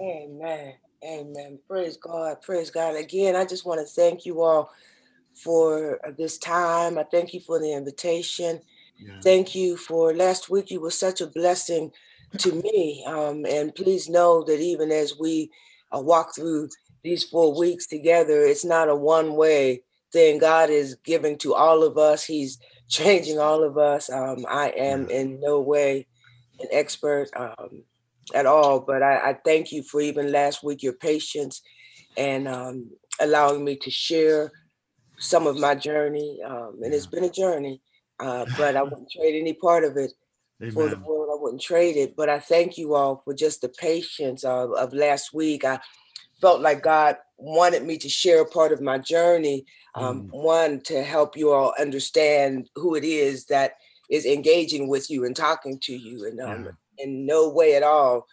Amen. 0.00 0.74
Amen. 1.04 1.58
Praise 1.68 1.96
God. 1.96 2.42
Praise 2.42 2.70
God. 2.70 2.96
Again, 2.96 3.36
I 3.36 3.44
just 3.44 3.66
want 3.66 3.80
to 3.80 3.86
thank 3.86 4.26
you 4.26 4.42
all 4.42 4.72
for 5.34 6.00
this 6.16 6.38
time. 6.38 6.98
I 6.98 7.04
thank 7.04 7.34
you 7.34 7.40
for 7.40 7.58
the 7.58 7.72
invitation. 7.72 8.60
Yeah. 8.98 9.20
Thank 9.22 9.54
you 9.54 9.76
for 9.76 10.14
last 10.14 10.50
week. 10.50 10.70
You 10.70 10.80
were 10.80 10.90
such 10.90 11.20
a 11.20 11.26
blessing 11.26 11.92
to 12.38 12.52
me. 12.52 13.04
Um, 13.06 13.46
and 13.46 13.74
please 13.74 14.08
know 14.08 14.42
that 14.44 14.60
even 14.60 14.90
as 14.90 15.14
we 15.18 15.50
uh, 15.94 16.00
walk 16.00 16.34
through 16.34 16.68
these 17.04 17.24
four 17.24 17.56
weeks 17.56 17.86
together, 17.86 18.42
it's 18.42 18.64
not 18.64 18.88
a 18.88 18.96
one 18.96 19.34
way 19.34 19.82
thing. 20.12 20.38
God 20.38 20.70
is 20.70 20.96
giving 21.04 21.38
to 21.38 21.54
all 21.54 21.82
of 21.82 21.98
us, 21.98 22.24
He's 22.24 22.58
changing 22.88 23.38
all 23.38 23.62
of 23.62 23.78
us. 23.78 24.10
Um, 24.10 24.46
I 24.48 24.70
am 24.70 25.08
in 25.10 25.40
no 25.40 25.60
way 25.60 26.06
an 26.60 26.68
expert 26.72 27.28
um, 27.36 27.84
at 28.34 28.46
all, 28.46 28.80
but 28.80 29.02
I, 29.02 29.30
I, 29.30 29.38
thank 29.44 29.72
you 29.72 29.82
for 29.82 30.00
even 30.00 30.32
last 30.32 30.62
week, 30.62 30.82
your 30.82 30.92
patience 30.92 31.62
and 32.16 32.48
um, 32.48 32.90
allowing 33.20 33.64
me 33.64 33.76
to 33.76 33.90
share 33.90 34.52
some 35.18 35.46
of 35.46 35.58
my 35.58 35.74
journey. 35.74 36.40
Um, 36.44 36.80
and 36.82 36.92
it's 36.92 37.06
been 37.06 37.24
a 37.24 37.30
journey, 37.30 37.80
uh, 38.20 38.46
but 38.56 38.76
I 38.76 38.82
wouldn't 38.82 39.10
trade 39.10 39.38
any 39.38 39.54
part 39.54 39.84
of 39.84 39.96
it 39.96 40.12
Amen. 40.60 40.72
for 40.72 40.88
the 40.88 40.98
world. 40.98 41.30
I 41.32 41.42
wouldn't 41.42 41.62
trade 41.62 41.96
it. 41.96 42.16
But 42.16 42.28
I 42.28 42.38
thank 42.38 42.76
you 42.78 42.94
all 42.94 43.22
for 43.24 43.34
just 43.34 43.60
the 43.60 43.68
patience 43.68 44.44
of, 44.44 44.72
of 44.72 44.92
last 44.92 45.32
week. 45.32 45.64
I 45.64 45.80
felt 46.40 46.60
like 46.60 46.82
God 46.82 47.16
wanted 47.36 47.84
me 47.84 47.98
to 47.98 48.08
share 48.08 48.42
a 48.42 48.46
part 48.46 48.72
of 48.72 48.80
my 48.80 48.98
journey. 48.98 49.64
Um, 49.94 50.24
mm. 50.24 50.30
One, 50.32 50.80
to 50.82 51.02
help 51.02 51.36
you 51.36 51.52
all 51.52 51.74
understand 51.78 52.68
who 52.74 52.94
it 52.94 53.04
is 53.04 53.46
that 53.46 53.74
is 54.10 54.24
engaging 54.24 54.88
with 54.88 55.10
you 55.10 55.24
and 55.24 55.36
talking 55.36 55.78
to 55.80 55.94
you. 55.94 56.26
And 56.26 56.40
um, 56.40 56.64
yeah. 56.64 56.70
In 56.98 57.26
no 57.26 57.48
way 57.48 57.74
at 57.74 57.82
all 57.82 58.26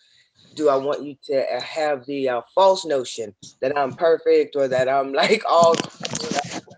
do 0.56 0.70
I 0.70 0.78
want 0.78 1.04
you 1.04 1.16
to 1.26 1.56
uh, 1.56 1.62
have 1.62 2.06
the 2.06 2.30
uh, 2.30 2.42
false 2.54 2.86
notion 2.86 3.36
that 3.62 3.78
I'm 3.78 3.94
perfect 3.94 4.56
or 4.56 4.68
that 4.68 4.90
I'm 4.90 5.14
like 5.22 5.44
all, 5.48 5.76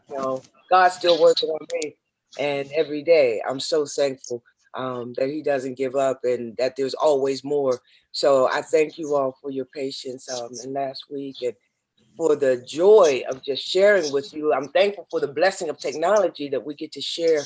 you 0.10 0.18
know, 0.18 0.42
God's 0.70 0.96
still 0.96 1.22
working 1.22 1.50
on 1.50 1.66
me. 1.74 1.96
And 2.40 2.70
every 2.76 3.04
day 3.04 3.42
I'm 3.48 3.60
so 3.60 3.86
thankful 3.86 4.44
um, 4.74 5.14
that 5.18 5.30
He 5.30 5.42
doesn't 5.42 5.78
give 5.78 5.96
up 5.96 6.22
and 6.24 6.56
that 6.58 6.76
there's 6.76 6.94
always 6.96 7.44
more. 7.44 7.80
So 8.12 8.50
I 8.52 8.62
thank 8.62 8.98
you 8.98 9.16
all 9.16 9.38
for 9.42 9.52
your 9.52 9.66
patience 9.66 10.30
um, 10.30 10.50
and 10.64 10.74
last 10.74 11.06
week 11.12 11.38
and 11.42 11.54
for 12.16 12.36
the 12.36 12.64
joy 12.68 13.24
of 13.30 13.44
just 13.44 13.64
sharing 13.64 14.12
with 14.12 14.34
you. 14.34 14.54
I'm 14.54 14.70
thankful 14.70 15.08
for 15.10 15.20
the 15.20 15.28
blessing 15.28 15.70
of 15.70 15.78
technology 15.78 16.50
that 16.50 16.66
we 16.66 16.74
get 16.74 16.92
to 16.94 17.02
share 17.02 17.44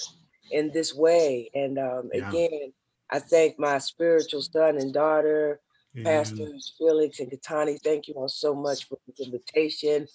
in 0.51 0.71
this 0.71 0.95
way. 0.95 1.49
And 1.53 1.77
um, 1.77 2.09
yeah. 2.13 2.29
again, 2.29 2.73
I 3.11 3.19
thank 3.19 3.59
my 3.59 3.77
spiritual 3.77 4.41
son 4.41 4.77
and 4.77 4.93
daughter, 4.93 5.59
Pastors 6.03 6.73
Felix 6.77 7.19
and 7.19 7.31
Katani. 7.31 7.79
Thank 7.81 8.07
you 8.07 8.13
all 8.15 8.29
so 8.29 8.55
much 8.55 8.87
for 8.87 8.97
this 9.07 9.25
invitation. 9.25 10.07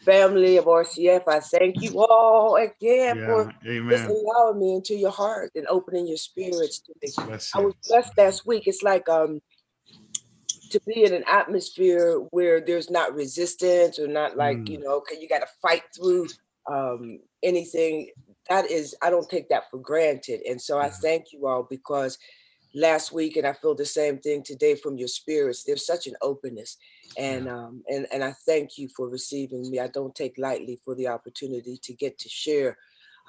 Family 0.00 0.56
of 0.58 0.66
RCF, 0.66 1.22
I 1.26 1.40
thank 1.40 1.80
you 1.80 2.04
all 2.04 2.56
again 2.56 3.18
yeah. 3.18 3.26
for 3.26 3.52
just 3.62 4.08
allowing 4.08 4.58
me 4.58 4.74
into 4.74 4.94
your 4.94 5.10
heart 5.10 5.52
and 5.54 5.66
opening 5.68 6.06
your 6.06 6.16
spirits 6.16 6.80
to 6.80 6.92
me. 7.02 7.10
I 7.54 7.60
was 7.60 7.74
blessed 7.88 8.18
last 8.18 8.46
week. 8.46 8.66
It's 8.66 8.82
like 8.82 9.08
um 9.08 9.40
to 10.74 10.80
be 10.86 11.04
in 11.04 11.14
an 11.14 11.24
atmosphere 11.28 12.16
where 12.30 12.60
there's 12.60 12.90
not 12.90 13.14
resistance 13.14 13.98
or 13.98 14.08
not 14.08 14.36
like, 14.36 14.58
mm. 14.58 14.68
you 14.68 14.78
know, 14.80 14.96
okay, 14.96 15.16
you 15.20 15.28
got 15.28 15.38
to 15.38 15.46
fight 15.62 15.82
through 15.96 16.26
um, 16.70 17.20
anything. 17.44 18.10
That 18.50 18.68
is, 18.68 18.94
I 19.00 19.10
don't 19.10 19.28
take 19.28 19.48
that 19.50 19.70
for 19.70 19.78
granted. 19.78 20.40
And 20.48 20.60
so 20.60 20.78
I 20.78 20.90
thank 20.90 21.32
you 21.32 21.46
all 21.46 21.66
because 21.70 22.18
last 22.74 23.12
week, 23.12 23.36
and 23.36 23.46
I 23.46 23.52
feel 23.52 23.74
the 23.74 23.86
same 23.86 24.18
thing 24.18 24.42
today 24.42 24.74
from 24.74 24.96
your 24.98 25.08
spirits. 25.08 25.62
There's 25.62 25.86
such 25.86 26.06
an 26.06 26.14
openness, 26.20 26.76
and 27.16 27.48
um, 27.48 27.82
and 27.88 28.06
and 28.12 28.22
I 28.22 28.32
thank 28.46 28.76
you 28.78 28.88
for 28.88 29.08
receiving 29.08 29.70
me. 29.70 29.78
I 29.78 29.88
don't 29.88 30.14
take 30.14 30.36
lightly 30.36 30.78
for 30.84 30.94
the 30.94 31.08
opportunity 31.08 31.78
to 31.82 31.92
get 31.92 32.18
to 32.18 32.28
share 32.28 32.76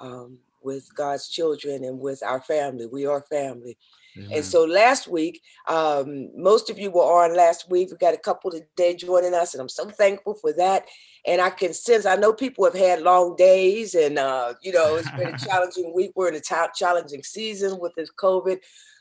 um, 0.00 0.38
with 0.62 0.92
God's 0.94 1.28
children 1.28 1.84
and 1.84 2.00
with 2.00 2.22
our 2.22 2.40
family. 2.40 2.86
We 2.86 3.06
are 3.06 3.22
family. 3.22 3.78
Amen. 4.18 4.30
And 4.32 4.44
so 4.44 4.64
last 4.64 5.08
week, 5.08 5.42
um, 5.68 6.30
most 6.34 6.70
of 6.70 6.78
you 6.78 6.90
were 6.90 7.02
on 7.02 7.36
last 7.36 7.70
week. 7.70 7.90
We 7.90 7.98
got 7.98 8.14
a 8.14 8.18
couple 8.18 8.50
today 8.50 8.96
joining 8.96 9.34
us, 9.34 9.54
and 9.54 9.60
I'm 9.60 9.68
so 9.68 9.88
thankful 9.88 10.34
for 10.34 10.52
that. 10.54 10.86
And 11.26 11.40
I 11.40 11.50
can 11.50 11.74
sense, 11.74 12.06
I 12.06 12.16
know 12.16 12.32
people 12.32 12.64
have 12.64 12.74
had 12.74 13.02
long 13.02 13.36
days, 13.36 13.94
and 13.94 14.18
uh, 14.18 14.54
you 14.62 14.72
know, 14.72 14.96
it's 14.96 15.10
been 15.12 15.34
a 15.34 15.38
challenging 15.46 15.92
week. 15.94 16.12
We're 16.14 16.28
in 16.28 16.34
a 16.34 16.40
t- 16.40 16.54
challenging 16.74 17.22
season 17.22 17.78
with 17.78 17.94
this 17.94 18.10
COVID. 18.10 18.58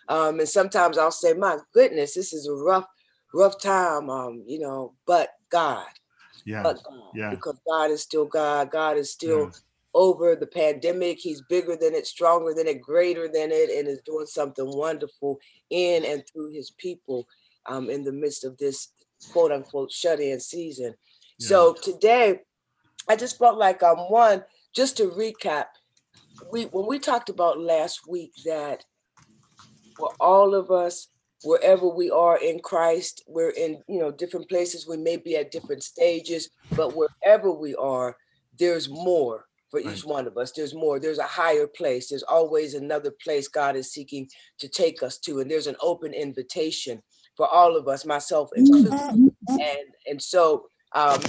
Um, 0.08 0.40
and 0.40 0.50
sometimes 0.50 0.98
I'll 0.98 1.12
say, 1.12 1.34
my 1.34 1.58
goodness, 1.74 2.14
this 2.14 2.34
is 2.34 2.48
a 2.48 2.54
rough, 2.54 2.86
rough 3.34 3.60
time, 3.60 4.10
um, 4.10 4.44
you 4.46 4.60
know, 4.60 4.94
but 5.06 5.30
God. 5.50 5.86
Yeah. 6.46 6.64
But 6.64 6.84
God, 6.84 7.12
yeah. 7.16 7.30
Because 7.32 7.60
God 7.68 7.92
is 7.92 8.02
still 8.02 8.26
God. 8.26 8.72
God 8.72 8.98
is 8.98 9.12
still 9.12 9.52
over 9.94 10.36
the 10.36 10.46
pandemic. 10.46 11.20
He's 11.20 11.42
bigger 11.42 11.76
than 11.76 11.96
it, 11.96 12.06
stronger 12.06 12.54
than 12.54 12.68
it, 12.68 12.82
greater 12.82 13.28
than 13.28 13.52
it, 13.52 13.72
and 13.72 13.88
is 13.88 14.02
doing 14.06 14.28
something 14.28 14.66
wonderful 14.66 15.40
in 15.70 16.06
and 16.06 16.24
through 16.28 16.52
his 16.52 16.72
people 16.72 17.28
um, 17.66 17.90
in 17.90 18.04
the 18.04 18.12
midst 18.12 18.44
of 18.44 18.58
this 18.58 18.90
quote 19.32 19.52
unquote 19.52 19.92
shut 19.92 20.20
in 20.20 20.40
season. 20.40 20.94
Yeah. 21.40 21.48
So 21.48 21.74
today, 21.74 22.42
I 23.10 23.16
just 23.16 23.38
felt 23.38 23.58
like 23.58 23.82
um 23.84 23.98
one, 24.10 24.44
just 24.74 24.98
to 24.98 25.10
recap, 25.10 25.66
we 26.52 26.64
when 26.66 26.88
we 26.88 27.00
talked 27.00 27.30
about 27.30 27.60
last 27.60 28.08
week 28.08 28.32
that 28.46 28.84
for 29.98 30.12
all 30.20 30.56
of 30.56 30.72
us 30.72 31.08
wherever 31.44 31.88
we 31.88 32.10
are 32.10 32.38
in 32.38 32.60
Christ. 32.60 33.24
We're 33.28 33.52
in, 33.52 33.82
you 33.88 34.00
know, 34.00 34.12
different 34.12 34.50
places. 34.50 34.88
We 34.88 34.98
may 34.98 35.18
be 35.18 35.36
at 35.36 35.52
different 35.52 35.84
stages, 35.84 36.50
but 36.76 36.96
wherever 36.96 37.52
we 37.52 37.76
are, 37.76 38.18
there's 38.58 38.90
more 38.90 39.46
for 39.70 39.82
right. 39.82 39.96
each 39.96 40.06
one 40.06 40.28
of 40.28 40.38
us. 40.38 40.52
There's 40.52 40.74
more. 40.74 41.00
There's 41.00 41.20
a 41.20 41.24
higher 41.24 41.68
place. 41.68 42.10
There's 42.10 42.24
always 42.24 42.74
another 42.74 43.12
place 43.24 43.48
God 43.48 43.76
is 43.76 43.92
seeking 43.92 44.28
to 44.60 44.68
take 44.68 45.04
us 45.04 45.18
to. 45.20 45.40
And 45.40 45.50
there's 45.50 45.68
an 45.68 45.78
open 45.82 46.14
invitation 46.14 47.02
for 47.36 47.48
all 47.48 47.76
of 47.76 47.88
us, 47.88 48.06
myself 48.06 48.50
included. 48.56 48.94
And 49.50 49.88
and 50.08 50.22
so 50.22 50.68
um, 50.94 51.20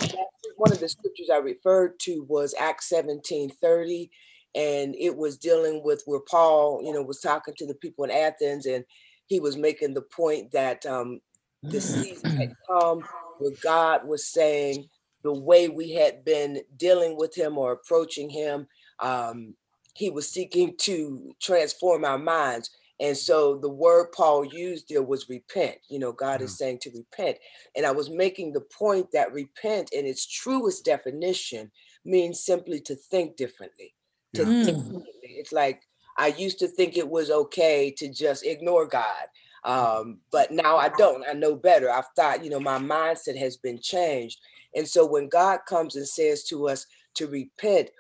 one 0.57 0.73
of 0.73 0.79
the 0.79 0.89
scriptures 0.89 1.29
I 1.33 1.39
referred 1.39 1.99
to 2.01 2.25
was 2.29 2.55
Acts 2.59 2.89
17 2.89 3.51
30 3.51 4.11
and 4.57 4.97
it 4.99 5.15
was 5.15 5.37
dealing 5.37 5.83
with 5.85 6.03
where 6.07 6.21
Paul, 6.21 6.81
you 6.83 6.93
know, 6.93 7.03
was 7.03 7.21
talking 7.21 7.55
to 7.59 7.67
the 7.67 7.75
people 7.75 8.05
in 8.05 8.11
Athens, 8.11 8.65
and 8.65 8.85
he 9.27 9.39
was 9.39 9.57
making 9.57 9.93
the 9.93 10.03
point 10.03 10.51
that 10.53 10.85
um, 10.87 11.21
the 11.63 11.81
season 11.81 12.31
had 12.39 12.49
come 12.69 13.03
where 13.39 13.53
God 13.63 14.09
was 14.09 14.27
saying 14.27 14.89
the 15.23 15.33
way 15.33 15.69
we 15.69 15.93
had 15.93 16.25
been 16.25 16.63
dealing 16.77 17.17
with 17.19 17.37
Him 17.37 17.59
or 17.59 17.73
approaching 17.73 18.31
Him, 18.31 18.67
um, 19.01 19.55
He 19.95 20.09
was 20.09 20.31
seeking 20.31 20.75
to 20.83 21.35
transform 21.41 22.05
our 22.05 22.19
minds. 22.19 22.71
And 22.99 23.15
so 23.15 23.59
the 23.59 23.69
word 23.69 24.13
Paul 24.13 24.43
used 24.43 24.89
there 24.89 25.03
was 25.03 25.29
repent. 25.29 25.77
You 25.91 25.99
know, 25.99 26.13
God 26.13 26.41
is 26.41 26.57
saying 26.57 26.79
to 26.83 26.91
repent. 26.97 27.37
And 27.77 27.85
I 27.85 27.91
was 27.91 28.09
making 28.09 28.53
the 28.55 28.63
point 28.63 29.09
that 29.13 29.35
repent 29.35 29.93
in 29.93 30.07
its 30.07 30.27
truest 30.27 30.87
definition 30.87 31.71
means 32.07 32.43
simply 32.43 32.81
to 32.81 32.95
think 32.95 33.37
differently 33.37 33.96
to 34.37 35.03
it's 35.23 35.53
like 35.53 35.83
I 36.19 36.29
used 36.29 36.59
to 36.61 36.69
think 36.69 36.97
it 36.97 37.09
was 37.09 37.31
okay 37.31 37.91
to 37.99 38.13
just 38.13 38.45
ignore 38.45 38.87
God. 38.87 39.27
Um, 39.65 40.19
but 40.31 40.51
now 40.53 40.77
I 40.77 40.91
don't. 40.91 41.25
I 41.29 41.33
know 41.33 41.57
better. 41.57 41.91
I've 41.91 42.09
thought, 42.15 42.45
you 42.45 42.51
know, 42.51 42.61
my 42.61 42.79
mindset 42.79 43.37
has 43.37 43.57
been 43.57 43.81
changed. 43.81 44.39
And 44.75 44.87
so 44.87 45.05
when 45.05 45.29
God 45.29 45.61
comes 45.69 45.97
and 45.97 46.07
says 46.07 46.45
to 46.45 46.69
us 46.69 46.87
to 47.15 47.27
repent, 47.27 47.91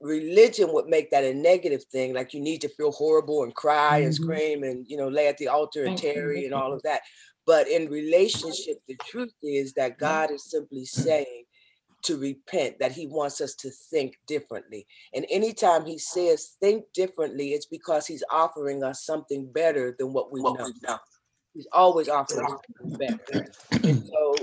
religion 0.00 0.72
would 0.72 0.86
make 0.86 1.10
that 1.10 1.24
a 1.24 1.34
negative 1.34 1.84
thing. 1.84 2.14
Like 2.14 2.32
you 2.32 2.40
need 2.40 2.60
to 2.62 2.68
feel 2.68 2.92
horrible 2.92 3.42
and 3.42 3.54
cry 3.54 3.98
mm-hmm. 3.98 4.06
and 4.06 4.14
scream 4.14 4.62
and, 4.64 4.86
you 4.88 4.96
know, 4.96 5.08
lay 5.08 5.28
at 5.28 5.38
the 5.38 5.48
altar 5.48 5.84
and 5.84 5.98
tarry 5.98 6.44
and 6.44 6.54
all 6.54 6.72
of 6.72 6.82
that. 6.82 7.02
But 7.46 7.68
in 7.68 7.90
relationship, 7.90 8.78
the 8.88 8.96
truth 9.04 9.34
is 9.42 9.74
that 9.74 9.98
God 9.98 10.30
is 10.30 10.50
simply 10.50 10.84
saying, 10.84 11.41
to 12.02 12.18
repent, 12.18 12.78
that 12.78 12.92
he 12.92 13.06
wants 13.06 13.40
us 13.40 13.54
to 13.56 13.70
think 13.70 14.18
differently. 14.26 14.86
And 15.14 15.26
anytime 15.30 15.84
he 15.84 15.98
says 15.98 16.54
think 16.60 16.84
differently, 16.92 17.50
it's 17.50 17.66
because 17.66 18.06
he's 18.06 18.24
offering 18.30 18.82
us 18.82 19.04
something 19.04 19.50
better 19.50 19.94
than 19.98 20.12
what 20.12 20.32
we 20.32 20.40
what 20.40 20.58
know. 20.58 20.72
know. 20.82 20.98
He's 21.54 21.68
always 21.72 22.08
offering 22.08 22.46
something 22.80 22.98
better. 22.98 23.52
And 23.84 24.06
so 24.12 24.34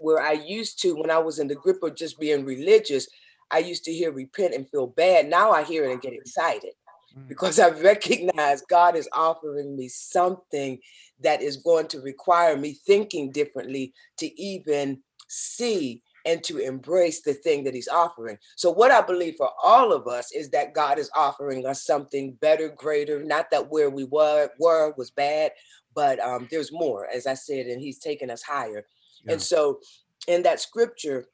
where 0.00 0.20
I 0.20 0.32
used 0.32 0.80
to, 0.82 0.96
when 0.96 1.10
I 1.10 1.18
was 1.18 1.38
in 1.38 1.48
the 1.48 1.54
grip 1.54 1.82
of 1.82 1.96
just 1.96 2.18
being 2.18 2.44
religious, 2.44 3.08
I 3.50 3.58
used 3.58 3.84
to 3.84 3.92
hear 3.92 4.12
repent 4.12 4.54
and 4.54 4.68
feel 4.68 4.88
bad. 4.88 5.28
Now 5.28 5.52
I 5.52 5.62
hear 5.62 5.84
it 5.84 5.92
and 5.92 6.02
get 6.02 6.12
excited 6.12 6.72
mm. 7.16 7.28
because 7.28 7.58
I 7.58 7.68
recognize 7.80 8.62
God 8.62 8.96
is 8.96 9.08
offering 9.12 9.76
me 9.76 9.88
something 9.88 10.78
that 11.20 11.40
is 11.42 11.56
going 11.56 11.88
to 11.88 12.00
require 12.00 12.56
me 12.56 12.74
thinking 12.86 13.30
differently 13.30 13.94
to 14.18 14.40
even 14.40 15.02
see 15.28 16.02
and 16.26 16.42
to 16.42 16.58
embrace 16.58 17.22
the 17.22 17.32
thing 17.32 17.64
that 17.64 17.74
he's 17.74 17.88
offering. 17.88 18.36
So 18.56 18.70
what 18.70 18.90
I 18.90 19.00
believe 19.00 19.36
for 19.36 19.50
all 19.62 19.92
of 19.92 20.08
us 20.08 20.32
is 20.32 20.50
that 20.50 20.74
God 20.74 20.98
is 20.98 21.10
offering 21.14 21.64
us 21.64 21.86
something 21.86 22.32
better, 22.40 22.68
greater, 22.68 23.22
not 23.22 23.50
that 23.52 23.70
where 23.70 23.88
we 23.88 24.04
were 24.04 24.50
were 24.58 24.92
was 24.98 25.10
bad, 25.10 25.52
but 25.94 26.18
um, 26.20 26.48
there's 26.50 26.72
more, 26.72 27.06
as 27.06 27.26
I 27.26 27.34
said, 27.34 27.66
and 27.66 27.80
he's 27.80 28.00
taking 28.00 28.30
us 28.30 28.42
higher. 28.42 28.84
Yeah. 29.24 29.34
And 29.34 29.42
so 29.42 29.80
in 30.26 30.42
that 30.42 30.60
scripture, 30.60 31.26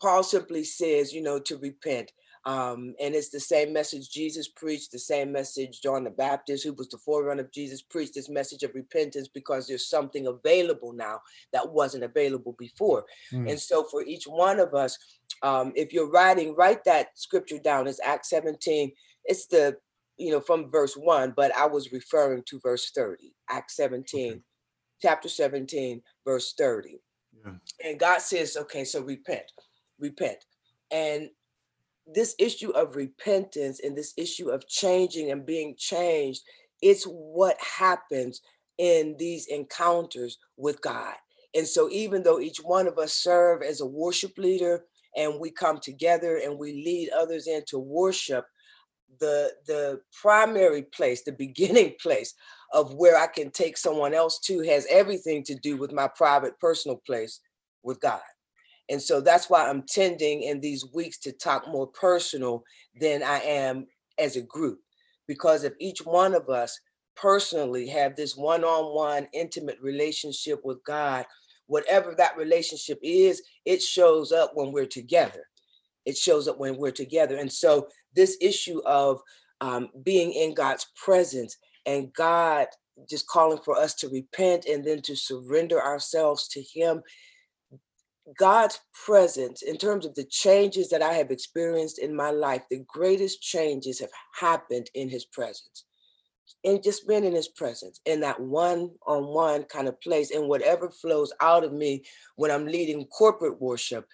Paul 0.00 0.22
simply 0.22 0.64
says, 0.64 1.12
you 1.12 1.22
know, 1.22 1.38
to 1.40 1.56
repent. 1.58 2.12
Um, 2.46 2.94
and 3.00 3.14
it's 3.14 3.30
the 3.30 3.40
same 3.40 3.72
message 3.72 4.10
Jesus 4.10 4.48
preached, 4.48 4.92
the 4.92 4.98
same 4.98 5.32
message 5.32 5.80
John 5.80 6.04
the 6.04 6.10
Baptist, 6.10 6.64
who 6.64 6.74
was 6.74 6.88
the 6.88 6.98
forerunner 6.98 7.42
of 7.42 7.50
Jesus, 7.50 7.80
preached 7.80 8.14
this 8.14 8.28
message 8.28 8.62
of 8.62 8.74
repentance 8.74 9.28
because 9.28 9.66
there's 9.66 9.88
something 9.88 10.26
available 10.26 10.92
now 10.92 11.20
that 11.52 11.72
wasn't 11.72 12.04
available 12.04 12.54
before. 12.58 13.06
Mm. 13.32 13.50
And 13.50 13.60
so 13.60 13.84
for 13.84 14.02
each 14.02 14.24
one 14.24 14.60
of 14.60 14.74
us, 14.74 14.98
um, 15.42 15.72
if 15.74 15.92
you're 15.92 16.10
writing, 16.10 16.54
write 16.54 16.84
that 16.84 17.18
scripture 17.18 17.58
down. 17.58 17.86
It's 17.86 18.00
Acts 18.04 18.30
17. 18.30 18.92
It's 19.24 19.46
the, 19.46 19.76
you 20.18 20.30
know, 20.30 20.40
from 20.40 20.70
verse 20.70 20.94
one, 20.94 21.32
but 21.34 21.54
I 21.56 21.66
was 21.66 21.92
referring 21.92 22.42
to 22.46 22.60
verse 22.60 22.90
30, 22.90 23.32
Acts 23.50 23.76
17, 23.76 24.32
okay. 24.32 24.40
chapter 25.00 25.30
17, 25.30 26.02
verse 26.26 26.54
30. 26.58 27.00
Yeah. 27.44 27.52
And 27.84 27.98
God 27.98 28.20
says, 28.20 28.56
okay, 28.58 28.84
so 28.84 29.00
repent, 29.00 29.50
repent. 29.98 30.44
And 30.90 31.30
this 32.06 32.34
issue 32.38 32.70
of 32.70 32.96
repentance 32.96 33.80
and 33.80 33.96
this 33.96 34.12
issue 34.16 34.50
of 34.50 34.68
changing 34.68 35.30
and 35.30 35.46
being 35.46 35.74
changed, 35.78 36.42
it's 36.82 37.04
what 37.04 37.56
happens 37.60 38.40
in 38.78 39.16
these 39.18 39.46
encounters 39.46 40.38
with 40.56 40.80
God. 40.82 41.14
And 41.54 41.66
so 41.66 41.88
even 41.90 42.22
though 42.22 42.40
each 42.40 42.58
one 42.58 42.86
of 42.86 42.98
us 42.98 43.14
serve 43.14 43.62
as 43.62 43.80
a 43.80 43.86
worship 43.86 44.36
leader 44.36 44.84
and 45.16 45.38
we 45.40 45.50
come 45.50 45.78
together 45.78 46.40
and 46.44 46.58
we 46.58 46.72
lead 46.72 47.10
others 47.10 47.46
into 47.46 47.78
worship, 47.78 48.44
the 49.20 49.52
the 49.66 50.00
primary 50.20 50.82
place, 50.82 51.22
the 51.22 51.32
beginning 51.38 51.94
place 52.00 52.34
of 52.72 52.94
where 52.94 53.16
I 53.16 53.28
can 53.28 53.50
take 53.50 53.76
someone 53.76 54.14
else 54.14 54.40
to 54.40 54.60
has 54.62 54.86
everything 54.90 55.44
to 55.44 55.54
do 55.54 55.76
with 55.76 55.92
my 55.92 56.08
private 56.08 56.58
personal 56.58 57.00
place 57.06 57.40
with 57.82 58.00
God. 58.00 58.20
And 58.88 59.00
so 59.00 59.20
that's 59.20 59.48
why 59.48 59.68
I'm 59.68 59.82
tending 59.88 60.42
in 60.42 60.60
these 60.60 60.84
weeks 60.92 61.18
to 61.20 61.32
talk 61.32 61.66
more 61.68 61.86
personal 61.86 62.64
than 63.00 63.22
I 63.22 63.38
am 63.40 63.86
as 64.18 64.36
a 64.36 64.42
group. 64.42 64.80
Because 65.26 65.64
if 65.64 65.72
each 65.80 66.00
one 66.00 66.34
of 66.34 66.50
us 66.50 66.78
personally 67.16 67.88
have 67.88 68.14
this 68.14 68.36
one-on-one 68.36 69.28
intimate 69.32 69.78
relationship 69.80 70.60
with 70.64 70.84
God, 70.84 71.24
whatever 71.66 72.14
that 72.18 72.36
relationship 72.36 72.98
is, 73.02 73.42
it 73.64 73.80
shows 73.80 74.32
up 74.32 74.50
when 74.54 74.72
we're 74.72 74.84
together. 74.86 75.44
It 76.04 76.18
shows 76.18 76.46
up 76.48 76.58
when 76.58 76.76
we're 76.76 76.90
together. 76.90 77.36
And 77.36 77.50
so 77.50 77.88
this 78.14 78.36
issue 78.40 78.82
of 78.84 79.20
um, 79.62 79.88
being 80.02 80.32
in 80.32 80.52
God's 80.52 80.86
presence 81.02 81.56
and 81.86 82.12
God 82.12 82.66
just 83.08 83.26
calling 83.26 83.58
for 83.64 83.76
us 83.76 83.94
to 83.94 84.08
repent 84.08 84.66
and 84.66 84.84
then 84.84 85.00
to 85.02 85.16
surrender 85.16 85.82
ourselves 85.82 86.48
to 86.48 86.62
Him 86.62 87.02
God's 88.38 88.80
presence, 89.04 89.62
in 89.62 89.76
terms 89.76 90.06
of 90.06 90.14
the 90.14 90.24
changes 90.24 90.88
that 90.90 91.02
I 91.02 91.12
have 91.14 91.30
experienced 91.30 91.98
in 91.98 92.16
my 92.16 92.30
life, 92.30 92.62
the 92.70 92.84
greatest 92.86 93.42
changes 93.42 94.00
have 94.00 94.10
happened 94.38 94.88
in 94.94 95.08
his 95.08 95.26
presence. 95.26 95.84
And 96.64 96.82
just 96.82 97.06
being 97.06 97.24
in 97.24 97.34
his 97.34 97.48
presence, 97.48 98.00
in 98.06 98.20
that 98.20 98.40
one 98.40 98.90
on 99.06 99.26
one 99.26 99.64
kind 99.64 99.88
of 99.88 100.00
place, 100.00 100.30
and 100.30 100.48
whatever 100.48 100.90
flows 100.90 101.32
out 101.40 101.64
of 101.64 101.72
me 101.72 102.04
when 102.36 102.50
I'm 102.50 102.66
leading 102.66 103.04
corporate 103.06 103.60
worship, 103.60 104.06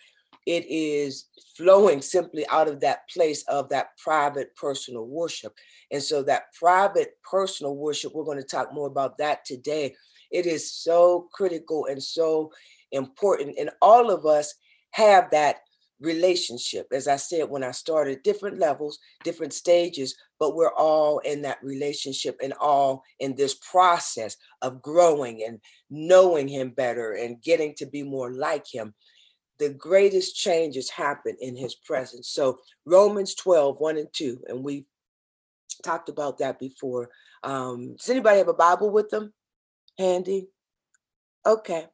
it 0.46 0.66
is 0.68 1.26
flowing 1.56 2.02
simply 2.02 2.46
out 2.48 2.66
of 2.66 2.80
that 2.80 3.08
place 3.10 3.44
of 3.46 3.68
that 3.68 3.96
private 3.98 4.56
personal 4.56 5.06
worship. 5.06 5.54
And 5.92 6.02
so, 6.02 6.22
that 6.24 6.52
private 6.58 7.16
personal 7.28 7.76
worship, 7.76 8.14
we're 8.14 8.24
going 8.24 8.38
to 8.38 8.44
talk 8.44 8.72
more 8.72 8.88
about 8.88 9.18
that 9.18 9.44
today. 9.44 9.94
It 10.32 10.46
is 10.46 10.72
so 10.72 11.28
critical 11.32 11.86
and 11.86 12.02
so 12.02 12.50
important. 12.92 13.56
And 13.58 13.70
all 13.81 14.10
of 14.10 14.26
us 14.26 14.54
have 14.92 15.31
that 15.31 15.60
relationship. 16.00 16.87
As 16.92 17.06
I 17.06 17.16
said 17.16 17.48
when 17.48 17.62
I 17.62 17.70
started, 17.72 18.22
different 18.22 18.58
levels, 18.58 18.98
different 19.22 19.52
stages, 19.52 20.16
but 20.38 20.56
we're 20.56 20.75
all 20.75 21.19
in 21.20 21.42
that 21.42 21.62
relationship 21.62 22.38
and 22.42 22.54
all 22.54 23.02
in 23.20 23.37
this 23.37 23.54
process 23.54 24.37
of 24.62 24.82
growing 24.82 25.44
and 25.46 25.60
knowing 25.90 26.48
Him 26.48 26.70
better 26.70 27.12
and 27.12 27.42
getting 27.42 27.75
to 27.76 27.87
be 27.87 28.02
more 28.02 28.32
like 28.32 28.66
Him. 28.72 28.94
The 29.58 29.70
greatest 29.70 30.36
changes 30.36 30.88
happen 30.88 31.36
in 31.40 31.54
His 31.54 31.75
presence. 31.75 32.31
So, 32.31 32.58
Romans 32.86 33.34
12, 33.34 33.76
1 33.78 33.96
and 33.98 34.08
2, 34.12 34.44
and 34.48 34.64
we 34.64 34.86
talked 35.84 36.08
about 36.08 36.38
that 36.38 36.58
before. 36.58 37.10
Um, 37.43 37.96
does 37.96 38.08
anybody 38.08 38.38
have 38.38 38.48
a 38.48 38.54
Bible 38.54 38.90
with 38.90 39.10
them 39.10 39.32
handy? 39.98 40.48
Okay. 41.44 41.86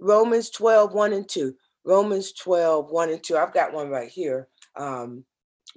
Romans 0.00 0.50
12, 0.50 0.94
1 0.94 1.12
and 1.12 1.28
2. 1.28 1.54
Romans 1.84 2.32
12, 2.32 2.90
1 2.90 3.10
and 3.10 3.22
2. 3.22 3.36
I've 3.36 3.54
got 3.54 3.72
one 3.72 3.88
right 3.88 4.08
here. 4.08 4.48
Um, 4.76 5.24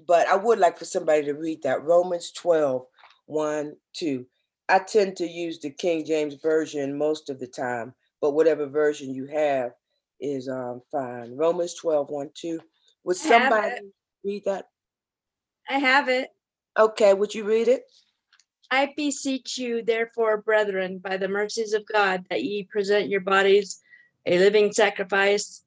but 0.07 0.27
I 0.27 0.35
would 0.35 0.59
like 0.59 0.77
for 0.77 0.85
somebody 0.85 1.23
to 1.25 1.33
read 1.33 1.61
that. 1.63 1.83
Romans 1.83 2.31
12, 2.31 2.85
1, 3.25 3.75
2. 3.93 4.25
I 4.69 4.79
tend 4.79 5.17
to 5.17 5.27
use 5.27 5.59
the 5.59 5.69
King 5.69 6.05
James 6.05 6.35
Version 6.35 6.97
most 6.97 7.29
of 7.29 7.39
the 7.39 7.47
time, 7.47 7.93
but 8.21 8.31
whatever 8.31 8.65
version 8.65 9.13
you 9.13 9.25
have 9.27 9.71
is 10.19 10.47
um, 10.47 10.81
fine. 10.91 11.35
Romans 11.35 11.75
12, 11.75 12.09
1, 12.09 12.29
2. 12.33 12.59
Would 13.03 13.17
somebody 13.17 13.75
read 14.23 14.45
that? 14.45 14.65
I 15.69 15.79
have 15.79 16.09
it. 16.09 16.29
Okay, 16.79 17.13
would 17.13 17.35
you 17.35 17.43
read 17.43 17.67
it? 17.67 17.83
I 18.71 18.93
beseech 18.97 19.57
you, 19.57 19.83
therefore, 19.83 20.41
brethren, 20.41 20.97
by 20.97 21.17
the 21.17 21.27
mercies 21.27 21.73
of 21.73 21.83
God, 21.91 22.25
that 22.29 22.43
ye 22.43 22.63
present 22.63 23.09
your 23.09 23.21
bodies 23.21 23.82
a 24.25 24.37
living 24.37 24.71
sacrifice. 24.71 25.63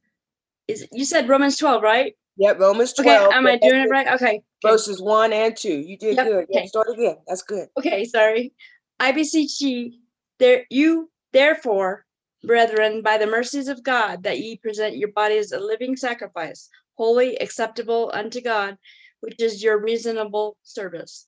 Is 0.68 0.86
you 0.92 1.04
said 1.04 1.28
Romans 1.28 1.56
12, 1.58 1.82
right? 1.82 2.14
Yep, 2.38 2.58
Romans 2.58 2.92
12. 2.92 3.28
Okay, 3.28 3.36
am 3.36 3.46
I 3.46 3.56
doing 3.56 3.82
it 3.82 3.90
right? 3.90 4.08
Okay. 4.08 4.42
Verses 4.62 5.00
1 5.00 5.32
and 5.32 5.56
2. 5.56 5.68
You 5.68 5.96
did 5.96 6.16
yep. 6.16 6.26
good. 6.26 6.44
Okay. 6.54 6.66
start 6.66 6.88
again. 6.92 7.16
That's 7.26 7.42
good. 7.42 7.68
Okay, 7.78 8.04
sorry. 8.04 8.52
I 9.00 9.12
beseech 9.12 9.60
ye, 9.60 10.00
there 10.38 10.64
you 10.70 11.10
therefore, 11.32 12.04
brethren, 12.42 13.02
by 13.02 13.16
the 13.16 13.26
mercies 13.26 13.68
of 13.68 13.82
God, 13.82 14.24
that 14.24 14.38
ye 14.38 14.56
present 14.56 14.96
your 14.96 15.12
bodies 15.12 15.52
a 15.52 15.58
living 15.58 15.96
sacrifice, 15.96 16.68
holy, 16.96 17.36
acceptable 17.36 18.10
unto 18.12 18.40
God, 18.42 18.76
which 19.20 19.40
is 19.40 19.62
your 19.62 19.80
reasonable 19.80 20.56
service. 20.62 21.26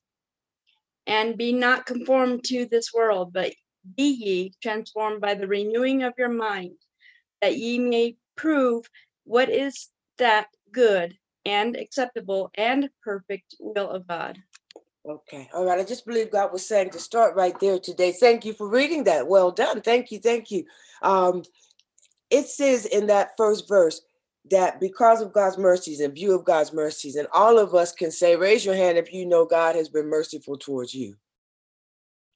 And 1.06 1.38
be 1.38 1.52
not 1.52 1.86
conformed 1.86 2.44
to 2.44 2.66
this 2.66 2.92
world, 2.92 3.32
but 3.32 3.54
be 3.96 4.10
ye 4.10 4.52
transformed 4.62 5.22
by 5.22 5.34
the 5.34 5.46
renewing 5.46 6.02
of 6.02 6.12
your 6.18 6.28
mind 6.28 6.72
that 7.40 7.56
ye 7.56 7.78
may 7.78 8.16
prove 8.36 8.88
what 9.24 9.48
is 9.50 9.88
that 10.18 10.48
good 10.72 11.16
and 11.44 11.76
acceptable 11.76 12.50
and 12.54 12.90
perfect 13.02 13.54
will 13.60 13.88
of 13.90 14.06
God. 14.06 14.38
Okay. 15.08 15.48
All 15.54 15.64
right. 15.64 15.78
I 15.78 15.84
just 15.84 16.04
believe 16.04 16.30
God 16.30 16.52
was 16.52 16.66
saying 16.66 16.90
to 16.90 16.98
start 16.98 17.34
right 17.34 17.58
there 17.60 17.78
today. 17.78 18.12
Thank 18.12 18.44
you 18.44 18.52
for 18.52 18.68
reading 18.68 19.04
that. 19.04 19.26
Well 19.26 19.50
done. 19.50 19.80
Thank 19.80 20.10
you. 20.10 20.18
Thank 20.18 20.50
you. 20.50 20.64
Um, 21.02 21.44
it 22.30 22.46
says 22.46 22.84
in 22.84 23.06
that 23.06 23.30
first 23.38 23.66
verse 23.68 24.02
that 24.50 24.80
because 24.80 25.22
of 25.22 25.32
God's 25.32 25.56
mercies 25.56 26.00
and 26.00 26.14
view 26.14 26.34
of 26.34 26.44
God's 26.44 26.72
mercies, 26.72 27.16
and 27.16 27.28
all 27.32 27.58
of 27.58 27.74
us 27.74 27.92
can 27.92 28.10
say, 28.10 28.36
raise 28.36 28.64
your 28.64 28.74
hand 28.74 28.98
if 28.98 29.12
you 29.12 29.24
know 29.24 29.46
God 29.46 29.76
has 29.76 29.88
been 29.88 30.08
merciful 30.08 30.58
towards 30.58 30.94
you. 30.94 31.16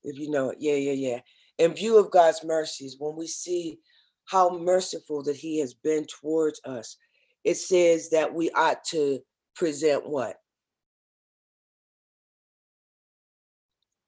If 0.03 0.19
you 0.19 0.31
know 0.31 0.51
it. 0.51 0.59
Yeah, 0.61 0.75
yeah, 0.75 0.93
yeah. 0.93 1.21
In 1.59 1.75
view 1.75 1.99
of 1.99 2.11
God's 2.11 2.43
mercies, 2.43 2.97
when 2.99 3.17
we 3.17 3.27
see 3.27 3.79
how 4.27 4.59
merciful 4.59 5.23
that 5.25 5.37
he 5.37 5.59
has 5.61 5.75
been 5.75 6.07
towards 6.07 6.61
us. 6.65 6.97
It 7.45 7.57
says 7.57 8.11
that 8.11 8.33
we 8.33 8.51
ought 8.51 8.85
to 8.91 9.21
present 9.55 10.09
what? 10.09 10.37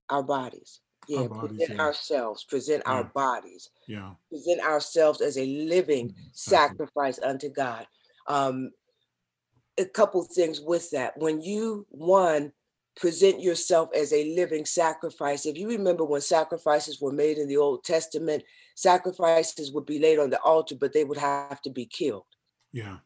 Our 0.08 0.22
bodies. 0.22 0.80
Yeah, 1.08 1.20
our 1.20 1.28
bodies, 1.28 1.58
present 1.58 1.78
yeah. 1.78 1.84
ourselves, 1.84 2.44
present 2.44 2.82
yeah. 2.86 2.92
our 2.92 3.04
bodies. 3.04 3.70
Yeah. 3.88 4.10
Present 4.30 4.60
ourselves 4.62 5.20
as 5.20 5.36
a 5.36 5.44
living 5.44 6.08
mm-hmm. 6.08 6.22
sacrifice 6.32 7.18
unto 7.22 7.50
God. 7.50 7.86
Um, 8.26 8.70
a 9.76 9.84
couple 9.84 10.22
things 10.22 10.60
with 10.60 10.90
that. 10.90 11.14
When 11.16 11.42
you 11.42 11.86
one 11.90 12.52
present 12.96 13.40
yourself 13.40 13.90
as 13.94 14.12
a 14.12 14.34
living 14.34 14.64
sacrifice. 14.64 15.46
If 15.46 15.58
you 15.58 15.68
remember 15.68 16.04
when 16.04 16.20
sacrifices 16.20 17.00
were 17.00 17.12
made 17.12 17.38
in 17.38 17.48
the 17.48 17.56
Old 17.56 17.84
Testament, 17.84 18.44
sacrifices 18.76 19.72
would 19.72 19.86
be 19.86 19.98
laid 19.98 20.18
on 20.18 20.30
the 20.30 20.40
altar, 20.40 20.76
but 20.76 20.92
they 20.92 21.04
would 21.04 21.18
have 21.18 21.60
to 21.62 21.70
be 21.70 21.86
killed. 21.86 22.24
Yeah. 22.72 22.98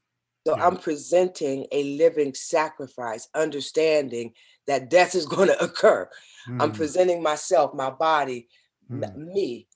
So 0.46 0.56
yeah. 0.56 0.66
I'm 0.66 0.76
presenting 0.76 1.66
a 1.72 1.96
living 1.96 2.34
sacrifice, 2.34 3.28
understanding 3.34 4.32
that 4.66 4.90
death 4.90 5.14
is 5.14 5.26
going 5.34 5.48
to 5.48 5.62
occur. 5.62 6.08
Mm. 6.48 6.62
I'm 6.62 6.72
presenting 6.72 7.22
myself, 7.22 7.74
my 7.74 7.90
body, 7.90 8.48
mm. 8.90 9.14
me, 9.16 9.68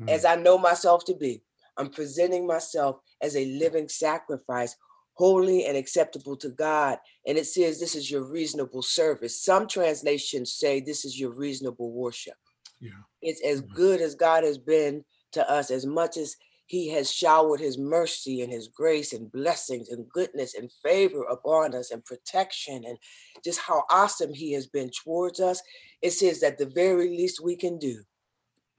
mm. 0.00 0.08
as 0.08 0.24
I 0.24 0.36
know 0.36 0.58
myself 0.58 1.04
to 1.06 1.14
be. 1.14 1.42
I'm 1.76 1.90
presenting 1.90 2.46
myself 2.46 2.96
as 3.22 3.36
a 3.36 3.46
living 3.46 3.88
sacrifice 3.88 4.76
holy 5.20 5.66
and 5.66 5.76
acceptable 5.76 6.34
to 6.34 6.48
God. 6.48 6.96
And 7.26 7.36
it 7.36 7.46
says 7.46 7.78
this 7.78 7.94
is 7.94 8.10
your 8.10 8.24
reasonable 8.24 8.80
service. 8.80 9.38
Some 9.42 9.68
translations 9.68 10.54
say 10.54 10.80
this 10.80 11.04
is 11.04 11.20
your 11.20 11.32
reasonable 11.32 11.92
worship. 11.92 12.38
Yeah. 12.80 13.02
It's 13.20 13.44
as 13.44 13.60
mm-hmm. 13.60 13.74
good 13.74 14.00
as 14.00 14.14
God 14.14 14.44
has 14.44 14.56
been 14.56 15.04
to 15.32 15.48
us, 15.48 15.70
as 15.70 15.84
much 15.84 16.16
as 16.16 16.36
he 16.64 16.88
has 16.88 17.12
showered 17.12 17.60
his 17.60 17.76
mercy 17.76 18.40
and 18.40 18.50
his 18.50 18.68
grace 18.68 19.12
and 19.12 19.30
blessings 19.30 19.90
and 19.90 20.08
goodness 20.08 20.54
and 20.54 20.72
favor 20.82 21.24
upon 21.24 21.74
us 21.74 21.90
and 21.90 22.02
protection 22.02 22.82
and 22.86 22.96
just 23.44 23.60
how 23.60 23.82
awesome 23.90 24.32
he 24.32 24.52
has 24.52 24.66
been 24.68 24.90
towards 25.04 25.38
us. 25.38 25.60
It 26.00 26.12
says 26.12 26.40
that 26.40 26.56
the 26.56 26.72
very 26.74 27.08
least 27.08 27.44
we 27.44 27.56
can 27.56 27.78
do 27.78 28.04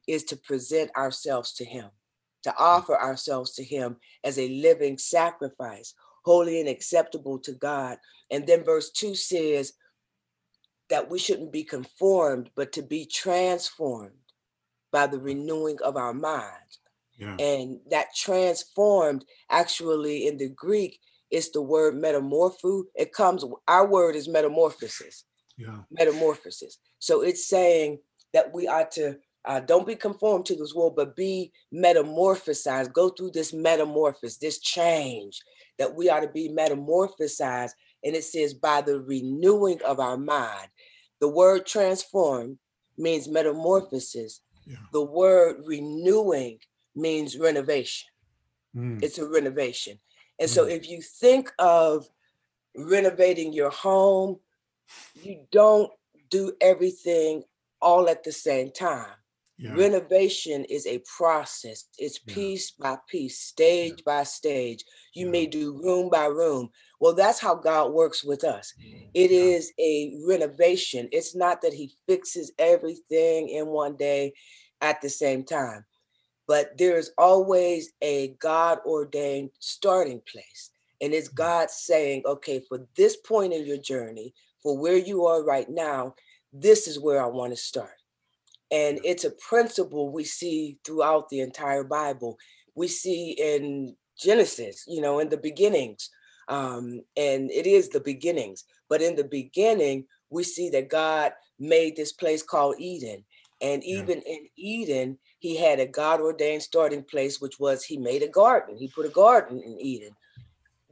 is 0.07 0.23
to 0.23 0.37
present 0.37 0.89
ourselves 0.97 1.53
to 1.53 1.65
him, 1.65 1.91
to 2.41 2.49
mm. 2.49 2.55
offer 2.57 2.99
ourselves 2.99 3.53
to 3.55 3.63
him 3.63 3.97
as 4.23 4.39
a 4.39 4.49
living 4.49 4.97
sacrifice, 4.97 5.93
holy 6.23 6.59
and 6.59 6.69
acceptable 6.69 7.39
to 7.39 7.53
God. 7.53 7.97
And 8.29 8.45
then 8.47 8.63
verse 8.63 8.91
2 8.91 9.15
says 9.15 9.73
that 10.89 11.09
we 11.09 11.19
shouldn't 11.19 11.51
be 11.51 11.63
conformed, 11.63 12.49
but 12.55 12.73
to 12.73 12.81
be 12.81 13.05
transformed 13.05 14.11
by 14.91 15.07
the 15.07 15.19
renewing 15.19 15.77
of 15.83 15.95
our 15.95 16.13
minds. 16.13 16.79
Yeah. 17.17 17.35
And 17.37 17.79
that 17.89 18.15
transformed 18.15 19.25
actually 19.49 20.27
in 20.27 20.37
the 20.37 20.49
Greek 20.49 20.99
is 21.29 21.51
the 21.51 21.61
word 21.61 21.95
metamorpho. 21.95 22.83
It 22.95 23.13
comes, 23.13 23.45
our 23.67 23.87
word 23.87 24.15
is 24.15 24.27
metamorphosis. 24.27 25.23
Yeah. 25.57 25.79
Metamorphosis. 25.91 26.77
So 26.99 27.21
it's 27.21 27.47
saying 27.47 27.99
that 28.33 28.53
we 28.53 28.67
are 28.67 28.87
to 28.93 29.17
uh, 29.45 29.59
don't 29.59 29.87
be 29.87 29.95
conformed 29.95 30.45
to 30.45 30.55
this 30.55 30.73
world, 30.73 30.95
but 30.95 31.15
be 31.15 31.51
metamorphosized. 31.73 32.93
Go 32.93 33.09
through 33.09 33.31
this 33.31 33.53
metamorphosis, 33.53 34.37
this 34.37 34.59
change 34.59 35.41
that 35.81 35.95
we 35.95 36.09
are 36.09 36.21
to 36.21 36.27
be 36.27 36.47
metamorphosized. 36.47 37.71
And 38.03 38.15
it 38.15 38.23
says, 38.23 38.53
by 38.53 38.81
the 38.81 38.99
renewing 38.99 39.79
of 39.83 39.99
our 39.99 40.15
mind. 40.15 40.67
The 41.19 41.27
word 41.27 41.65
transform 41.65 42.59
means 42.99 43.27
metamorphosis. 43.27 44.41
Yeah. 44.67 44.77
The 44.93 45.03
word 45.03 45.63
renewing 45.65 46.59
means 46.95 47.35
renovation. 47.35 48.09
Mm. 48.75 49.01
It's 49.01 49.17
a 49.17 49.27
renovation. 49.27 49.97
And 50.39 50.47
mm. 50.47 50.53
so 50.53 50.65
if 50.65 50.87
you 50.87 51.01
think 51.01 51.51
of 51.57 52.07
renovating 52.77 53.51
your 53.51 53.71
home, 53.71 54.37
you 55.23 55.47
don't 55.51 55.91
do 56.29 56.53
everything 56.61 57.43
all 57.81 58.07
at 58.07 58.23
the 58.23 58.31
same 58.31 58.69
time. 58.69 59.15
Yeah. 59.61 59.73
Renovation 59.73 60.65
is 60.65 60.87
a 60.87 61.03
process. 61.17 61.85
It's 61.97 62.19
yeah. 62.25 62.33
piece 62.33 62.71
by 62.71 62.97
piece, 63.07 63.39
stage 63.39 63.95
yeah. 63.97 64.03
by 64.05 64.23
stage. 64.23 64.83
You 65.13 65.29
may 65.29 65.45
do 65.45 65.79
room 65.83 66.09
by 66.09 66.25
room. 66.25 66.69
Well, 66.99 67.13
that's 67.13 67.39
how 67.39 67.55
God 67.55 67.93
works 67.93 68.23
with 68.23 68.43
us. 68.43 68.73
It 69.13 69.31
is 69.31 69.71
a 69.79 70.17
renovation. 70.27 71.09
It's 71.11 71.35
not 71.35 71.61
that 71.61 71.73
He 71.73 71.93
fixes 72.07 72.51
everything 72.57 73.49
in 73.49 73.67
one 73.67 73.95
day 73.95 74.33
at 74.81 74.99
the 75.01 75.09
same 75.09 75.43
time 75.43 75.85
but 76.51 76.77
there's 76.77 77.11
always 77.17 77.93
a 78.01 78.35
God 78.39 78.79
ordained 78.85 79.51
starting 79.59 80.21
place. 80.29 80.71
And 80.99 81.13
it's 81.13 81.29
mm-hmm. 81.29 81.37
God 81.37 81.71
saying, 81.71 82.23
okay, 82.25 82.61
for 82.67 82.85
this 82.97 83.15
point 83.15 83.53
in 83.53 83.65
your 83.65 83.77
journey, 83.77 84.33
for 84.61 84.77
where 84.77 84.97
you 84.97 85.25
are 85.25 85.45
right 85.45 85.69
now, 85.69 86.13
this 86.51 86.89
is 86.89 86.99
where 86.99 87.23
I 87.23 87.27
want 87.27 87.53
to 87.53 87.57
start. 87.57 88.00
And 88.71 88.99
it's 89.03 89.25
a 89.25 89.31
principle 89.31 90.11
we 90.11 90.23
see 90.23 90.77
throughout 90.85 91.29
the 91.29 91.41
entire 91.41 91.83
Bible. 91.83 92.37
We 92.75 92.87
see 92.87 93.31
in 93.31 93.95
Genesis, 94.17 94.85
you 94.87 95.01
know, 95.01 95.19
in 95.19 95.29
the 95.29 95.37
beginnings. 95.37 96.09
Um, 96.47 97.01
and 97.17 97.51
it 97.51 97.67
is 97.67 97.89
the 97.89 97.99
beginnings. 97.99 98.63
But 98.89 99.01
in 99.01 99.15
the 99.15 99.25
beginning, 99.25 100.05
we 100.29 100.43
see 100.43 100.69
that 100.69 100.89
God 100.89 101.33
made 101.59 101.95
this 101.95 102.13
place 102.13 102.43
called 102.43 102.75
Eden. 102.79 103.23
And 103.61 103.83
even 103.83 104.23
yeah. 104.25 104.33
in 104.33 104.47
Eden, 104.55 105.17
he 105.39 105.55
had 105.55 105.79
a 105.79 105.85
God 105.85 106.19
ordained 106.19 106.63
starting 106.63 107.03
place, 107.03 107.39
which 107.39 107.59
was 107.59 107.83
he 107.83 107.97
made 107.97 108.23
a 108.23 108.27
garden. 108.27 108.77
He 108.77 108.87
put 108.87 109.05
a 109.05 109.09
garden 109.09 109.61
in 109.63 109.79
Eden. 109.79 110.15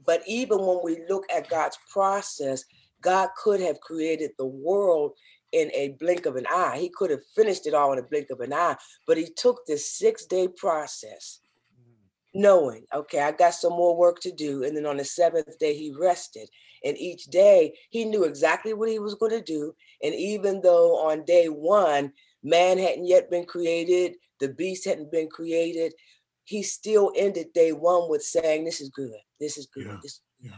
But 0.05 0.21
even 0.27 0.59
when 0.59 0.79
we 0.83 1.01
look 1.09 1.25
at 1.33 1.49
God's 1.49 1.77
process, 1.91 2.63
God 3.01 3.29
could 3.37 3.59
have 3.61 3.79
created 3.79 4.31
the 4.37 4.45
world 4.45 5.13
in 5.51 5.71
a 5.73 5.95
blink 5.99 6.25
of 6.25 6.35
an 6.35 6.45
eye. 6.49 6.77
He 6.79 6.89
could 6.89 7.09
have 7.11 7.25
finished 7.35 7.67
it 7.67 7.73
all 7.73 7.93
in 7.93 7.99
a 7.99 8.03
blink 8.03 8.29
of 8.29 8.39
an 8.39 8.53
eye, 8.53 8.75
but 9.07 9.17
he 9.17 9.27
took 9.35 9.65
this 9.65 9.91
six 9.91 10.25
day 10.25 10.47
process, 10.47 11.39
mm. 11.79 11.93
knowing, 12.33 12.85
okay, 12.93 13.21
I 13.21 13.31
got 13.31 13.53
some 13.53 13.73
more 13.73 13.97
work 13.97 14.19
to 14.21 14.31
do. 14.31 14.63
And 14.63 14.75
then 14.75 14.85
on 14.85 14.97
the 14.97 15.05
seventh 15.05 15.57
day, 15.59 15.75
he 15.75 15.93
rested. 15.97 16.49
And 16.83 16.97
each 16.97 17.25
day, 17.25 17.73
he 17.89 18.05
knew 18.05 18.23
exactly 18.23 18.73
what 18.73 18.89
he 18.89 18.99
was 18.99 19.15
going 19.15 19.31
to 19.31 19.41
do. 19.41 19.73
And 20.01 20.15
even 20.15 20.61
though 20.61 20.97
on 20.97 21.25
day 21.25 21.47
one, 21.47 22.13
man 22.43 22.77
hadn't 22.77 23.07
yet 23.07 23.29
been 23.29 23.45
created, 23.45 24.15
the 24.39 24.49
beast 24.49 24.85
hadn't 24.85 25.11
been 25.11 25.27
created, 25.27 25.93
he 26.45 26.63
still 26.63 27.11
ended 27.15 27.53
day 27.53 27.73
one 27.73 28.09
with 28.09 28.23
saying, 28.23 28.63
This 28.63 28.81
is 28.81 28.89
good. 28.89 29.11
This 29.39 29.57
is 29.57 29.67
good. 29.67 29.85
Yeah. 29.87 29.97
This 30.01 30.21
yeah. 30.39 30.51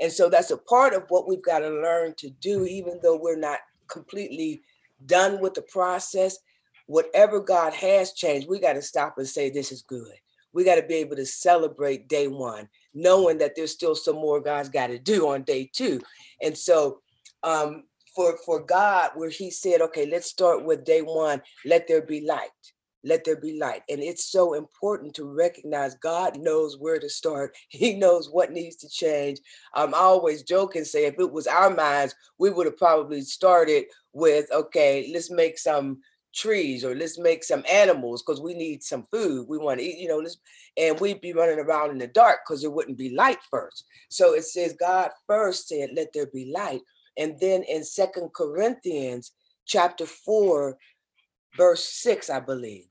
And 0.00 0.12
so 0.12 0.28
that's 0.28 0.50
a 0.50 0.56
part 0.56 0.94
of 0.94 1.04
what 1.08 1.28
we've 1.28 1.42
got 1.42 1.60
to 1.60 1.70
learn 1.70 2.14
to 2.18 2.30
do, 2.30 2.64
even 2.64 3.00
though 3.02 3.16
we're 3.16 3.38
not 3.38 3.58
completely 3.88 4.62
done 5.06 5.40
with 5.40 5.54
the 5.54 5.62
process. 5.62 6.38
Whatever 6.86 7.40
God 7.40 7.74
has 7.74 8.12
changed, 8.12 8.48
we 8.48 8.60
got 8.60 8.74
to 8.74 8.82
stop 8.82 9.18
and 9.18 9.28
say, 9.28 9.50
This 9.50 9.72
is 9.72 9.82
good. 9.82 10.12
We 10.52 10.64
got 10.64 10.76
to 10.76 10.82
be 10.82 10.94
able 10.94 11.16
to 11.16 11.26
celebrate 11.26 12.08
day 12.08 12.26
one, 12.26 12.68
knowing 12.94 13.38
that 13.38 13.54
there's 13.54 13.72
still 13.72 13.94
some 13.94 14.16
more 14.16 14.40
God's 14.40 14.70
got 14.70 14.88
to 14.88 14.98
do 14.98 15.28
on 15.28 15.42
day 15.42 15.70
two. 15.72 16.00
And 16.42 16.56
so, 16.56 17.00
um, 17.42 17.84
for, 18.16 18.38
for 18.44 18.60
God, 18.60 19.10
where 19.14 19.30
He 19.30 19.50
said, 19.50 19.80
Okay, 19.80 20.06
let's 20.06 20.28
start 20.28 20.64
with 20.64 20.84
day 20.84 21.02
one, 21.02 21.42
let 21.64 21.86
there 21.86 22.02
be 22.02 22.26
light 22.26 22.50
let 23.04 23.24
there 23.24 23.40
be 23.40 23.58
light. 23.58 23.82
And 23.88 24.02
it's 24.02 24.30
so 24.30 24.54
important 24.54 25.14
to 25.14 25.24
recognize 25.24 25.94
God 25.96 26.38
knows 26.38 26.78
where 26.78 26.98
to 26.98 27.08
start. 27.08 27.56
He 27.68 27.94
knows 27.94 28.28
what 28.30 28.52
needs 28.52 28.76
to 28.76 28.88
change. 28.88 29.38
Um, 29.74 29.94
I 29.94 29.98
always 29.98 30.42
joke 30.42 30.76
and 30.76 30.86
say, 30.86 31.06
if 31.06 31.18
it 31.18 31.30
was 31.30 31.46
our 31.46 31.74
minds, 31.74 32.14
we 32.38 32.50
would 32.50 32.66
have 32.66 32.76
probably 32.76 33.20
started 33.22 33.84
with, 34.12 34.50
okay, 34.52 35.10
let's 35.12 35.30
make 35.30 35.58
some 35.58 36.00
trees 36.34 36.84
or 36.84 36.94
let's 36.94 37.18
make 37.18 37.42
some 37.44 37.64
animals 37.70 38.22
because 38.22 38.40
we 38.40 38.54
need 38.54 38.82
some 38.82 39.04
food. 39.12 39.46
We 39.48 39.58
want 39.58 39.80
to 39.80 39.86
eat, 39.86 39.98
you 39.98 40.08
know, 40.08 40.18
let's, 40.18 40.38
and 40.76 40.98
we'd 41.00 41.20
be 41.20 41.32
running 41.32 41.58
around 41.58 41.90
in 41.90 41.98
the 41.98 42.06
dark 42.06 42.40
because 42.46 42.62
there 42.62 42.70
wouldn't 42.70 42.98
be 42.98 43.14
light 43.14 43.38
first. 43.50 43.84
So 44.08 44.34
it 44.34 44.44
says 44.44 44.74
God 44.78 45.10
first 45.26 45.68
said, 45.68 45.90
let 45.94 46.12
there 46.12 46.26
be 46.26 46.52
light. 46.52 46.80
And 47.16 47.38
then 47.40 47.62
in 47.64 47.84
Second 47.84 48.30
Corinthians 48.34 49.32
chapter 49.66 50.06
4, 50.06 50.76
verse 51.58 51.84
6, 51.84 52.30
I 52.30 52.40
believe, 52.40 52.86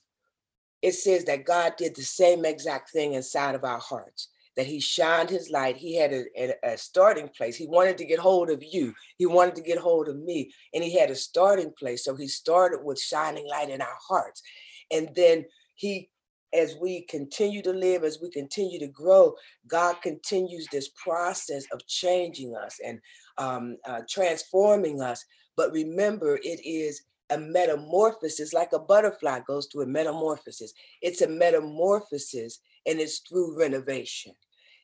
it 0.83 0.91
says 0.91 1.25
that 1.25 1.45
God 1.45 1.73
did 1.77 1.95
the 1.95 2.03
same 2.03 2.45
exact 2.45 2.91
thing 2.91 3.13
inside 3.13 3.55
of 3.55 3.63
our 3.63 3.79
hearts, 3.79 4.27
that 4.55 4.67
He 4.67 4.79
shined 4.79 5.29
His 5.31 5.49
light. 5.49 5.77
He 5.77 5.95
had 5.95 6.13
a, 6.13 6.25
a, 6.37 6.73
a, 6.73 6.77
starting 6.77 7.29
place. 7.29 7.55
He 7.55 7.65
wanted 7.65 7.97
to 7.97 8.05
get 8.05 8.19
hold 8.19 8.51
of 8.51 8.63
you, 8.63 8.93
He 9.17 9.25
wanted 9.25 9.55
to 9.55 9.63
get 9.63 9.79
hold 9.79 10.07
of 10.07 10.17
me, 10.17 10.51
and 10.75 10.83
He 10.83 10.99
had 10.99 11.09
a 11.09 11.15
starting 11.15 11.73
place. 11.79 12.03
So 12.03 12.15
He 12.15 12.27
started 12.27 12.83
with 12.83 12.99
shining 12.99 13.47
light 13.47 13.69
in 13.69 13.81
our 13.81 13.97
hearts. 14.07 14.43
And 14.91 15.09
then 15.15 15.45
He 15.73 16.09
as 16.53 16.75
we 16.81 17.01
continue 17.01 17.61
to 17.61 17.73
live, 17.73 18.03
as 18.03 18.19
we 18.21 18.29
continue 18.29 18.79
to 18.79 18.87
grow, 18.87 19.35
God 19.67 20.01
continues 20.01 20.67
this 20.71 20.89
process 20.89 21.65
of 21.73 21.85
changing 21.87 22.55
us 22.55 22.79
and 22.85 22.99
um, 23.37 23.77
uh, 23.85 24.01
transforming 24.09 25.01
us. 25.01 25.25
But 25.57 25.71
remember, 25.71 26.39
it 26.41 26.65
is 26.65 27.03
a 27.29 27.37
metamorphosis, 27.37 28.53
like 28.53 28.73
a 28.73 28.79
butterfly 28.79 29.41
goes 29.45 29.67
through 29.67 29.83
a 29.83 29.87
metamorphosis. 29.87 30.73
It's 31.01 31.21
a 31.21 31.27
metamorphosis 31.27 32.59
and 32.85 32.99
it's 32.99 33.19
through 33.19 33.59
renovation. 33.59 34.33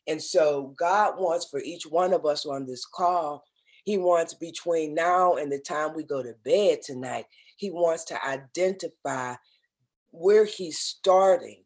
And 0.07 0.21
so 0.21 0.73
God 0.77 1.15
wants 1.17 1.47
for 1.49 1.61
each 1.61 1.85
one 1.85 2.13
of 2.13 2.25
us 2.25 2.45
on 2.45 2.65
this 2.65 2.85
call, 2.85 3.45
He 3.85 3.97
wants 3.97 4.33
between 4.33 4.93
now 4.93 5.35
and 5.35 5.51
the 5.51 5.59
time 5.59 5.95
we 5.95 6.03
go 6.03 6.21
to 6.21 6.33
bed 6.43 6.81
tonight, 6.81 7.25
He 7.55 7.71
wants 7.71 8.03
to 8.05 8.25
identify 8.27 9.35
where 10.11 10.45
He's 10.45 10.79
starting 10.79 11.63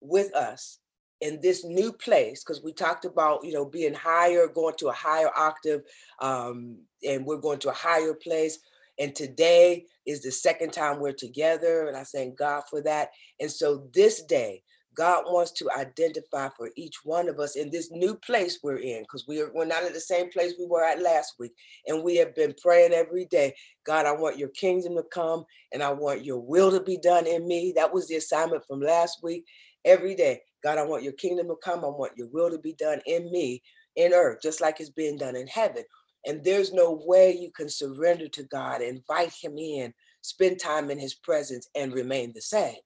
with 0.00 0.34
us 0.34 0.78
in 1.20 1.40
this 1.40 1.64
new 1.64 1.92
place 1.92 2.42
because 2.42 2.62
we 2.62 2.72
talked 2.72 3.04
about 3.04 3.44
you 3.44 3.52
know 3.52 3.64
being 3.64 3.94
higher 3.94 4.46
going 4.46 4.74
to 4.76 4.88
a 4.88 4.92
higher 4.92 5.30
octave 5.36 5.80
um, 6.20 6.76
and 7.08 7.24
we're 7.24 7.38
going 7.38 7.58
to 7.58 7.70
a 7.70 7.74
higher 7.74 8.12
place 8.12 8.58
and 8.98 9.14
today 9.14 9.86
is 10.06 10.22
the 10.22 10.30
second 10.30 10.72
time 10.72 11.00
we're 11.00 11.12
together. 11.12 11.86
And 11.88 11.96
I 11.96 12.04
thank 12.04 12.38
God 12.38 12.62
for 12.70 12.82
that. 12.82 13.10
And 13.40 13.50
so 13.50 13.88
this 13.92 14.22
day, 14.22 14.62
God 14.94 15.24
wants 15.26 15.50
to 15.52 15.68
identify 15.76 16.50
for 16.56 16.70
each 16.76 16.98
one 17.02 17.28
of 17.28 17.40
us 17.40 17.56
in 17.56 17.68
this 17.68 17.90
new 17.90 18.14
place 18.14 18.60
we're 18.62 18.76
in, 18.76 19.02
because 19.02 19.26
we 19.26 19.40
are, 19.40 19.50
we're 19.52 19.64
not 19.64 19.82
in 19.82 19.92
the 19.92 20.00
same 20.00 20.30
place 20.30 20.54
we 20.56 20.66
were 20.66 20.84
at 20.84 21.02
last 21.02 21.34
week. 21.40 21.52
And 21.88 22.04
we 22.04 22.16
have 22.16 22.34
been 22.36 22.54
praying 22.62 22.92
every 22.92 23.24
day 23.24 23.54
God, 23.84 24.06
I 24.06 24.12
want 24.12 24.38
your 24.38 24.48
kingdom 24.50 24.96
to 24.96 25.02
come 25.02 25.44
and 25.72 25.82
I 25.82 25.92
want 25.92 26.24
your 26.24 26.38
will 26.38 26.70
to 26.70 26.80
be 26.80 26.96
done 26.96 27.26
in 27.26 27.46
me. 27.46 27.72
That 27.76 27.92
was 27.92 28.08
the 28.08 28.16
assignment 28.16 28.64
from 28.66 28.80
last 28.80 29.18
week. 29.22 29.44
Every 29.84 30.14
day, 30.14 30.40
God, 30.62 30.78
I 30.78 30.84
want 30.84 31.02
your 31.02 31.12
kingdom 31.12 31.48
to 31.48 31.56
come. 31.62 31.80
I 31.84 31.88
want 31.88 32.16
your 32.16 32.28
will 32.28 32.50
to 32.50 32.58
be 32.58 32.72
done 32.74 33.00
in 33.06 33.30
me, 33.30 33.62
in 33.96 34.14
earth, 34.14 34.38
just 34.42 34.60
like 34.60 34.80
it's 34.80 34.90
being 34.90 35.18
done 35.18 35.36
in 35.36 35.46
heaven. 35.46 35.84
And 36.26 36.42
there's 36.42 36.72
no 36.72 37.02
way 37.04 37.36
you 37.36 37.50
can 37.50 37.68
surrender 37.68 38.28
to 38.28 38.42
God, 38.44 38.82
invite 38.82 39.32
Him 39.32 39.58
in, 39.58 39.92
spend 40.22 40.60
time 40.60 40.90
in 40.90 40.98
His 40.98 41.14
presence, 41.14 41.68
and 41.74 41.92
remain 41.92 42.32
the 42.34 42.42
same. 42.42 42.76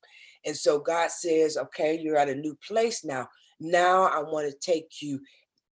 And 0.44 0.56
so 0.56 0.78
God 0.78 1.10
says, 1.10 1.56
okay, 1.56 1.98
you're 1.98 2.16
at 2.16 2.28
a 2.28 2.34
new 2.34 2.56
place 2.66 3.04
now. 3.04 3.28
Now 3.60 4.04
I 4.04 4.20
want 4.20 4.50
to 4.50 4.58
take 4.58 5.02
you 5.02 5.20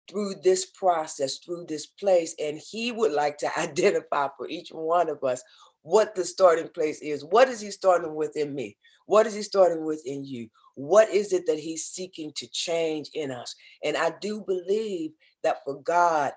through 0.08 0.35
this 0.42 0.66
process, 0.66 1.38
through 1.38 1.66
this 1.68 1.87
place. 1.87 2.35
And 2.38 2.58
He 2.58 2.92
would 2.92 3.12
like 3.12 3.38
to 3.38 3.58
identify 3.58 4.28
for 4.37 4.49
each 4.49 4.70
one 4.70 5.08
of 5.08 5.23
us 5.25 5.42
what 5.82 6.14
the 6.14 6.25
starting 6.25 6.68
place 6.68 7.00
is. 7.00 7.25
What 7.25 7.49
is 7.49 7.61
He 7.61 7.70
starting 7.70 8.14
with 8.14 8.37
in 8.37 8.54
me? 8.54 8.76
What 9.06 9.26
is 9.26 9.35
He 9.35 9.42
starting 9.42 9.85
with 9.85 10.02
in 10.04 10.25
you? 10.25 10.49
What 10.75 11.08
is 11.08 11.32
it 11.32 11.46
that 11.46 11.58
He's 11.58 11.87
seeking 11.87 12.32
to 12.37 12.46
change 12.49 13.08
in 13.14 13.30
us? 13.30 13.54
And 13.82 13.96
I 13.96 14.12
do 14.20 14.42
believe 14.46 15.12
that 15.42 15.58
for 15.64 15.80
God, 15.80 16.32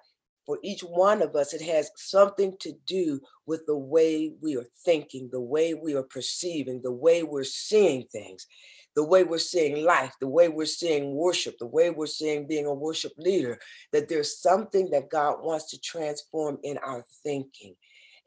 for 0.50 0.58
each 0.63 0.82
one 0.82 1.22
of 1.22 1.36
us, 1.36 1.53
it 1.53 1.62
has 1.62 1.91
something 1.96 2.58
to 2.60 2.74
do 2.88 3.22
with 3.46 3.68
the 3.68 3.77
way 3.77 4.34
we 4.41 4.58
are 4.58 4.65
thinking, 4.84 5.29
the 5.32 5.39
way 5.39 5.75
we 5.75 5.94
are 5.94 6.01
perceiving, 6.01 6.82
the 6.82 6.91
way 6.91 7.22
we're 7.22 7.44
seeing 7.44 8.03
things, 8.12 8.48
the 8.96 9.03
way 9.03 9.24
we're 9.24 9.38
seeing 9.38 9.86
life, 9.86 10.12
the 10.20 10.27
way 10.27 10.50
we're 10.50 10.65
seeing 10.65 11.13
worship, 11.13 11.56
the 11.60 11.68
way 11.68 11.91
we're 11.91 12.08
seeing 12.08 12.48
being 12.48 12.65
a 12.65 12.74
worship 12.74 13.12
leader, 13.20 13.60
that 13.94 14.10
there's 14.10 14.41
something 14.41 14.89
that 14.89 15.12
God 15.12 15.36
wants 15.44 15.70
to 15.70 15.79
transform 15.79 16.58
in 16.63 16.79
our 16.79 17.06
thinking 17.22 17.75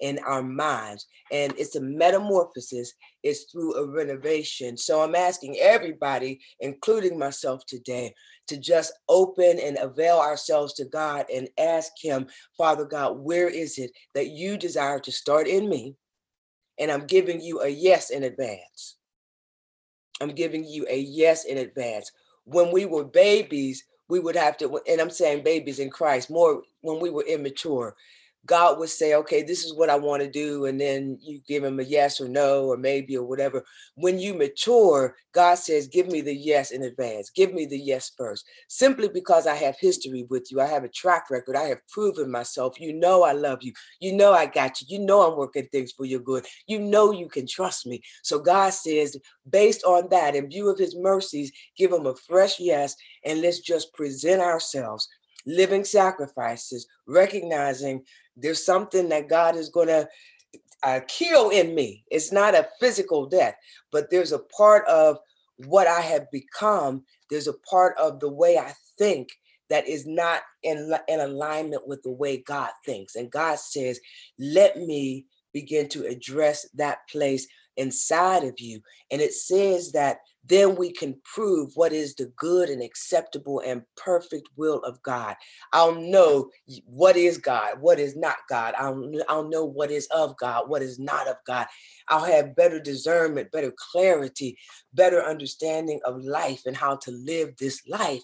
in 0.03 0.19
our 0.27 0.43
minds. 0.43 1.07
And 1.31 1.55
it's 1.57 1.77
a 1.77 1.81
metamorphosis, 1.81 2.93
it's 3.23 3.45
through 3.45 3.77
a 3.77 3.87
renovation. 3.87 4.77
So 4.77 5.01
I'm 5.01 5.15
asking 5.15 5.57
everybody, 5.61 6.41
including 6.61 7.19
myself 7.19 7.65
today, 7.67 8.13
to 8.49 8.59
just 8.59 8.93
open 9.09 9.59
and 9.61 9.79
avail 9.79 10.19
ourselves 10.19 10.75
to 10.75 10.85
God 10.85 11.27
and 11.33 11.49
ask 11.57 11.93
Him, 12.03 12.27
Father 12.59 12.85
God, 12.85 13.19
where 13.19 13.49
is 13.49 13.79
it 13.79 13.93
that 14.15 14.31
you 14.31 14.59
desire 14.59 14.99
to 14.99 15.13
start 15.13 15.47
in 15.47 15.69
me? 15.69 15.95
And 16.79 16.91
I'm 16.91 17.07
giving 17.07 17.41
you 17.41 17.63
a 17.63 17.69
yes 17.69 18.11
in 18.11 18.25
advance. 18.25 18.97
I'm 20.21 20.35
giving 20.35 20.65
you 20.65 20.85
a 20.91 20.99
yes 20.99 21.45
in 21.45 21.59
advance. 21.59 22.11
When 22.45 22.73
we 22.73 22.87
were 22.87 23.05
babies, 23.05 23.85
we 24.09 24.19
would 24.19 24.37
have 24.37 24.57
to, 24.59 24.81
and 24.89 25.01
I'm 25.01 25.11
saying 25.11 25.45
babies 25.45 25.79
in 25.79 25.91
Christ, 25.91 26.29
more 26.29 26.63
when 26.81 27.01
we 27.01 27.11
were 27.11 27.25
immature, 27.25 27.95
God 28.47 28.79
would 28.79 28.89
say, 28.89 29.15
okay, 29.15 29.43
this 29.43 29.65
is 29.65 29.75
what 29.75 29.89
I 29.89 29.97
want 29.97 30.23
to 30.23 30.31
do. 30.31 30.67
And 30.67 30.81
then 30.81 31.17
you 31.23 31.41
give 31.47 31.63
him 31.63 31.79
a 31.79 31.85
yes 31.85 32.21
or 32.21 32.29
no, 32.29 32.65
or 32.65 32.77
maybe, 32.77 33.17
or 33.17 33.25
whatever. 33.25 33.65
When 33.95 34.19
you 34.19 34.35
mature, 34.35 35.15
God 35.33 35.55
says, 35.57 35.87
give 35.87 36.09
me 36.09 36.23
the 36.23 36.35
yes 36.35 36.73
in 36.73 36.83
advance. 36.83 37.31
Give 37.31 37.55
me 37.55 37.67
the 37.67 37.79
yes 37.79 38.11
first. 38.17 38.45
Simply 38.69 39.09
because 39.09 39.47
I 39.47 39.55
have 39.55 39.77
history 39.79 40.27
with 40.29 40.51
you. 40.51 40.61
I 40.61 40.67
have 40.67 40.83
a 40.83 40.89
track 40.89 41.31
record. 41.31 41.55
I 41.55 41.65
have 41.65 41.87
proven 41.89 42.31
myself. 42.31 42.81
You 42.81 42.93
know, 42.93 43.23
I 43.23 43.33
love 43.33 43.61
you. 43.63 43.73
You 44.01 44.13
know, 44.15 44.33
I 44.33 44.47
got 44.47 44.81
you. 44.81 44.87
You 44.99 45.05
know, 45.05 45.23
I'm 45.23 45.39
working 45.39 45.69
things 45.71 45.93
for 45.93 46.05
your 46.05 46.21
good. 46.21 46.45
You 46.67 46.81
know, 46.81 47.13
you 47.13 47.29
can 47.29 47.47
trust 47.47 47.87
me. 47.87 48.03
So 48.23 48.41
God 48.41 48.71
says, 48.71 49.17
based 49.49 49.85
on 49.85 50.09
that, 50.11 50.35
in 50.35 50.49
view 50.49 50.69
of 50.69 50.79
his 50.79 50.97
mercies, 50.97 51.53
give 51.77 51.93
him 51.93 52.07
a 52.07 52.17
fresh 52.17 52.59
yes. 52.59 52.97
And 53.25 53.41
let's 53.41 53.61
just 53.61 53.95
present 53.95 54.43
ourselves 54.43 55.09
living 55.47 55.85
sacrifices, 55.85 56.87
recognizing 57.07 58.05
there's 58.37 58.65
something 58.65 59.09
that 59.11 59.29
God 59.29 59.57
is 59.57 59.69
going 59.69 59.89
to 59.89 60.09
uh, 60.83 61.01
kill 61.09 61.51
in 61.51 61.75
me. 61.75 62.05
It's 62.11 62.33
not 62.33 62.55
a 62.55 62.69
physical 62.81 63.27
death, 63.27 63.55
but 63.91 64.11
there's 64.11 64.33
a 64.33 64.39
part 64.39 64.87
of 64.89 65.19
what 65.57 65.87
I 65.87 66.01
have 66.01 66.31
become. 66.31 67.05
There's 67.31 67.49
a 67.49 67.59
part 67.71 67.97
of 67.99 68.21
the 68.21 68.31
way 68.31 68.59
I 68.59 68.73
think 68.99 69.31
that 69.71 69.89
is 69.89 70.07
not 70.07 70.43
in, 70.63 70.93
in 71.09 71.21
alignment 71.21 71.87
with 71.87 72.03
the 72.03 72.13
way 72.13 72.39
God 72.39 72.71
thinks. 72.85 73.15
And 73.15 73.31
God 73.31 73.59
says, 73.59 74.01
let 74.39 74.77
me 74.77 75.27
begin 75.53 75.89
to 75.91 76.07
address 76.07 76.69
that 76.75 76.99
place 77.11 77.47
inside 77.77 78.45
of 78.45 78.55
you. 78.59 78.81
And 79.11 79.21
it 79.21 79.33
says 79.33 79.93
that 79.93 80.19
then 80.45 80.75
we 80.75 80.93
can 80.93 81.21
prove 81.25 81.71
what 81.75 81.93
is 81.93 82.15
the 82.15 82.33
good 82.37 82.69
and 82.69 82.83
acceptable 82.83 83.63
and 83.65 83.83
perfect 83.97 84.49
will 84.57 84.81
of 84.81 85.01
God. 85.03 85.37
I'll 85.73 85.95
know 85.95 86.51
what 86.85 87.17
is 87.17 87.39
God, 87.39 87.81
what 87.81 88.01
is 88.01 88.17
not 88.17 88.37
God. 88.49 88.75
I'll, 88.77 89.11
I'll 89.29 89.49
know 89.49 89.65
what 89.65 89.91
is 89.91 90.09
of 90.09 90.37
God, 90.37 90.69
what 90.69 90.83
is 90.83 90.99
not 90.99 91.29
of 91.29 91.37
God. 91.47 91.67
I'll 92.09 92.25
have 92.25 92.57
better 92.57 92.81
discernment, 92.81 93.53
better 93.53 93.73
clarity, 93.93 94.59
better 94.93 95.23
understanding 95.23 96.01
of 96.05 96.25
life 96.25 96.63
and 96.67 96.77
how 96.77 96.97
to 96.97 97.11
live 97.13 97.57
this 97.57 97.81
life 97.89 98.23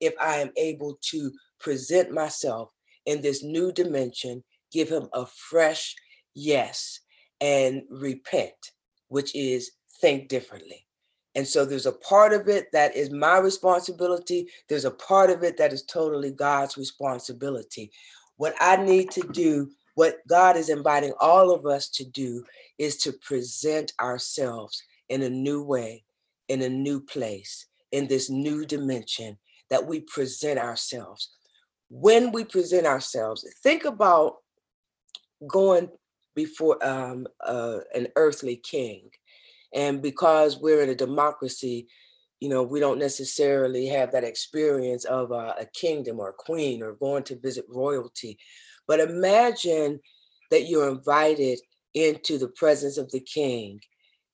if 0.00 0.14
I 0.20 0.36
am 0.36 0.50
able 0.56 0.98
to 1.10 1.32
present 1.58 2.12
myself 2.12 2.70
in 3.06 3.22
this 3.22 3.42
new 3.42 3.72
dimension, 3.72 4.44
give 4.72 4.88
him 4.88 5.08
a 5.12 5.26
fresh 5.26 5.94
yes, 6.36 7.00
and 7.40 7.82
repent, 7.90 8.72
which 9.08 9.34
is 9.34 9.72
think 10.00 10.28
differently. 10.28 10.86
And 11.34 11.46
so 11.46 11.64
there's 11.64 11.86
a 11.86 11.92
part 11.92 12.32
of 12.32 12.48
it 12.48 12.68
that 12.72 12.96
is 12.96 13.10
my 13.10 13.38
responsibility. 13.38 14.48
There's 14.68 14.84
a 14.84 14.90
part 14.90 15.30
of 15.30 15.42
it 15.42 15.56
that 15.58 15.72
is 15.72 15.82
totally 15.82 16.30
God's 16.30 16.78
responsibility. 16.78 17.90
What 18.36 18.54
I 18.60 18.76
need 18.76 19.10
to 19.12 19.22
do, 19.32 19.70
what 19.96 20.18
God 20.28 20.56
is 20.56 20.68
inviting 20.68 21.12
all 21.20 21.52
of 21.52 21.66
us 21.66 21.88
to 21.90 22.04
do, 22.04 22.44
is 22.78 22.96
to 22.98 23.12
present 23.12 23.92
ourselves 24.00 24.82
in 25.08 25.22
a 25.22 25.30
new 25.30 25.62
way, 25.62 26.04
in 26.48 26.62
a 26.62 26.68
new 26.68 27.00
place, 27.00 27.66
in 27.92 28.06
this 28.06 28.30
new 28.30 28.64
dimension 28.64 29.36
that 29.68 29.86
we 29.86 30.00
present 30.00 30.58
ourselves. 30.58 31.30
When 31.90 32.32
we 32.32 32.44
present 32.44 32.86
ourselves, 32.86 33.44
think 33.62 33.84
about 33.84 34.36
going 35.46 35.90
before 36.36 36.84
um, 36.86 37.26
uh, 37.44 37.78
an 37.94 38.06
earthly 38.14 38.56
king 38.56 39.10
and 39.76 40.00
because 40.00 40.58
we're 40.58 40.82
in 40.82 40.88
a 40.88 40.94
democracy, 40.94 41.86
you 42.40 42.48
know, 42.48 42.62
we 42.62 42.80
don't 42.80 42.98
necessarily 42.98 43.86
have 43.86 44.10
that 44.12 44.24
experience 44.24 45.04
of 45.04 45.32
uh, 45.32 45.54
a 45.58 45.66
kingdom 45.66 46.18
or 46.18 46.30
a 46.30 46.34
queen 46.34 46.82
or 46.82 46.94
going 46.94 47.24
to 47.24 47.38
visit 47.38 47.66
royalty. 47.68 48.38
But 48.88 49.00
imagine 49.00 50.00
that 50.50 50.68
you're 50.68 50.88
invited 50.88 51.58
into 51.94 52.38
the 52.38 52.48
presence 52.48 52.96
of 52.98 53.10
the 53.10 53.20
king 53.20 53.80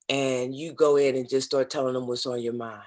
and 0.08 0.54
you 0.54 0.72
go 0.72 0.96
in 0.96 1.16
and 1.16 1.28
just 1.28 1.46
start 1.46 1.70
telling 1.70 1.94
them 1.94 2.06
what's 2.06 2.26
on 2.26 2.40
your 2.40 2.52
mind. 2.52 2.82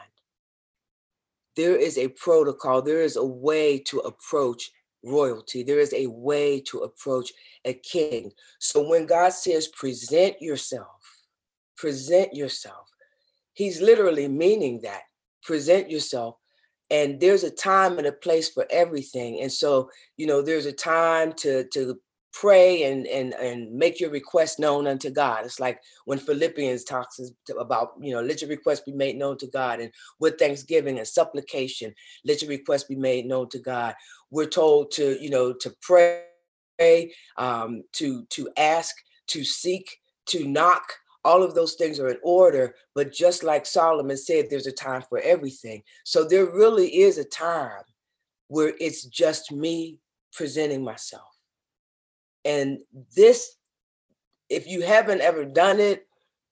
There 1.58 1.76
is 1.76 1.98
a 1.98 2.10
protocol, 2.10 2.82
there 2.82 3.02
is 3.02 3.16
a 3.16 3.26
way 3.26 3.80
to 3.80 4.00
approach 4.00 4.72
royalty, 5.06 5.64
there 5.64 5.80
is 5.80 5.94
a 5.94 6.08
way 6.08 6.60
to 6.62 6.80
approach 6.80 7.32
a 7.64 7.74
king. 7.74 8.32
So 8.60 8.88
when 8.88 9.06
God 9.06 9.34
says, 9.34 9.68
present 9.70 10.42
yourself, 10.42 11.00
present 11.78 12.34
yourself. 12.34 12.88
He's 13.54 13.82
literally 13.82 14.28
meaning 14.28 14.82
that. 14.84 15.04
Present 15.44 15.90
yourself. 15.90 16.36
And 16.92 17.20
there's 17.20 17.44
a 17.44 17.50
time 17.50 17.98
and 17.98 18.08
a 18.08 18.12
place 18.12 18.50
for 18.50 18.66
everything. 18.70 19.42
And 19.42 19.52
so, 19.52 19.90
you 20.18 20.28
know, 20.28 20.42
there's 20.42 20.66
a 20.66 20.74
time 20.74 21.34
to 21.38 21.64
to 21.70 22.00
pray 22.36 22.84
and 22.84 23.08
and 23.08 23.34
and 23.34 23.74
make 23.74 24.00
your 24.00 24.10
request 24.10 24.60
known 24.60 24.88
unto 24.88 25.10
God. 25.10 25.46
It's 25.46 25.60
like 25.60 25.80
when 26.04 26.20
Philippians 26.20 26.84
talks 26.84 27.20
about, 27.58 27.94
you 28.02 28.14
know, 28.14 28.22
let 28.22 28.42
your 28.42 28.50
request 28.50 28.86
be 28.86 28.92
made 28.92 29.16
known 29.16 29.38
to 29.38 29.48
God 29.48 29.80
and 29.80 29.92
with 30.20 30.38
thanksgiving 30.38 30.98
and 30.98 31.08
supplication, 31.08 31.96
let 32.26 32.42
your 32.42 32.50
request 32.50 32.90
be 32.90 32.96
made 32.96 33.26
known 33.26 33.48
to 33.50 33.60
God. 33.60 33.96
We're 34.36 34.50
told 34.50 34.92
to, 34.92 35.18
you 35.24 35.30
know, 35.30 35.54
to 35.54 35.74
pray, 35.82 37.14
um, 37.38 37.84
to 37.94 38.26
to 38.26 38.50
ask, 38.58 38.94
to 39.28 39.44
seek, 39.44 39.88
to 40.28 40.46
knock, 40.46 40.84
all 41.26 41.42
of 41.42 41.56
those 41.56 41.74
things 41.74 42.00
are 42.00 42.10
in 42.10 42.20
order 42.24 42.76
but 42.94 43.12
just 43.12 43.44
like 43.44 43.66
solomon 43.66 44.16
said 44.16 44.46
there's 44.48 44.68
a 44.68 44.72
time 44.72 45.02
for 45.10 45.20
everything. 45.20 45.82
So 46.04 46.24
there 46.24 46.46
really 46.46 46.88
is 46.88 47.18
a 47.18 47.26
time 47.26 47.82
where 48.48 48.74
it's 48.80 49.06
just 49.06 49.52
me 49.52 50.00
presenting 50.32 50.84
myself. 50.84 51.34
And 52.46 52.80
this 53.16 53.58
if 54.50 54.68
you 54.68 54.82
haven't 54.82 55.22
ever 55.22 55.44
done 55.44 55.80
it 55.80 56.06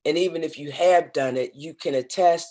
and 0.06 0.18
even 0.18 0.44
if 0.44 0.58
you 0.58 0.72
have 0.72 1.14
done 1.14 1.38
it 1.38 1.52
you 1.54 1.76
can 1.76 1.94
attest 1.94 2.48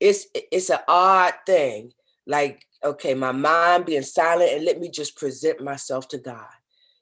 it's 0.00 0.26
it's 0.34 0.70
an 0.70 0.80
odd 0.88 1.34
thing. 1.46 1.92
Like 2.26 2.66
okay 2.84 3.14
my 3.14 3.32
mind 3.32 3.86
being 3.86 4.02
silent 4.02 4.50
and 4.52 4.64
let 4.64 4.80
me 4.80 4.90
just 4.90 5.16
present 5.16 5.62
myself 5.62 6.08
to 6.08 6.18
god 6.18 6.46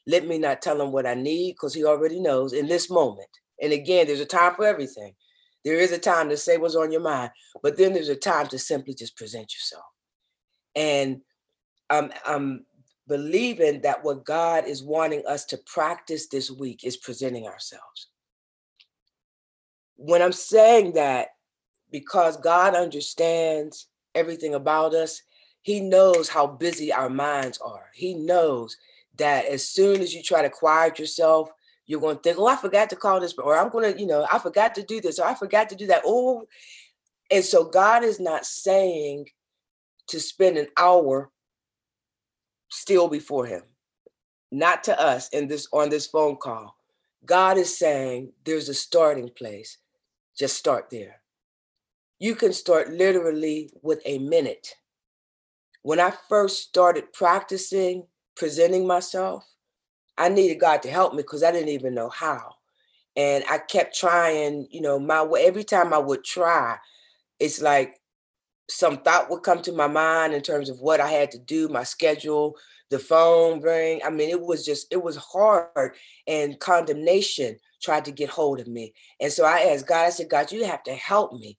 let 0.06 0.26
me 0.26 0.38
not 0.38 0.62
tell 0.62 0.80
him 0.80 0.92
what 0.92 1.06
i 1.06 1.14
need 1.14 1.52
because 1.52 1.74
he 1.74 1.84
already 1.84 2.20
knows 2.20 2.52
in 2.52 2.66
this 2.66 2.90
moment 2.90 3.28
and 3.60 3.72
again, 3.72 4.06
there's 4.06 4.20
a 4.20 4.26
time 4.26 4.54
for 4.54 4.64
everything. 4.64 5.14
There 5.64 5.78
is 5.78 5.92
a 5.92 5.98
time 5.98 6.30
to 6.30 6.36
say 6.36 6.56
what's 6.56 6.74
on 6.74 6.90
your 6.90 7.02
mind, 7.02 7.30
but 7.62 7.76
then 7.76 7.92
there's 7.92 8.08
a 8.08 8.16
time 8.16 8.46
to 8.48 8.58
simply 8.58 8.94
just 8.94 9.16
present 9.16 9.52
yourself. 9.54 9.84
And 10.74 11.20
I'm, 11.90 12.10
I'm 12.24 12.64
believing 13.06 13.82
that 13.82 14.02
what 14.02 14.24
God 14.24 14.66
is 14.66 14.82
wanting 14.82 15.22
us 15.26 15.44
to 15.46 15.58
practice 15.58 16.28
this 16.28 16.50
week 16.50 16.84
is 16.84 16.96
presenting 16.96 17.46
ourselves. 17.46 18.08
When 19.96 20.22
I'm 20.22 20.32
saying 20.32 20.94
that, 20.94 21.28
because 21.90 22.36
God 22.38 22.74
understands 22.74 23.88
everything 24.14 24.54
about 24.54 24.94
us, 24.94 25.20
He 25.62 25.80
knows 25.80 26.28
how 26.28 26.46
busy 26.46 26.92
our 26.92 27.10
minds 27.10 27.58
are. 27.58 27.90
He 27.94 28.14
knows 28.14 28.76
that 29.16 29.46
as 29.46 29.68
soon 29.68 30.00
as 30.00 30.14
you 30.14 30.22
try 30.22 30.42
to 30.42 30.50
quiet 30.50 30.98
yourself, 30.98 31.50
you're 31.86 32.00
going 32.00 32.16
to 32.16 32.22
think, 32.22 32.38
oh, 32.38 32.46
I 32.46 32.56
forgot 32.56 32.88
to 32.90 32.96
call 32.96 33.20
this, 33.20 33.34
or 33.34 33.56
I'm 33.56 33.68
going 33.68 33.92
to, 33.92 34.00
you 34.00 34.06
know, 34.06 34.26
I 34.30 34.38
forgot 34.38 34.74
to 34.76 34.82
do 34.82 35.00
this, 35.00 35.18
or 35.18 35.26
I 35.26 35.34
forgot 35.34 35.68
to 35.70 35.76
do 35.76 35.86
that. 35.88 36.02
Oh, 36.04 36.46
And 37.30 37.44
so 37.44 37.64
God 37.64 38.04
is 38.04 38.20
not 38.20 38.46
saying 38.46 39.26
to 40.08 40.20
spend 40.20 40.56
an 40.56 40.68
hour 40.76 41.30
still 42.70 43.08
before 43.08 43.46
him. 43.46 43.62
Not 44.52 44.84
to 44.84 45.00
us 45.00 45.28
in 45.28 45.48
this 45.48 45.68
on 45.72 45.90
this 45.90 46.06
phone 46.06 46.36
call. 46.36 46.76
God 47.24 47.58
is 47.58 47.76
saying 47.78 48.32
there's 48.44 48.68
a 48.68 48.74
starting 48.74 49.28
place. 49.28 49.78
Just 50.36 50.56
start 50.56 50.90
there. 50.90 51.20
You 52.18 52.34
can 52.34 52.52
start 52.52 52.90
literally 52.90 53.70
with 53.82 54.00
a 54.04 54.18
minute. 54.18 54.74
When 55.82 56.00
I 56.00 56.12
first 56.28 56.62
started 56.62 57.12
practicing 57.12 58.06
presenting 58.36 58.86
myself, 58.86 59.46
I 60.16 60.28
needed 60.28 60.60
God 60.60 60.82
to 60.82 60.90
help 60.90 61.14
me 61.14 61.22
because 61.22 61.42
I 61.42 61.52
didn't 61.52 61.70
even 61.70 61.94
know 61.94 62.08
how. 62.08 62.54
And 63.16 63.44
I 63.50 63.58
kept 63.58 63.96
trying, 63.96 64.66
you 64.70 64.80
know, 64.80 64.98
my 64.98 65.22
way. 65.22 65.44
Every 65.44 65.64
time 65.64 65.92
I 65.92 65.98
would 65.98 66.24
try, 66.24 66.76
it's 67.38 67.60
like 67.60 68.00
some 68.68 68.98
thought 68.98 69.30
would 69.30 69.42
come 69.42 69.62
to 69.62 69.72
my 69.72 69.88
mind 69.88 70.32
in 70.32 70.42
terms 70.42 70.70
of 70.70 70.80
what 70.80 71.00
I 71.00 71.08
had 71.08 71.30
to 71.32 71.38
do, 71.38 71.68
my 71.68 71.82
schedule, 71.82 72.56
the 72.90 72.98
phone 72.98 73.60
ring. 73.60 74.00
I 74.04 74.10
mean, 74.10 74.30
it 74.30 74.40
was 74.40 74.64
just, 74.64 74.86
it 74.92 75.02
was 75.02 75.16
hard. 75.16 75.94
And 76.26 76.58
condemnation 76.60 77.56
tried 77.82 78.04
to 78.04 78.12
get 78.12 78.28
hold 78.28 78.60
of 78.60 78.68
me. 78.68 78.94
And 79.20 79.32
so 79.32 79.44
I 79.44 79.72
asked 79.72 79.86
God, 79.86 80.06
I 80.06 80.10
said, 80.10 80.28
God, 80.28 80.52
you 80.52 80.64
have 80.64 80.82
to 80.84 80.94
help 80.94 81.32
me. 81.32 81.58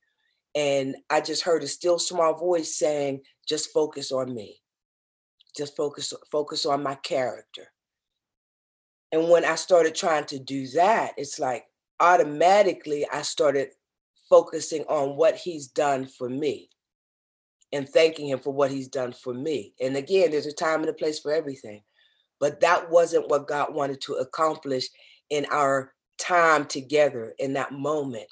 And 0.55 0.95
I 1.09 1.21
just 1.21 1.43
heard 1.43 1.63
a 1.63 1.67
still 1.67 1.99
small 1.99 2.33
voice 2.33 2.77
saying, 2.77 3.21
just 3.47 3.71
focus 3.71 4.11
on 4.11 4.33
me. 4.33 4.61
Just 5.55 5.75
focus, 5.75 6.13
focus 6.31 6.65
on 6.65 6.83
my 6.83 6.95
character. 6.95 7.71
And 9.11 9.29
when 9.29 9.43
I 9.45 9.55
started 9.55 9.95
trying 9.95 10.25
to 10.25 10.39
do 10.39 10.67
that, 10.69 11.13
it's 11.17 11.39
like 11.39 11.65
automatically 11.99 13.05
I 13.11 13.21
started 13.21 13.69
focusing 14.29 14.83
on 14.85 15.17
what 15.17 15.35
he's 15.35 15.67
done 15.67 16.05
for 16.05 16.29
me 16.29 16.69
and 17.73 17.87
thanking 17.87 18.27
him 18.27 18.39
for 18.39 18.53
what 18.53 18.71
he's 18.71 18.87
done 18.87 19.13
for 19.13 19.33
me. 19.33 19.73
And 19.81 19.95
again, 19.95 20.31
there's 20.31 20.45
a 20.45 20.53
time 20.53 20.81
and 20.81 20.89
a 20.89 20.93
place 20.93 21.19
for 21.19 21.33
everything. 21.33 21.83
But 22.39 22.61
that 22.61 22.89
wasn't 22.89 23.29
what 23.29 23.47
God 23.47 23.73
wanted 23.73 24.01
to 24.01 24.13
accomplish 24.13 24.87
in 25.29 25.45
our 25.51 25.93
time 26.17 26.65
together 26.65 27.33
in 27.39 27.53
that 27.53 27.71
moment. 27.71 28.27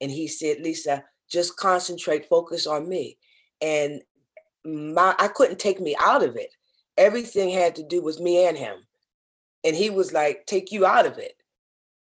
And 0.00 0.10
he 0.10 0.28
said, 0.28 0.58
Lisa, 0.60 1.04
just 1.30 1.56
concentrate, 1.56 2.28
focus 2.28 2.66
on 2.66 2.88
me. 2.88 3.18
And 3.60 4.02
my 4.64 5.14
I 5.18 5.28
couldn't 5.28 5.58
take 5.58 5.80
me 5.80 5.96
out 5.98 6.22
of 6.22 6.36
it. 6.36 6.54
Everything 6.96 7.50
had 7.50 7.76
to 7.76 7.82
do 7.82 8.02
with 8.02 8.20
me 8.20 8.46
and 8.46 8.56
him. 8.56 8.76
And 9.64 9.74
he 9.74 9.90
was 9.90 10.12
like, 10.12 10.46
take 10.46 10.72
you 10.72 10.86
out 10.86 11.06
of 11.06 11.18
it. 11.18 11.34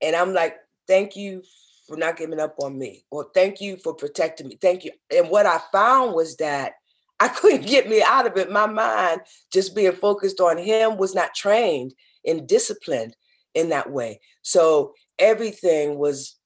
And 0.02 0.14
I'm 0.14 0.32
like, 0.32 0.56
thank 0.86 1.16
you 1.16 1.42
for 1.86 1.96
not 1.96 2.16
giving 2.16 2.40
up 2.40 2.56
on 2.60 2.78
me. 2.78 3.04
Or 3.10 3.28
thank 3.34 3.60
you 3.60 3.76
for 3.76 3.94
protecting 3.94 4.48
me. 4.48 4.58
Thank 4.60 4.84
you. 4.84 4.92
And 5.14 5.30
what 5.30 5.46
I 5.46 5.60
found 5.72 6.14
was 6.14 6.36
that 6.36 6.72
I 7.20 7.28
couldn't 7.28 7.66
get 7.66 7.88
me 7.88 8.02
out 8.02 8.26
of 8.26 8.36
it. 8.36 8.50
My 8.50 8.66
mind, 8.66 9.22
just 9.50 9.74
being 9.74 9.92
focused 9.92 10.38
on 10.38 10.58
him, 10.58 10.98
was 10.98 11.14
not 11.14 11.34
trained 11.34 11.94
and 12.26 12.46
disciplined 12.46 13.16
in 13.54 13.70
that 13.70 13.90
way. 13.90 14.20
So 14.42 14.92
everything 15.18 15.96
was 15.96 16.36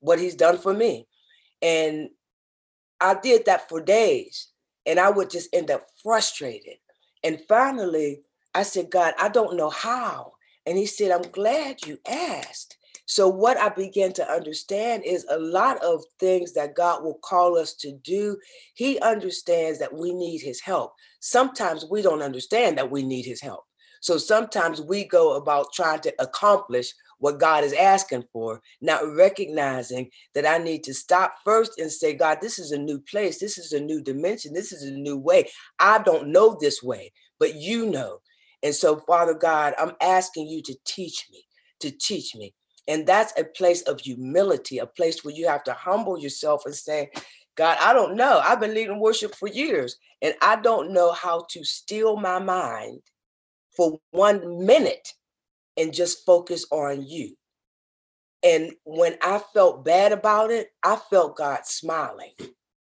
what 0.00 0.18
he's 0.18 0.34
done 0.34 0.58
for 0.58 0.74
me. 0.74 1.06
And 1.62 2.10
I 3.00 3.14
did 3.14 3.46
that 3.46 3.68
for 3.68 3.80
days. 3.80 4.48
And 4.86 5.00
I 5.00 5.10
would 5.10 5.30
just 5.30 5.48
end 5.52 5.70
up 5.70 5.82
frustrated. 6.02 6.76
And 7.24 7.40
finally, 7.48 8.20
I 8.54 8.62
said, 8.62 8.90
God, 8.90 9.14
I 9.18 9.28
don't 9.28 9.56
know 9.56 9.70
how. 9.70 10.32
And 10.64 10.78
he 10.78 10.86
said, 10.86 11.10
I'm 11.10 11.30
glad 11.32 11.84
you 11.86 11.98
asked. 12.08 12.76
So, 13.08 13.28
what 13.28 13.56
I 13.56 13.68
began 13.68 14.12
to 14.14 14.28
understand 14.28 15.04
is 15.04 15.24
a 15.30 15.38
lot 15.38 15.82
of 15.84 16.02
things 16.18 16.52
that 16.54 16.74
God 16.74 17.04
will 17.04 17.18
call 17.22 17.56
us 17.56 17.72
to 17.74 17.92
do, 17.92 18.36
He 18.74 18.98
understands 18.98 19.78
that 19.78 19.94
we 19.94 20.12
need 20.12 20.38
His 20.38 20.60
help. 20.60 20.92
Sometimes 21.20 21.86
we 21.88 22.02
don't 22.02 22.22
understand 22.22 22.76
that 22.78 22.90
we 22.90 23.04
need 23.04 23.24
His 23.24 23.40
help. 23.40 23.64
So, 24.00 24.18
sometimes 24.18 24.80
we 24.80 25.04
go 25.04 25.36
about 25.36 25.72
trying 25.72 26.00
to 26.00 26.14
accomplish 26.18 26.92
what 27.18 27.40
God 27.40 27.64
is 27.64 27.72
asking 27.72 28.24
for, 28.32 28.60
not 28.80 29.06
recognizing 29.14 30.10
that 30.34 30.46
I 30.46 30.58
need 30.58 30.84
to 30.84 30.94
stop 30.94 31.34
first 31.44 31.78
and 31.78 31.90
say, 31.90 32.14
God, 32.14 32.38
this 32.40 32.58
is 32.58 32.72
a 32.72 32.78
new 32.78 32.98
place. 33.00 33.38
This 33.38 33.58
is 33.58 33.72
a 33.72 33.80
new 33.80 34.02
dimension. 34.02 34.52
This 34.52 34.72
is 34.72 34.82
a 34.82 34.92
new 34.92 35.16
way. 35.16 35.48
I 35.78 35.98
don't 35.98 36.28
know 36.28 36.56
this 36.60 36.82
way, 36.82 37.12
but 37.38 37.54
you 37.54 37.86
know. 37.86 38.18
And 38.62 38.74
so, 38.74 38.98
Father 39.06 39.34
God, 39.34 39.74
I'm 39.78 39.92
asking 40.00 40.48
you 40.48 40.62
to 40.62 40.76
teach 40.84 41.26
me, 41.30 41.44
to 41.80 41.90
teach 41.90 42.34
me. 42.34 42.54
And 42.88 43.06
that's 43.06 43.38
a 43.38 43.44
place 43.44 43.82
of 43.82 44.00
humility, 44.00 44.78
a 44.78 44.86
place 44.86 45.24
where 45.24 45.34
you 45.34 45.48
have 45.48 45.64
to 45.64 45.72
humble 45.72 46.18
yourself 46.18 46.62
and 46.66 46.74
say, 46.74 47.10
God, 47.56 47.78
I 47.80 47.92
don't 47.92 48.16
know. 48.16 48.40
I've 48.44 48.60
been 48.60 48.74
leading 48.74 49.00
worship 49.00 49.34
for 49.34 49.48
years, 49.48 49.96
and 50.22 50.34
I 50.42 50.56
don't 50.56 50.92
know 50.92 51.12
how 51.12 51.46
to 51.50 51.64
still 51.64 52.16
my 52.16 52.38
mind 52.38 53.00
for 53.74 53.98
one 54.10 54.64
minute 54.64 55.08
and 55.76 55.92
just 55.92 56.24
focus 56.24 56.66
on 56.70 57.06
you. 57.06 57.36
And 58.42 58.72
when 58.84 59.16
I 59.22 59.40
felt 59.52 59.84
bad 59.84 60.12
about 60.12 60.50
it, 60.50 60.68
I 60.84 60.96
felt 60.96 61.36
God 61.36 61.66
smiling. 61.66 62.32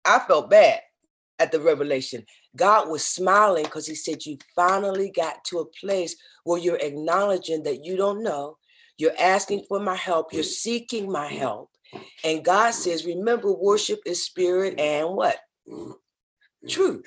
I 0.05 0.19
felt 0.19 0.49
bad 0.49 0.81
at 1.39 1.51
the 1.51 1.59
revelation. 1.59 2.25
God 2.55 2.89
was 2.89 3.05
smiling 3.05 3.63
because 3.63 3.87
He 3.87 3.95
said, 3.95 4.25
You 4.25 4.37
finally 4.55 5.11
got 5.11 5.43
to 5.45 5.59
a 5.59 5.65
place 5.65 6.15
where 6.43 6.59
you're 6.59 6.77
acknowledging 6.77 7.63
that 7.63 7.83
you 7.83 7.97
don't 7.97 8.23
know. 8.23 8.57
You're 8.97 9.19
asking 9.19 9.65
for 9.67 9.79
my 9.79 9.95
help. 9.95 10.33
You're 10.33 10.43
seeking 10.43 11.11
my 11.11 11.27
help. 11.27 11.69
And 12.23 12.43
God 12.43 12.71
says, 12.71 13.05
Remember, 13.05 13.51
worship 13.51 13.99
is 14.05 14.25
spirit 14.25 14.79
and 14.79 15.09
what? 15.09 15.37
Truth. 16.67 17.05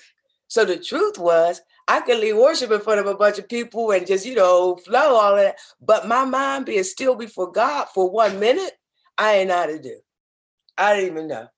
So 0.48 0.64
the 0.64 0.76
truth 0.76 1.18
was, 1.18 1.60
I 1.88 2.00
could 2.00 2.18
lead 2.18 2.34
worship 2.34 2.70
in 2.70 2.80
front 2.80 3.00
of 3.00 3.06
a 3.06 3.14
bunch 3.14 3.38
of 3.38 3.48
people 3.48 3.90
and 3.90 4.06
just, 4.06 4.24
you 4.24 4.34
know, 4.34 4.76
flow 4.76 5.16
all 5.16 5.36
that. 5.36 5.56
But 5.80 6.08
my 6.08 6.24
mind 6.24 6.66
being 6.66 6.84
still 6.84 7.14
before 7.14 7.50
God 7.50 7.86
for 7.94 8.10
one 8.10 8.38
minute, 8.38 8.72
I 9.18 9.36
ain't 9.36 9.48
know 9.48 9.56
how 9.56 9.66
to 9.66 9.78
do. 9.78 9.96
I 10.78 10.94
didn't 10.94 11.10
even 11.10 11.28
know. 11.28 11.48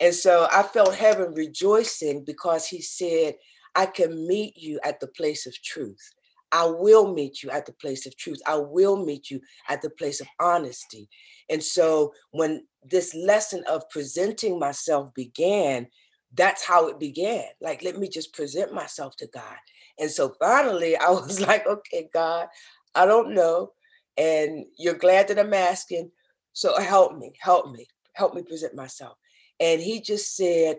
And 0.00 0.14
so 0.14 0.48
I 0.52 0.62
felt 0.62 0.94
heaven 0.94 1.34
rejoicing 1.34 2.24
because 2.24 2.66
he 2.66 2.82
said, 2.82 3.36
I 3.74 3.86
can 3.86 4.26
meet 4.26 4.56
you 4.56 4.80
at 4.84 5.00
the 5.00 5.06
place 5.06 5.46
of 5.46 5.54
truth. 5.62 6.12
I 6.52 6.66
will 6.66 7.12
meet 7.12 7.42
you 7.42 7.50
at 7.50 7.66
the 7.66 7.72
place 7.72 8.06
of 8.06 8.16
truth. 8.16 8.40
I 8.46 8.56
will 8.56 9.04
meet 9.04 9.30
you 9.30 9.40
at 9.68 9.82
the 9.82 9.90
place 9.90 10.20
of 10.20 10.28
honesty. 10.38 11.08
And 11.50 11.62
so 11.62 12.12
when 12.30 12.66
this 12.82 13.14
lesson 13.14 13.64
of 13.68 13.88
presenting 13.90 14.58
myself 14.58 15.12
began, 15.14 15.88
that's 16.32 16.64
how 16.64 16.88
it 16.88 17.00
began. 17.00 17.44
Like, 17.60 17.82
let 17.82 17.98
me 17.98 18.08
just 18.08 18.34
present 18.34 18.72
myself 18.72 19.16
to 19.16 19.26
God. 19.26 19.56
And 19.98 20.10
so 20.10 20.34
finally, 20.40 20.96
I 20.96 21.10
was 21.10 21.40
like, 21.40 21.66
okay, 21.66 22.08
God, 22.12 22.48
I 22.94 23.06
don't 23.06 23.34
know. 23.34 23.72
And 24.16 24.66
you're 24.78 24.94
glad 24.94 25.28
that 25.28 25.38
I'm 25.38 25.54
asking. 25.54 26.10
So 26.52 26.78
help 26.80 27.16
me, 27.16 27.32
help 27.40 27.72
me, 27.72 27.86
help 28.12 28.34
me 28.34 28.42
present 28.42 28.74
myself. 28.74 29.16
And 29.58 29.80
he 29.80 30.00
just 30.00 30.36
said, 30.36 30.78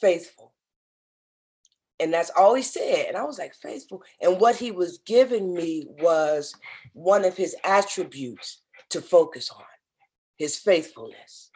faithful. 0.00 0.52
And 2.00 2.12
that's 2.12 2.30
all 2.36 2.54
he 2.54 2.62
said. 2.62 3.06
And 3.06 3.16
I 3.16 3.24
was 3.24 3.38
like, 3.38 3.54
faithful. 3.54 4.02
And 4.20 4.40
what 4.40 4.56
he 4.56 4.72
was 4.72 4.98
giving 5.06 5.54
me 5.54 5.86
was 6.00 6.54
one 6.92 7.24
of 7.24 7.36
his 7.36 7.54
attributes 7.64 8.62
to 8.90 9.00
focus 9.00 9.50
on 9.50 9.64
his 10.36 10.58
faithfulness, 10.58 11.50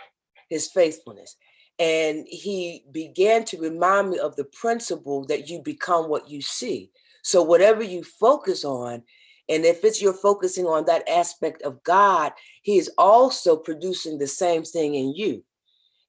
his 0.49 0.69
faithfulness. 0.69 1.37
And 1.79 2.27
he 2.29 2.85
began 2.91 3.45
to 3.47 3.61
remind 3.61 4.11
me 4.11 4.19
of 4.19 4.35
the 4.37 4.45
principle 4.45 5.25
that 5.27 5.49
you 5.49 5.61
become 5.63 6.09
what 6.09 6.29
you 6.29 6.43
see. 6.43 6.91
So, 7.23 7.43
whatever 7.43 7.83
you 7.83 8.03
focus 8.03 8.65
on, 8.65 9.05
and 9.49 9.65
if 9.65 9.85
it's 9.85 10.03
you're 10.03 10.13
focusing 10.13 10.67
on 10.67 10.85
that 10.87 11.09
aspect 11.09 11.63
of 11.63 11.83
God, 11.83 12.33
he 12.63 12.79
is 12.79 12.91
also 12.99 13.57
producing 13.57 14.19
the 14.19 14.27
same 14.27 14.63
thing 14.63 14.95
in 14.95 15.15
you. 15.15 15.45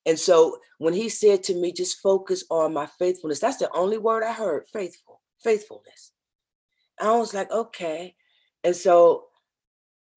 And 0.06 0.20
so 0.20 0.58
when 0.78 0.94
he 0.94 1.10
said 1.10 1.44
to 1.44 1.56
me, 1.56 1.72
just 1.72 2.00
focus 2.00 2.44
on 2.50 2.74
my 2.74 2.88
faithfulness, 2.98 3.40
that's 3.40 3.58
the 3.58 3.70
only 3.74 3.98
word 3.98 4.24
I 4.24 4.34
heard 4.34 4.66
faithful, 4.72 5.22
faithfulness. 5.44 6.12
I 7.00 7.16
was 7.16 7.34
like, 7.34 7.52
okay. 7.52 8.16
And 8.64 8.76
so 8.76 9.26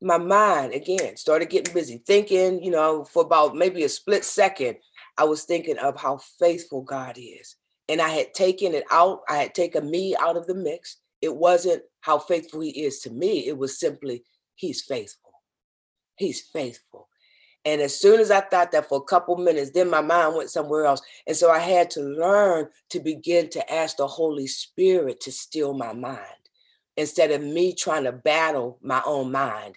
my 0.00 0.18
mind 0.18 0.72
again 0.72 1.16
started 1.16 1.50
getting 1.50 1.74
busy 1.74 2.02
thinking, 2.06 2.62
you 2.62 2.70
know, 2.70 3.04
for 3.04 3.22
about 3.22 3.54
maybe 3.54 3.84
a 3.84 3.88
split 3.88 4.24
second, 4.24 4.76
I 5.18 5.24
was 5.24 5.44
thinking 5.44 5.78
of 5.78 6.00
how 6.00 6.18
faithful 6.38 6.82
God 6.82 7.16
is. 7.18 7.56
And 7.88 8.00
I 8.00 8.08
had 8.08 8.32
taken 8.34 8.74
it 8.74 8.84
out, 8.90 9.20
I 9.28 9.36
had 9.36 9.54
taken 9.54 9.90
me 9.90 10.16
out 10.16 10.36
of 10.36 10.46
the 10.46 10.54
mix. 10.54 10.98
It 11.20 11.34
wasn't 11.34 11.82
how 12.00 12.18
faithful 12.18 12.60
he 12.60 12.70
is 12.70 13.00
to 13.00 13.10
me, 13.10 13.46
it 13.46 13.56
was 13.56 13.78
simply, 13.78 14.24
he's 14.54 14.82
faithful. 14.82 15.32
He's 16.16 16.40
faithful. 16.40 17.08
And 17.64 17.80
as 17.80 17.98
soon 17.98 18.20
as 18.20 18.30
I 18.30 18.40
thought 18.40 18.72
that 18.72 18.88
for 18.88 18.98
a 18.98 19.04
couple 19.04 19.36
minutes, 19.36 19.70
then 19.70 19.88
my 19.88 20.00
mind 20.00 20.34
went 20.34 20.50
somewhere 20.50 20.84
else. 20.84 21.00
And 21.26 21.36
so 21.36 21.50
I 21.50 21.60
had 21.60 21.90
to 21.92 22.00
learn 22.00 22.68
to 22.90 23.00
begin 23.00 23.48
to 23.50 23.72
ask 23.72 23.96
the 23.96 24.06
Holy 24.06 24.48
Spirit 24.48 25.20
to 25.20 25.32
still 25.32 25.72
my 25.72 25.92
mind 25.92 26.26
instead 26.96 27.30
of 27.30 27.40
me 27.40 27.72
trying 27.72 28.04
to 28.04 28.12
battle 28.12 28.78
my 28.82 29.00
own 29.06 29.30
mind. 29.30 29.76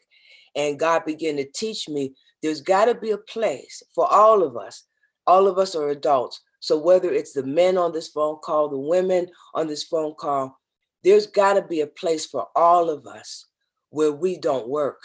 And 0.56 0.80
God 0.80 1.06
began 1.06 1.38
to 1.38 1.46
teach 1.46 1.88
me 1.88 2.14
there's 2.42 2.62
got 2.62 2.86
to 2.86 2.96
be 2.96 3.12
a 3.12 3.18
place 3.18 3.84
for 3.94 4.12
all 4.12 4.42
of 4.42 4.58
us 4.58 4.86
All 5.28 5.48
of 5.48 5.58
us 5.58 5.76
are 5.76 5.90
adults. 5.90 6.42
So 6.60 6.78
whether 6.78 7.12
it's 7.12 7.34
the 7.34 7.44
men 7.44 7.78
on 7.78 7.92
this 7.92 8.08
phone 8.08 8.38
call, 8.44 8.70
the 8.70 8.78
women 8.78 9.28
on 9.54 9.68
this 9.68 9.84
phone 9.84 10.16
call, 10.16 10.60
there's 11.04 11.28
got 11.28 11.54
to 11.54 11.62
be 11.62 11.82
a 11.82 11.88
place 11.88 12.26
for 12.26 12.48
all 12.56 12.90
of 12.90 13.06
us 13.06 13.46
where 13.90 14.12
we 14.12 14.38
don't 14.38 14.68
work, 14.68 15.04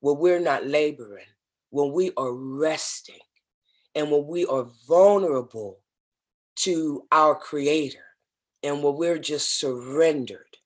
where 0.00 0.14
we're 0.14 0.40
not 0.40 0.66
laboring, 0.66 1.26
when 1.70 1.92
we 1.92 2.12
are 2.16 2.32
resting, 2.32 3.18
and 3.94 4.10
when 4.10 4.26
we 4.26 4.46
are 4.46 4.68
vulnerable 4.88 5.80
to 6.56 7.04
our 7.10 7.34
creator 7.34 8.04
and 8.62 8.82
when 8.82 8.96
we're 8.96 9.18
just 9.18 9.58
surrendered. 9.58 10.56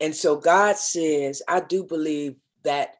And 0.00 0.14
so 0.14 0.36
God 0.36 0.76
says, 0.76 1.42
I 1.48 1.60
do 1.60 1.84
believe 1.84 2.36
that 2.64 2.96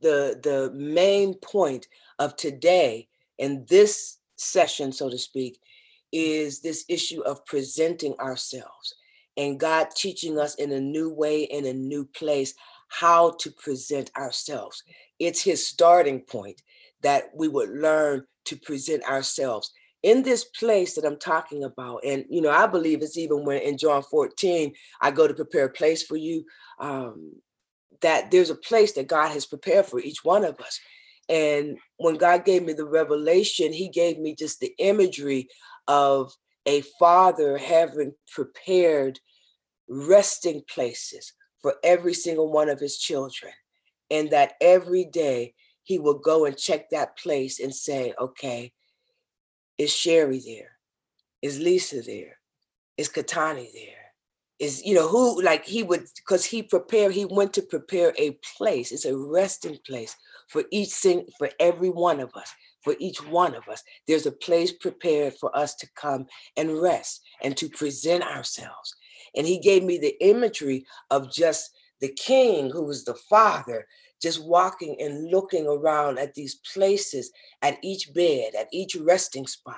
the 0.00 0.38
the 0.42 0.70
main 0.72 1.34
point 1.34 1.88
of 2.18 2.36
today 2.36 3.08
and 3.38 3.66
this 3.66 4.18
session, 4.40 4.92
so 4.92 5.08
to 5.08 5.18
speak, 5.18 5.60
is 6.12 6.60
this 6.60 6.84
issue 6.88 7.20
of 7.22 7.44
presenting 7.46 8.14
ourselves 8.18 8.94
and 9.36 9.60
God 9.60 9.88
teaching 9.94 10.38
us 10.38 10.56
in 10.56 10.72
a 10.72 10.80
new 10.80 11.12
way, 11.12 11.42
in 11.44 11.66
a 11.66 11.72
new 11.72 12.04
place, 12.04 12.54
how 12.88 13.30
to 13.38 13.50
present 13.52 14.10
ourselves. 14.16 14.82
It's 15.18 15.42
his 15.42 15.66
starting 15.66 16.20
point 16.20 16.60
that 17.02 17.30
we 17.34 17.48
would 17.48 17.70
learn 17.70 18.24
to 18.46 18.56
present 18.56 19.04
ourselves 19.04 19.70
in 20.02 20.22
this 20.22 20.44
place 20.44 20.94
that 20.94 21.04
I'm 21.04 21.18
talking 21.18 21.64
about. 21.64 22.02
And, 22.04 22.24
you 22.28 22.40
know, 22.40 22.50
I 22.50 22.66
believe 22.66 23.02
it's 23.02 23.18
even 23.18 23.44
when 23.44 23.60
in 23.62 23.78
John 23.78 24.02
14, 24.02 24.72
I 25.00 25.10
go 25.10 25.28
to 25.28 25.34
prepare 25.34 25.66
a 25.66 25.72
place 25.72 26.02
for 26.02 26.16
you, 26.16 26.44
um, 26.78 27.32
that 28.00 28.30
there's 28.30 28.50
a 28.50 28.54
place 28.54 28.92
that 28.92 29.08
God 29.08 29.30
has 29.30 29.46
prepared 29.46 29.86
for 29.86 30.00
each 30.00 30.24
one 30.24 30.44
of 30.44 30.58
us. 30.60 30.80
And 31.30 31.78
when 31.96 32.16
God 32.16 32.44
gave 32.44 32.64
me 32.64 32.74
the 32.74 32.84
revelation, 32.84 33.72
He 33.72 33.88
gave 33.88 34.18
me 34.18 34.34
just 34.34 34.60
the 34.60 34.74
imagery 34.78 35.48
of 35.88 36.32
a 36.66 36.82
father 36.98 37.56
having 37.56 38.12
prepared 38.34 39.18
resting 39.88 40.62
places 40.72 41.32
for 41.60 41.74
every 41.82 42.14
single 42.14 42.50
one 42.50 42.68
of 42.68 42.80
his 42.80 42.98
children. 42.98 43.52
And 44.10 44.30
that 44.30 44.54
every 44.60 45.04
day 45.04 45.54
he 45.82 45.98
will 45.98 46.18
go 46.18 46.44
and 46.44 46.56
check 46.56 46.90
that 46.90 47.16
place 47.16 47.60
and 47.60 47.74
say, 47.74 48.14
okay, 48.18 48.72
is 49.78 49.92
Sherry 49.92 50.40
there? 50.44 50.72
Is 51.42 51.58
Lisa 51.58 52.02
there? 52.02 52.38
Is 52.96 53.08
Katani 53.08 53.72
there? 53.72 53.99
Is, 54.60 54.84
you 54.84 54.94
know, 54.94 55.08
who 55.08 55.40
like 55.42 55.64
he 55.64 55.82
would, 55.82 56.04
because 56.16 56.44
he 56.44 56.62
prepared, 56.62 57.12
he 57.12 57.24
went 57.24 57.54
to 57.54 57.62
prepare 57.62 58.12
a 58.18 58.38
place. 58.56 58.92
It's 58.92 59.06
a 59.06 59.16
resting 59.16 59.78
place 59.86 60.14
for 60.48 60.64
each 60.70 60.90
thing, 60.90 61.26
for 61.38 61.48
every 61.58 61.88
one 61.88 62.20
of 62.20 62.30
us, 62.34 62.52
for 62.84 62.94
each 62.98 63.26
one 63.26 63.54
of 63.54 63.66
us. 63.68 63.82
There's 64.06 64.26
a 64.26 64.32
place 64.32 64.70
prepared 64.70 65.32
for 65.40 65.56
us 65.56 65.74
to 65.76 65.88
come 65.94 66.26
and 66.58 66.80
rest 66.80 67.22
and 67.42 67.56
to 67.56 67.70
present 67.70 68.22
ourselves. 68.22 68.94
And 69.34 69.46
he 69.46 69.58
gave 69.58 69.82
me 69.82 69.96
the 69.96 70.14
imagery 70.22 70.84
of 71.10 71.32
just 71.32 71.70
the 72.00 72.08
king 72.08 72.68
who 72.68 72.84
was 72.84 73.04
the 73.04 73.14
father 73.14 73.86
just 74.20 74.44
walking 74.44 74.96
and 75.00 75.30
looking 75.30 75.66
around 75.66 76.18
at 76.18 76.34
these 76.34 76.56
places, 76.74 77.32
at 77.62 77.78
each 77.82 78.12
bed, 78.12 78.54
at 78.54 78.68
each 78.72 78.94
resting 78.96 79.46
spot 79.46 79.76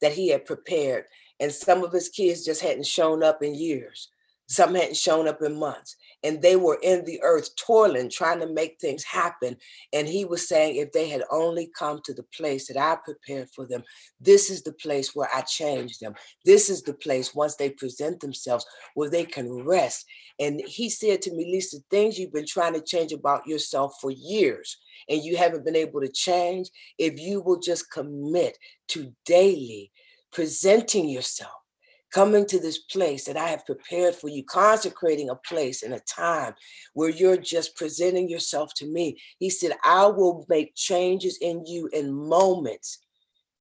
that 0.00 0.12
he 0.12 0.28
had 0.28 0.46
prepared. 0.46 1.04
And 1.40 1.50
some 1.50 1.82
of 1.82 1.92
his 1.92 2.08
kids 2.08 2.44
just 2.44 2.60
hadn't 2.60 2.86
shown 2.86 3.24
up 3.24 3.42
in 3.42 3.54
years, 3.54 4.08
some 4.50 4.74
hadn't 4.74 4.96
shown 4.96 5.28
up 5.28 5.42
in 5.42 5.58
months. 5.58 5.96
And 6.22 6.42
they 6.42 6.56
were 6.56 6.78
in 6.82 7.04
the 7.04 7.20
earth 7.22 7.56
toiling, 7.56 8.10
trying 8.10 8.40
to 8.40 8.52
make 8.52 8.76
things 8.78 9.04
happen. 9.04 9.56
And 9.94 10.06
he 10.06 10.26
was 10.26 10.46
saying, 10.46 10.76
if 10.76 10.92
they 10.92 11.08
had 11.08 11.22
only 11.30 11.70
come 11.78 12.00
to 12.04 12.12
the 12.12 12.24
place 12.36 12.68
that 12.68 12.76
I 12.76 12.98
prepared 13.02 13.48
for 13.54 13.66
them, 13.66 13.82
this 14.20 14.50
is 14.50 14.62
the 14.62 14.74
place 14.74 15.14
where 15.14 15.30
I 15.34 15.40
change 15.42 15.98
them. 15.98 16.14
This 16.44 16.68
is 16.68 16.82
the 16.82 16.92
place, 16.92 17.34
once 17.34 17.56
they 17.56 17.70
present 17.70 18.20
themselves, 18.20 18.66
where 18.94 19.08
they 19.08 19.24
can 19.24 19.50
rest 19.50 20.04
and 20.40 20.62
he 20.66 20.88
said 20.88 21.20
to 21.22 21.34
me, 21.34 21.44
Lisa, 21.44 21.76
things 21.90 22.18
you've 22.18 22.32
been 22.32 22.46
trying 22.46 22.72
to 22.72 22.80
change 22.80 23.12
about 23.12 23.46
yourself 23.46 23.92
for 24.00 24.10
years 24.10 24.78
and 25.08 25.22
you 25.22 25.36
haven't 25.36 25.66
been 25.66 25.76
able 25.76 26.00
to 26.00 26.10
change, 26.10 26.70
if 26.98 27.20
you 27.20 27.42
will 27.42 27.60
just 27.60 27.90
commit 27.90 28.56
to 28.88 29.12
daily 29.26 29.92
presenting 30.32 31.10
yourself, 31.10 31.59
coming 32.12 32.46
to 32.46 32.58
this 32.58 32.78
place 32.78 33.24
that 33.24 33.36
I 33.36 33.48
have 33.48 33.66
prepared 33.66 34.14
for 34.14 34.28
you, 34.28 34.44
consecrating 34.44 35.30
a 35.30 35.36
place 35.36 35.82
and 35.82 35.94
a 35.94 36.00
time 36.00 36.54
where 36.94 37.10
you're 37.10 37.36
just 37.36 37.76
presenting 37.76 38.28
yourself 38.28 38.74
to 38.74 38.86
me. 38.86 39.18
He 39.38 39.50
said, 39.50 39.72
I 39.84 40.06
will 40.06 40.44
make 40.48 40.74
changes 40.74 41.38
in 41.40 41.64
you 41.66 41.88
in 41.92 42.12
moments 42.12 42.98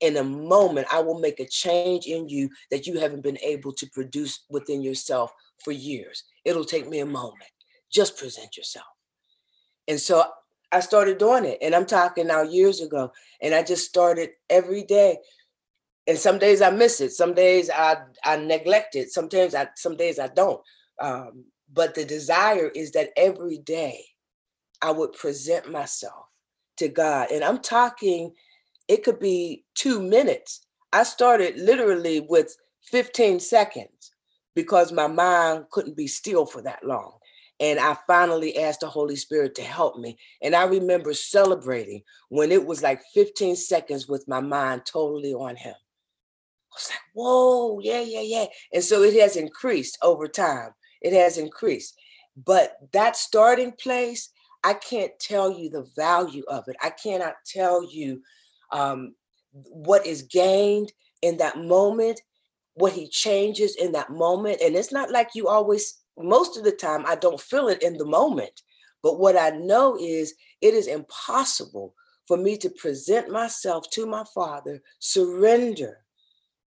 in 0.01 0.17
a 0.17 0.23
moment, 0.23 0.87
I 0.91 1.01
will 1.01 1.19
make 1.19 1.39
a 1.39 1.47
change 1.47 2.05
in 2.05 2.29
you 2.29 2.49
that 2.71 2.87
you 2.87 2.99
haven't 2.99 3.21
been 3.21 3.37
able 3.43 3.73
to 3.73 3.87
produce 3.87 4.45
within 4.49 4.81
yourself 4.81 5.33
for 5.63 5.71
years. 5.71 6.23
It'll 6.45 6.65
take 6.65 6.87
me 6.87 6.99
a 6.99 7.05
moment. 7.05 7.49
Just 7.91 8.17
present 8.17 8.55
yourself. 8.55 8.85
And 9.87 9.99
so 9.99 10.23
I 10.71 10.79
started 10.79 11.17
doing 11.17 11.45
it. 11.45 11.57
And 11.61 11.75
I'm 11.75 11.85
talking 11.85 12.27
now 12.27 12.43
years 12.43 12.81
ago. 12.81 13.11
And 13.41 13.53
I 13.53 13.63
just 13.63 13.89
started 13.89 14.29
every 14.49 14.83
day. 14.83 15.17
And 16.09 16.19
some 16.19 16.39
days 16.39 16.63
I 16.63 16.71
miss 16.71 17.01
it. 17.01 17.13
Some 17.13 17.35
days 17.35 17.71
I 17.71 17.97
I 18.25 18.37
neglect 18.37 18.95
it. 18.97 19.11
Sometimes 19.11 19.55
I 19.55 19.69
some 19.77 19.97
days 19.97 20.19
I 20.19 20.29
don't. 20.29 20.61
Um, 21.01 21.45
but 21.73 21.95
the 21.95 22.05
desire 22.05 22.69
is 22.75 22.93
that 22.93 23.11
every 23.17 23.59
day 23.59 24.05
I 24.81 24.91
would 24.91 25.13
present 25.13 25.71
myself 25.71 26.25
to 26.77 26.89
God. 26.89 27.31
And 27.31 27.43
I'm 27.45 27.59
talking, 27.59 28.33
it 28.87 29.03
could 29.03 29.19
be 29.19 29.65
two 29.75 30.01
minutes. 30.01 30.65
I 30.93 31.03
started 31.03 31.57
literally 31.57 32.21
with 32.21 32.57
15 32.83 33.41
seconds 33.41 34.11
because 34.55 34.93
my 34.93 35.07
mind 35.07 35.65
couldn't 35.71 35.97
be 35.97 36.07
still 36.07 36.47
for 36.47 36.63
that 36.63 36.85
long. 36.85 37.19
And 37.61 37.79
I 37.79 37.97
finally 38.07 38.57
asked 38.57 38.81
the 38.81 38.89
Holy 38.89 39.17
Spirit 39.17 39.55
to 39.57 39.63
help 39.63 39.97
me. 39.99 40.17
And 40.41 40.55
I 40.55 40.65
remember 40.65 41.13
celebrating 41.13 42.03
when 42.29 42.51
it 42.53 42.65
was 42.65 42.83
like 42.83 43.01
15 43.13 43.57
seconds 43.57 44.07
with 44.07 44.27
my 44.29 44.41
mind 44.41 44.83
totally 44.87 45.33
on 45.35 45.57
Him. 45.57 45.75
Was 46.79 46.89
like, 46.89 46.99
whoa, 47.13 47.79
yeah, 47.81 48.01
yeah, 48.01 48.21
yeah. 48.21 48.45
And 48.73 48.83
so 48.83 49.03
it 49.03 49.19
has 49.19 49.35
increased 49.35 49.97
over 50.01 50.27
time. 50.27 50.71
It 51.01 51.13
has 51.13 51.37
increased. 51.37 51.95
But 52.35 52.77
that 52.93 53.15
starting 53.15 53.73
place, 53.73 54.29
I 54.63 54.73
can't 54.73 55.11
tell 55.19 55.51
you 55.51 55.69
the 55.69 55.87
value 55.95 56.43
of 56.47 56.63
it. 56.67 56.75
I 56.81 56.89
cannot 56.91 57.35
tell 57.45 57.83
you 57.83 58.21
um, 58.71 59.15
what 59.51 60.05
is 60.05 60.23
gained 60.23 60.93
in 61.21 61.37
that 61.37 61.57
moment 61.57 62.21
what 62.79 62.93
he 62.93 63.07
changes 63.09 63.75
in 63.75 63.91
that 63.91 64.09
moment. 64.09 64.61
And 64.61 64.75
it's 64.75 64.91
not 64.91 65.11
like 65.11 65.29
you 65.35 65.47
always, 65.47 65.97
most 66.17 66.57
of 66.57 66.63
the 66.63 66.71
time, 66.71 67.03
I 67.05 67.15
don't 67.15 67.39
feel 67.39 67.67
it 67.67 67.83
in 67.83 67.97
the 67.97 68.05
moment. 68.05 68.61
But 69.03 69.19
what 69.19 69.37
I 69.37 69.49
know 69.49 69.97
is 69.99 70.33
it 70.61 70.73
is 70.73 70.87
impossible 70.87 71.93
for 72.27 72.37
me 72.37 72.57
to 72.57 72.69
present 72.69 73.29
myself 73.29 73.89
to 73.91 74.05
my 74.05 74.23
Father, 74.33 74.81
surrender 74.99 75.99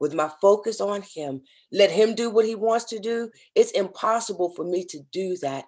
with 0.00 0.14
my 0.14 0.30
focus 0.40 0.80
on 0.80 1.02
Him, 1.02 1.42
let 1.72 1.90
Him 1.90 2.14
do 2.14 2.30
what 2.30 2.44
He 2.44 2.54
wants 2.54 2.84
to 2.86 2.98
do. 2.98 3.30
It's 3.54 3.72
impossible 3.72 4.50
for 4.54 4.64
me 4.64 4.84
to 4.86 5.00
do 5.12 5.36
that 5.38 5.64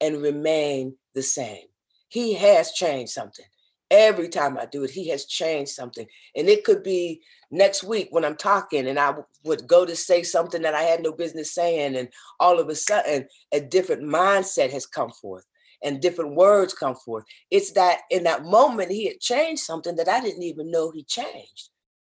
and 0.00 0.22
remain 0.22 0.96
the 1.14 1.22
same. 1.22 1.64
He 2.08 2.34
has 2.34 2.72
changed 2.72 3.12
something. 3.12 3.46
Every 3.90 4.28
time 4.28 4.58
I 4.58 4.66
do 4.66 4.84
it, 4.84 4.90
He 4.90 5.08
has 5.08 5.26
changed 5.26 5.72
something. 5.72 6.06
And 6.36 6.48
it 6.48 6.64
could 6.64 6.82
be 6.82 7.22
next 7.50 7.84
week 7.84 8.08
when 8.10 8.24
I'm 8.24 8.36
talking 8.36 8.88
and 8.88 8.98
I 8.98 9.14
would 9.44 9.66
go 9.66 9.84
to 9.84 9.94
say 9.94 10.22
something 10.22 10.62
that 10.62 10.74
I 10.74 10.82
had 10.82 11.02
no 11.02 11.12
business 11.12 11.54
saying, 11.54 11.96
and 11.96 12.08
all 12.40 12.58
of 12.58 12.68
a 12.68 12.74
sudden 12.74 13.28
a 13.52 13.60
different 13.60 14.02
mindset 14.02 14.70
has 14.70 14.86
come 14.86 15.10
forth 15.10 15.44
and 15.82 16.00
different 16.00 16.34
words 16.34 16.74
come 16.74 16.96
forth. 16.96 17.24
It's 17.50 17.72
that 17.72 18.00
in 18.10 18.24
that 18.24 18.44
moment 18.44 18.90
he 18.90 19.06
had 19.06 19.20
changed 19.20 19.62
something 19.62 19.96
that 19.96 20.08
I 20.08 20.20
didn't 20.20 20.42
even 20.42 20.70
know 20.70 20.90
he 20.90 21.04
changed. 21.04 21.70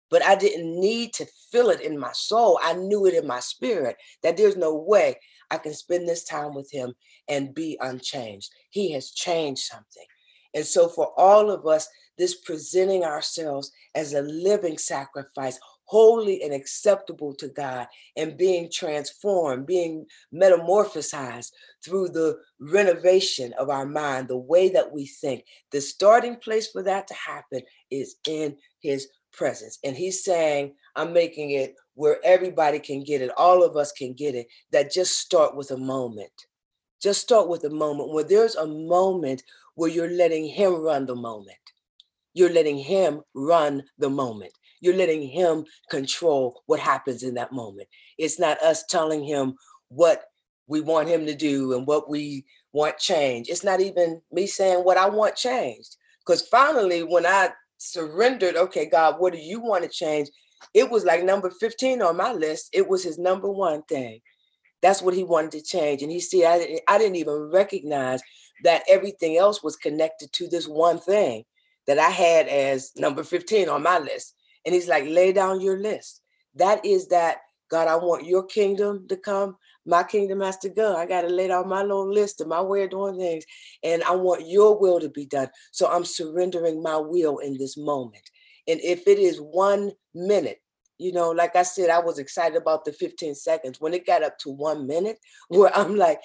But 0.10 0.24
I 0.24 0.36
didn't 0.36 0.80
need 0.80 1.14
to 1.14 1.26
feel 1.52 1.70
it 1.70 1.82
in 1.82 1.98
my 1.98 2.12
soul. 2.14 2.60
I 2.64 2.74
knew 2.74 3.06
it 3.06 3.14
in 3.14 3.28
my 3.28 3.40
spirit 3.40 3.98
that 4.24 4.38
there's 4.38 4.58
no 4.58 4.76
way 4.76 5.16
I 5.52 5.58
can 5.58 5.74
spend 5.74 6.08
this 6.08 6.24
time 6.24 6.54
with 6.54 6.72
him 6.72 6.94
and 7.28 7.54
be 7.54 7.78
unchanged. 7.82 8.52
He 8.70 8.92
has 8.94 9.12
changed 9.12 9.62
something. 9.64 10.06
And 10.54 10.66
so, 10.66 10.88
for 10.88 11.14
all 11.18 11.52
of 11.52 11.68
us 11.68 11.88
this 12.18 12.36
presenting 12.36 13.04
ourselves 13.04 13.72
as 13.96 14.14
a 14.14 14.22
living 14.22 14.78
sacrifice, 14.78 15.60
holy 15.84 16.42
and 16.44 16.54
acceptable 16.54 17.34
to 17.36 17.48
God, 17.48 17.88
and 18.16 18.38
being 18.38 18.70
transformed, 18.72 19.66
being 19.66 20.06
metamorphosized 20.34 21.52
through 21.84 22.10
the 22.10 22.38
renovation 22.60 23.54
of 23.58 23.70
our 23.70 23.86
mind, 23.86 24.28
the 24.28 24.38
way 24.38 24.70
that 24.70 24.92
we 24.92 25.06
think. 25.06 25.46
The 25.72 25.80
starting 25.80 26.36
place 26.38 26.68
for 26.68 26.84
that 26.84 27.08
to 27.08 27.14
happen 27.14 27.62
is 27.90 28.16
in 28.28 28.58
His 28.80 29.08
presence. 29.38 29.80
And 29.84 29.96
He's 29.96 30.24
saying, 30.24 30.74
I'm 30.96 31.14
making 31.14 31.52
it 31.52 31.76
where 31.94 32.20
everybody 32.26 32.80
can 32.80 33.04
get 33.04 33.22
it, 33.22 33.32
all 33.38 33.64
of 33.64 33.78
us 33.78 33.92
can 33.92 34.14
get 34.14 34.36
it, 34.36 34.48
that 34.72 34.92
just 34.92 35.20
start 35.20 35.56
with 35.56 35.72
a 35.72 35.78
moment. 35.78 36.32
Just 37.02 37.22
start 37.22 37.48
with 37.48 37.64
a 37.64 37.70
moment 37.70 38.12
where 38.12 38.24
there's 38.24 38.56
a 38.56 38.68
moment 38.68 39.44
where 39.76 39.90
you're 39.90 40.10
letting 40.10 40.46
Him 40.48 40.74
run 40.76 41.06
the 41.06 41.16
moment 41.16 41.58
you're 42.38 42.54
letting 42.54 42.78
him 42.78 43.22
run 43.34 43.84
the 43.98 44.12
moment. 44.12 44.54
You're 44.80 44.96
letting 44.96 45.28
him 45.28 45.66
control 45.90 46.62
what 46.68 46.80
happens 46.80 47.24
in 47.24 47.34
that 47.34 47.52
moment. 47.52 47.88
It's 48.20 48.40
not 48.40 48.62
us 48.62 48.86
telling 48.86 49.24
him 49.24 49.56
what 49.88 50.26
we 50.68 50.82
want 50.82 51.08
him 51.08 51.26
to 51.26 51.34
do 51.34 51.74
and 51.74 51.88
what 51.88 52.12
we 52.12 52.46
want 52.74 53.00
change. 53.00 53.50
It's 53.50 53.64
not 53.64 53.82
even 53.82 54.22
me 54.32 54.46
saying 54.46 54.84
what 54.84 54.98
I 54.98 55.10
want 55.10 55.36
changed. 55.36 55.98
Because 56.20 56.44
finally, 56.48 57.02
when 57.02 57.26
I 57.26 57.50
surrendered, 57.78 58.56
okay, 58.56 58.88
God, 58.88 59.16
what 59.20 59.34
do 59.34 59.40
you 59.40 59.60
want 59.60 59.84
to 59.84 59.90
change? 59.90 60.30
It 60.74 60.90
was 60.90 61.06
like 61.06 61.24
number 61.24 61.50
15 61.50 62.02
on 62.02 62.18
my 62.18 62.34
list. 62.34 62.70
It 62.74 62.88
was 62.88 63.04
his 63.04 63.18
number 63.18 63.50
one 63.50 63.84
thing. 63.84 64.20
That's 64.82 65.02
what 65.02 65.14
he 65.14 65.24
wanted 65.24 65.52
to 65.52 65.64
change. 65.64 66.02
And 66.02 66.12
he 66.12 66.20
said, 66.20 66.46
I 66.46 66.58
didn't, 66.60 66.82
I 66.88 66.98
didn't 66.98 67.16
even 67.16 67.50
recognize 67.52 68.22
that 68.64 68.84
everything 68.90 69.38
else 69.38 69.64
was 69.64 69.76
connected 69.76 70.32
to 70.34 70.48
this 70.48 70.68
one 70.68 71.00
thing 71.00 71.44
that 71.86 72.00
I 72.00 72.10
had 72.10 72.48
as 72.48 72.92
number 72.96 73.24
15 73.24 73.70
on 73.70 73.84
my 73.84 74.00
list. 74.00 74.36
And 74.66 74.76
he's 74.76 74.88
like, 74.88 75.06
lay 75.06 75.32
down 75.32 75.62
your 75.62 75.78
list. 75.78 76.22
That 76.56 76.84
is 76.86 77.08
that, 77.08 77.38
God, 77.70 77.88
I 77.88 77.96
want 77.96 78.26
your 78.26 78.44
kingdom 78.44 79.08
to 79.08 79.18
come. 79.18 79.58
My 79.88 80.04
kingdom 80.04 80.42
has 80.42 80.58
to 80.60 80.70
go. 80.70 80.96
I 80.96 81.06
got 81.06 81.22
to 81.22 81.30
lay 81.30 81.48
down 81.48 81.70
my 81.70 81.82
little 81.82 82.12
list 82.12 82.42
of 82.42 82.48
my 82.48 82.62
way 82.62 82.84
of 82.84 82.92
doing 82.92 83.18
things. 83.18 83.46
And 83.84 84.04
I 84.04 84.16
want 84.16 84.48
your 84.48 84.78
will 84.78 85.00
to 85.00 85.10
be 85.10 85.26
done. 85.26 85.50
So 85.72 85.88
I'm 85.88 86.06
surrendering 86.06 86.84
my 86.84 86.98
will 86.98 87.38
in 87.40 87.58
this 87.58 87.78
moment. 87.78 88.30
And 88.68 88.82
if 88.82 89.08
it 89.08 89.18
is 89.18 89.40
one 89.40 89.94
minute, 90.14 90.60
you 90.98 91.14
know, 91.14 91.30
like 91.30 91.56
I 91.56 91.64
said, 91.64 91.90
I 91.90 92.00
was 92.00 92.20
excited 92.20 92.58
about 92.58 92.84
the 92.84 92.92
15 92.92 93.36
seconds. 93.36 93.80
When 93.80 93.94
it 93.94 94.06
got 94.06 94.24
up 94.24 94.38
to 94.40 94.50
one 94.50 94.88
minute, 94.88 95.20
where 95.48 95.76
I'm 95.76 95.96
like 95.96 96.20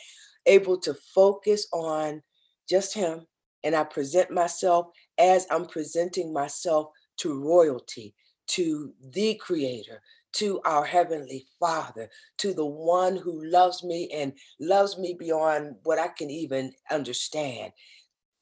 able 0.46 0.78
to 0.80 0.94
focus 1.14 1.66
on 1.72 2.22
just 2.68 2.94
him, 2.94 3.26
and 3.64 3.76
I 3.76 3.84
present 3.84 4.30
myself 4.32 4.86
as 5.18 5.46
I'm 5.50 5.66
presenting 5.66 6.32
myself 6.32 6.88
to 7.18 7.40
royalty, 7.40 8.14
to 8.48 8.92
the 9.12 9.36
creator, 9.36 10.02
to 10.32 10.60
our 10.64 10.84
heavenly 10.84 11.46
father, 11.60 12.08
to 12.38 12.54
the 12.54 12.66
one 12.66 13.16
who 13.16 13.44
loves 13.44 13.82
me 13.84 14.10
and 14.14 14.32
loves 14.60 14.98
me 14.98 15.14
beyond 15.18 15.76
what 15.84 15.98
I 15.98 16.08
can 16.08 16.30
even 16.30 16.72
understand. 16.90 17.72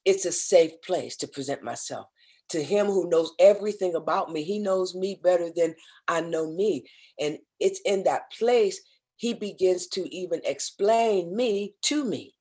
It's 0.05 0.25
a 0.25 0.31
safe 0.31 0.81
place 0.81 1.15
to 1.17 1.27
present 1.27 1.63
myself 1.63 2.07
to 2.49 2.61
him 2.61 2.87
who 2.87 3.09
knows 3.09 3.31
everything 3.39 3.95
about 3.95 4.31
me. 4.31 4.43
He 4.43 4.59
knows 4.59 4.93
me 4.93 5.19
better 5.23 5.49
than 5.55 5.73
I 6.07 6.21
know 6.21 6.51
me. 6.51 6.85
And 7.19 7.37
it's 7.59 7.79
in 7.85 8.03
that 8.03 8.31
place 8.37 8.81
he 9.15 9.33
begins 9.33 9.87
to 9.87 10.13
even 10.13 10.41
explain 10.43 11.35
me 11.35 11.75
to 11.83 12.03
me. 12.03 12.35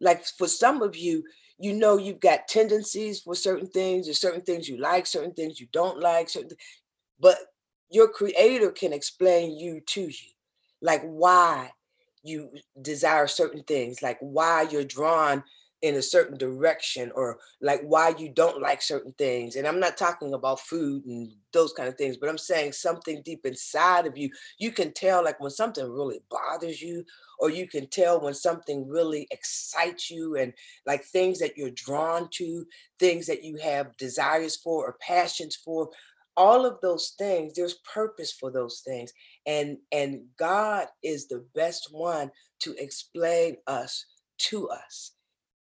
Like 0.00 0.24
for 0.24 0.46
some 0.46 0.82
of 0.82 0.96
you, 0.96 1.24
you 1.58 1.72
know 1.72 1.96
you've 1.96 2.20
got 2.20 2.48
tendencies 2.48 3.20
for 3.20 3.34
certain 3.34 3.66
things, 3.66 4.08
or 4.08 4.14
certain 4.14 4.42
things 4.42 4.68
you 4.68 4.78
like, 4.78 5.06
certain 5.06 5.34
things 5.34 5.60
you 5.60 5.66
don't 5.72 5.98
like, 5.98 6.28
certain 6.28 6.56
but 7.18 7.36
your 7.90 8.08
creator 8.08 8.70
can 8.70 8.92
explain 8.92 9.58
you 9.58 9.80
to 9.80 10.02
you, 10.02 10.30
like 10.80 11.02
why 11.02 11.72
you 12.22 12.50
desire 12.82 13.26
certain 13.26 13.62
things, 13.64 14.02
like 14.02 14.18
why 14.20 14.62
you're 14.70 14.84
drawn 14.84 15.42
in 15.82 15.94
a 15.94 16.02
certain 16.02 16.36
direction 16.36 17.10
or 17.14 17.38
like 17.62 17.80
why 17.82 18.10
you 18.18 18.28
don't 18.28 18.60
like 18.60 18.82
certain 18.82 19.12
things. 19.12 19.56
And 19.56 19.66
i'm 19.66 19.80
not 19.80 19.96
talking 19.96 20.34
about 20.34 20.60
food 20.60 21.06
and 21.06 21.32
those 21.52 21.72
kind 21.72 21.88
of 21.88 21.96
things 21.96 22.16
but 22.16 22.28
i'm 22.28 22.38
saying 22.38 22.72
something 22.72 23.22
deep 23.24 23.46
inside 23.46 24.06
of 24.06 24.16
you. 24.16 24.30
You 24.58 24.72
can 24.72 24.92
tell 24.92 25.24
like 25.24 25.40
when 25.40 25.50
something 25.50 25.90
really 25.90 26.20
bothers 26.30 26.82
you 26.82 27.04
or 27.38 27.48
you 27.50 27.66
can 27.66 27.86
tell 27.86 28.20
when 28.20 28.34
something 28.34 28.86
really 28.86 29.26
excites 29.30 30.10
you 30.10 30.36
and 30.36 30.52
like 30.86 31.02
things 31.04 31.38
that 31.38 31.56
you're 31.56 31.70
drawn 31.70 32.28
to 32.32 32.66
things 32.98 33.26
that 33.26 33.42
you 33.42 33.56
have 33.56 33.96
desires 33.96 34.56
for 34.56 34.86
or 34.86 34.96
passions 35.00 35.56
for 35.56 35.88
all 36.40 36.64
of 36.64 36.80
those 36.80 37.14
things 37.18 37.52
there's 37.54 37.80
purpose 37.92 38.32
for 38.32 38.50
those 38.50 38.82
things 38.86 39.12
and 39.46 39.76
and 39.92 40.22
god 40.38 40.86
is 41.02 41.28
the 41.28 41.44
best 41.54 41.88
one 41.92 42.30
to 42.58 42.74
explain 42.78 43.56
us 43.66 44.06
to 44.38 44.66
us 44.70 45.12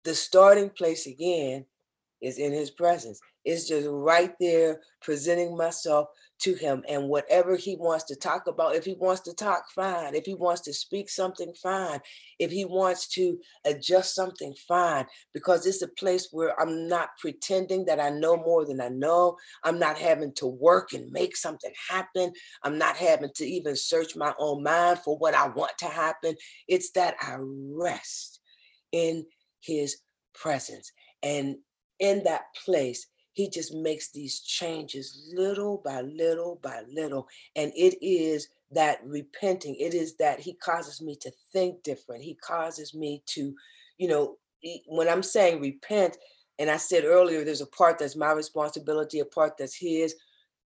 the 0.05 0.15
starting 0.15 0.71
place 0.71 1.07
again 1.07 1.65
is 2.25 2.39
in 2.39 2.53
his 2.53 2.71
presence. 2.71 3.21
It's 3.45 3.69
just 3.69 3.87
right 3.91 4.33
there, 4.41 4.81
presenting 5.03 5.57
myself 5.57 6.09
to 6.41 6.55
him. 6.55 6.83
And 6.89 7.09
whatever 7.09 7.57
he 7.57 7.77
wants 7.77 8.05
to 8.05 8.17
talk 8.17 8.47
about, 8.47 8.75
if 8.75 8.85
he 8.85 8.95
wants 8.95 9.23
to 9.23 9.35
talk, 9.35 9.71
fine. 9.75 10.15
If 10.15 10.27
he 10.27 10.35
wants 10.35 10.63
to 10.63 10.73
speak 10.73 11.09
something, 11.09 11.53
fine. 11.55 12.01
If 12.39 12.51
he 12.51 12.65
wants 12.65 13.09
to 13.09 13.39
adjust 13.65 14.15
something, 14.15 14.55
fine. 14.69 15.07
Because 15.33 15.67
it's 15.67 15.83
a 15.83 15.89
place 15.89 16.29
where 16.33 16.59
I'm 16.61 16.89
not 16.89 17.11
pretending 17.19 17.85
that 17.87 18.01
I 18.01 18.11
know 18.11 18.37
more 18.37 18.67
than 18.67 18.81
I 18.81 18.89
know. 18.89 19.37
I'm 19.63 19.79
not 19.79 19.99
having 19.99 20.33
to 20.35 20.47
work 20.47 20.93
and 20.93 21.11
make 21.13 21.37
something 21.37 21.73
happen. 21.89 22.33
I'm 22.63 22.79
not 22.79 22.97
having 22.97 23.31
to 23.37 23.45
even 23.45 23.77
search 23.77 24.17
my 24.17 24.35
own 24.39 24.63
mind 24.63 25.01
for 25.01 25.17
what 25.17 25.35
I 25.35 25.49
want 25.49 25.73
to 25.79 25.87
happen. 25.87 26.35
It's 26.69 26.91
that 26.93 27.15
I 27.21 27.37
rest 27.39 28.41
in 28.93 29.25
his 29.61 29.99
presence. 30.35 30.93
And 31.23 31.57
in 32.01 32.25
that 32.25 32.43
place, 32.65 33.07
he 33.35 33.51
just 33.51 33.75
makes 33.75 34.11
these 34.11 34.41
changes 34.41 35.31
little 35.35 35.83
by 35.85 36.01
little 36.01 36.61
by 36.63 36.83
little. 36.89 37.29
And 37.57 37.73
it 37.77 37.99
is 38.05 38.49
that 38.71 39.01
repenting, 39.05 39.77
it 39.77 39.93
is 39.93 40.17
that 40.17 40.41
he 40.41 40.55
causes 40.55 41.03
me 41.03 41.17
to 41.21 41.33
think 41.53 41.83
different. 41.83 42.23
He 42.25 42.37
causes 42.37 42.95
me 42.95 43.23
to, 43.27 43.55
you 43.99 44.09
know, 44.09 44.39
when 44.87 45.09
I'm 45.09 45.23
saying 45.23 45.61
repent, 45.61 46.17
and 46.59 46.71
I 46.71 46.77
said 46.77 47.05
earlier, 47.05 47.45
there's 47.45 47.61
a 47.61 47.67
part 47.67 47.99
that's 47.99 48.17
my 48.17 48.31
responsibility, 48.33 49.19
a 49.19 49.25
part 49.25 49.59
that's 49.59 49.77
his. 49.77 50.15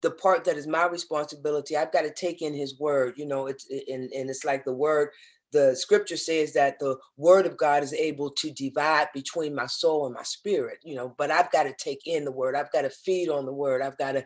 The 0.01 0.11
part 0.11 0.43
that 0.45 0.57
is 0.57 0.67
my 0.67 0.87
responsibility, 0.87 1.77
I've 1.77 1.91
got 1.91 2.01
to 2.01 2.13
take 2.13 2.41
in 2.41 2.53
his 2.53 2.79
word. 2.79 3.13
You 3.17 3.27
know, 3.27 3.47
it's 3.47 3.67
and, 3.69 4.11
and 4.11 4.29
it's 4.29 4.43
like 4.43 4.65
the 4.65 4.73
word 4.73 5.09
the 5.51 5.75
scripture 5.75 6.17
says 6.17 6.53
that 6.53 6.79
the 6.79 6.97
word 7.15 7.45
of 7.45 7.57
God 7.57 7.83
is 7.83 7.93
able 7.93 8.31
to 8.31 8.51
divide 8.51 9.07
between 9.13 9.55
my 9.55 9.67
soul 9.67 10.05
and 10.05 10.15
my 10.15 10.23
spirit, 10.23 10.79
you 10.83 10.95
know, 10.95 11.15
but 11.17 11.31
I've 11.31 11.51
got 11.51 11.63
to 11.63 11.73
take 11.77 12.05
in 12.05 12.25
the 12.25 12.31
word. 12.31 12.55
I've 12.55 12.71
got 12.71 12.81
to 12.81 12.89
feed 12.89 13.29
on 13.29 13.45
the 13.45 13.53
word. 13.53 13.81
I've 13.81 13.97
got 13.97 14.13
to 14.13 14.25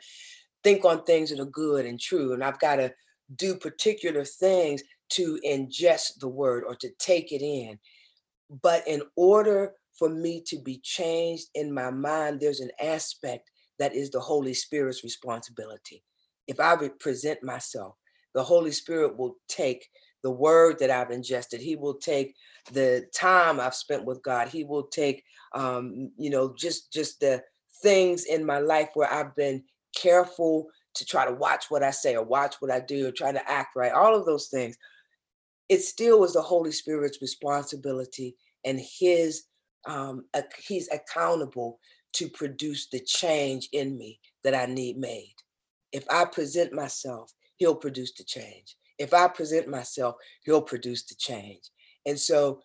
think 0.63 0.83
on 0.85 1.03
things 1.03 1.29
that 1.29 1.39
are 1.39 1.45
good 1.45 1.85
and 1.85 1.99
true. 1.99 2.33
And 2.33 2.43
I've 2.43 2.59
got 2.59 2.77
to 2.77 2.93
do 3.35 3.55
particular 3.55 4.25
things 4.25 4.81
to 5.09 5.39
ingest 5.45 6.19
the 6.19 6.27
word 6.27 6.63
or 6.67 6.75
to 6.75 6.89
take 6.99 7.31
it 7.31 7.41
in. 7.41 7.79
But 8.61 8.87
in 8.87 9.01
order 9.15 9.73
for 9.97 10.09
me 10.09 10.41
to 10.47 10.57
be 10.57 10.79
changed 10.83 11.47
in 11.53 11.73
my 11.73 11.91
mind, 11.91 12.39
there's 12.39 12.59
an 12.59 12.71
aspect 12.81 13.49
that 13.79 13.95
is 13.95 14.09
the 14.09 14.19
Holy 14.19 14.53
Spirit's 14.53 15.03
responsibility. 15.03 16.03
If 16.47 16.59
I 16.59 16.75
present 16.99 17.43
myself, 17.43 17.95
the 18.33 18.43
Holy 18.43 18.71
Spirit 18.71 19.17
will 19.17 19.35
take 19.47 19.87
the 20.23 20.31
word 20.31 20.79
that 20.79 20.91
I've 20.91 21.11
ingested. 21.11 21.61
He 21.61 21.75
will 21.75 21.95
take 21.95 22.35
the 22.71 23.07
time 23.13 23.59
I've 23.59 23.75
spent 23.75 24.05
with 24.05 24.21
God. 24.23 24.47
He 24.47 24.63
will 24.63 24.83
take, 24.83 25.23
um, 25.53 26.11
you 26.17 26.29
know, 26.29 26.53
just 26.55 26.91
just 26.93 27.19
the 27.19 27.43
things 27.81 28.25
in 28.25 28.45
my 28.45 28.59
life 28.59 28.89
where 28.93 29.11
I've 29.11 29.35
been 29.35 29.63
careful 29.95 30.67
to 30.93 31.05
try 31.05 31.25
to 31.25 31.33
watch 31.33 31.65
what 31.69 31.83
I 31.83 31.91
say 31.91 32.15
or 32.15 32.23
watch 32.23 32.55
what 32.59 32.71
I 32.71 32.79
do 32.79 33.07
or 33.07 33.11
try 33.11 33.31
to 33.31 33.49
act 33.49 33.75
right. 33.75 33.91
All 33.91 34.15
of 34.15 34.25
those 34.25 34.47
things. 34.47 34.77
It 35.69 35.81
still 35.81 36.19
was 36.19 36.33
the 36.33 36.41
Holy 36.41 36.71
Spirit's 36.71 37.21
responsibility 37.21 38.35
and 38.65 38.79
His. 38.79 39.43
Um, 39.87 40.25
he's 40.67 40.89
accountable 40.91 41.79
to 42.13 42.29
produce 42.29 42.87
the 42.89 42.99
change 42.99 43.67
in 43.71 43.97
me 43.97 44.19
that 44.43 44.53
I 44.53 44.67
need 44.67 44.97
made. 44.97 45.33
If 45.91 46.05
I 46.09 46.25
present 46.25 46.73
myself, 46.73 47.33
He'll 47.55 47.75
produce 47.75 48.13
the 48.13 48.23
change 48.23 48.75
if 49.01 49.13
I 49.13 49.27
present 49.27 49.67
myself, 49.67 50.15
he'll 50.43 50.61
produce 50.61 51.03
the 51.05 51.15
change. 51.15 51.63
And 52.05 52.19
so 52.19 52.61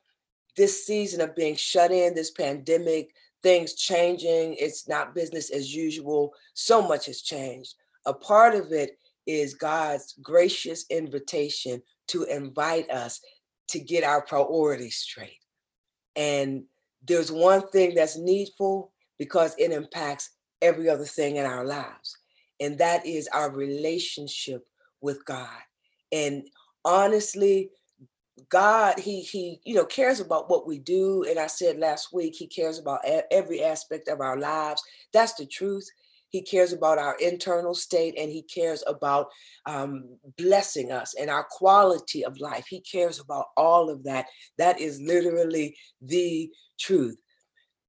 this 0.56 0.86
season 0.86 1.20
of 1.20 1.34
being 1.34 1.56
shut 1.56 1.90
in, 1.90 2.14
this 2.14 2.30
pandemic, 2.30 3.10
things 3.42 3.74
changing, 3.74 4.56
it's 4.58 4.88
not 4.88 5.14
business 5.14 5.50
as 5.50 5.74
usual. 5.74 6.32
So 6.54 6.86
much 6.86 7.06
has 7.06 7.22
changed. 7.22 7.74
A 8.06 8.12
part 8.12 8.54
of 8.54 8.72
it 8.72 8.98
is 9.26 9.54
God's 9.54 10.14
gracious 10.22 10.84
invitation 10.90 11.82
to 12.08 12.24
invite 12.24 12.90
us 12.90 13.20
to 13.68 13.80
get 13.80 14.04
our 14.04 14.22
priorities 14.22 14.96
straight. 14.96 15.40
And 16.14 16.64
there's 17.06 17.32
one 17.32 17.66
thing 17.68 17.94
that's 17.94 18.18
needful 18.18 18.92
because 19.18 19.54
it 19.58 19.72
impacts 19.72 20.30
every 20.62 20.88
other 20.88 21.04
thing 21.04 21.36
in 21.36 21.46
our 21.46 21.64
lives, 21.64 22.16
and 22.60 22.78
that 22.78 23.04
is 23.04 23.28
our 23.28 23.50
relationship 23.50 24.66
with 25.00 25.24
God 25.24 25.48
and 26.12 26.48
honestly 26.84 27.70
god 28.48 28.98
he 28.98 29.22
he 29.22 29.60
you 29.64 29.74
know 29.74 29.84
cares 29.84 30.20
about 30.20 30.48
what 30.50 30.66
we 30.66 30.78
do 30.78 31.24
and 31.28 31.38
i 31.38 31.46
said 31.46 31.78
last 31.78 32.12
week 32.12 32.34
he 32.36 32.46
cares 32.46 32.78
about 32.78 33.00
every 33.30 33.62
aspect 33.62 34.08
of 34.08 34.20
our 34.20 34.38
lives. 34.38 34.82
That's 35.12 35.34
the 35.34 35.46
truth. 35.46 35.88
He 36.28 36.42
cares 36.42 36.72
about 36.72 36.98
our 36.98 37.16
internal 37.16 37.74
state 37.74 38.14
and 38.18 38.30
he 38.30 38.42
cares 38.42 38.82
about 38.86 39.28
um, 39.64 40.18
blessing 40.36 40.92
us 40.92 41.14
and 41.14 41.30
our 41.30 41.46
quality 41.50 42.24
of 42.24 42.40
life. 42.40 42.66
He 42.68 42.80
cares 42.80 43.20
about 43.20 43.46
all 43.56 43.88
of 43.88 44.04
that. 44.04 44.26
That 44.58 44.80
is 44.80 45.00
literally 45.00 45.76
the 46.02 46.50
truth. 46.78 47.16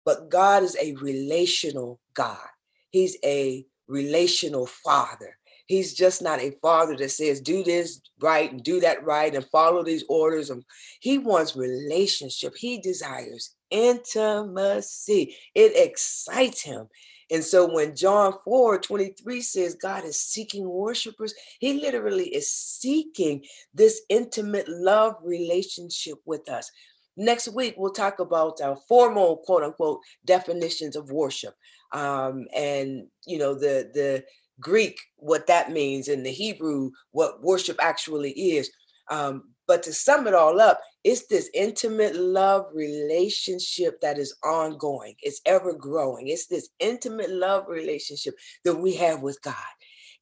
But 0.06 0.30
god 0.30 0.64
is 0.64 0.78
a 0.82 0.94
relational 0.96 2.00
god. 2.14 2.48
He's 2.92 3.18
a 3.26 3.66
relational 3.88 4.66
father 4.66 5.37
He's 5.68 5.94
just 5.94 6.22
not 6.22 6.40
a 6.40 6.56
father 6.62 6.96
that 6.98 7.12
says, 7.12 7.42
do 7.42 7.64
this 7.64 8.02
right 8.20 8.52
and 8.52 8.64
do 8.64 8.80
that 8.80 9.04
right 9.04 9.34
and 9.34 9.46
follow 9.46 9.84
these 9.84 10.06
orders. 10.10 10.50
And 10.50 10.64
he 11.00 11.18
wants 11.18 11.56
relationship. 11.56 12.56
He 12.56 12.80
desires 12.80 13.56
intimacy. 13.70 15.36
It 15.54 15.74
excites 15.76 16.62
him. 16.62 16.88
And 17.30 17.44
so 17.44 17.72
when 17.72 17.96
John 17.96 18.34
4 18.46 18.80
23 18.80 19.42
says 19.42 19.76
God 19.76 20.06
is 20.06 20.20
seeking 20.20 20.68
worshipers, 20.68 21.34
he 21.60 21.74
literally 21.74 22.30
is 22.30 22.52
seeking 22.52 23.44
this 23.74 24.02
intimate 24.10 24.70
love 24.70 25.16
relationship 25.22 26.20
with 26.26 26.50
us. 26.50 26.72
Next 27.18 27.50
week, 27.50 27.74
we'll 27.78 27.92
talk 27.92 28.20
about 28.20 28.62
our 28.62 28.78
formal 28.88 29.38
quote 29.38 29.64
unquote 29.64 30.02
definitions 30.24 30.96
of 30.96 31.12
worship. 31.12 31.56
Um, 31.92 32.46
and 32.56 33.08
you 33.26 33.40
know, 33.40 33.56
the 33.56 33.90
the 33.94 34.24
Greek, 34.60 35.00
what 35.18 35.48
that 35.48 35.72
means, 35.72 36.08
and 36.08 36.26
the 36.26 36.32
Hebrew, 36.32 36.92
what 37.12 37.42
worship 37.44 37.78
actually 37.82 38.32
is. 38.32 38.72
Um, 39.10 39.54
but 39.68 39.84
to 39.84 39.94
sum 39.94 40.28
it 40.28 40.34
all 40.34 40.60
up, 40.62 40.80
it's 41.04 41.28
this 41.28 41.50
intimate 41.54 42.16
love 42.16 42.66
relationship 42.74 44.00
that 44.02 44.18
is 44.18 44.36
ongoing. 44.44 45.16
It's 45.22 45.42
ever 45.46 45.74
growing. 45.74 46.28
It's 46.28 46.48
this 46.48 46.70
intimate 46.80 47.30
love 47.30 47.66
relationship 47.68 48.36
that 48.64 48.76
we 48.76 48.96
have 48.96 49.22
with 49.22 49.42
God. 49.42 49.56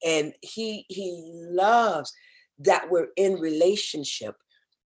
And 0.04 0.34
he 0.42 0.84
he 0.88 1.30
loves 1.32 2.12
that 2.58 2.90
we're 2.90 3.08
in 3.16 3.34
relationship. 3.34 4.34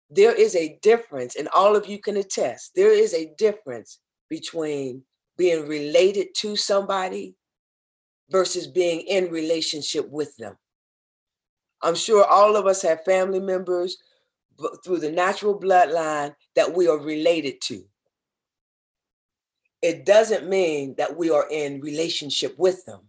There 0.10 0.34
is 0.34 0.56
a 0.56 0.78
difference, 0.82 1.36
and 1.36 1.48
all 1.56 1.76
of 1.76 1.88
you 1.88 2.00
can 2.00 2.18
attest, 2.18 2.72
there 2.76 2.92
is 2.92 3.14
a 3.14 3.34
difference 3.38 4.00
between 4.30 5.04
being 5.38 5.68
related 5.68 6.28
to 6.38 6.56
somebody 6.56 7.36
versus 8.32 8.66
being 8.66 9.02
in 9.02 9.30
relationship 9.30 10.10
with 10.10 10.36
them. 10.38 10.58
I'm 11.84 11.96
sure 11.96 12.24
all 12.24 12.56
of 12.56 12.66
us 12.66 12.82
have 12.82 13.04
family 13.04 13.40
members 13.40 13.98
through 14.84 15.00
the 15.00 15.12
natural 15.12 15.60
bloodline 15.60 16.34
that 16.56 16.74
we 16.74 16.88
are 16.88 17.00
related 17.00 17.60
to. 17.62 17.84
It 19.82 20.06
doesn't 20.06 20.48
mean 20.48 20.96
that 20.98 21.18
we 21.18 21.30
are 21.32 21.48
in 21.50 21.82
relationship 21.82 22.58
with 22.58 22.86
them. 22.86 23.02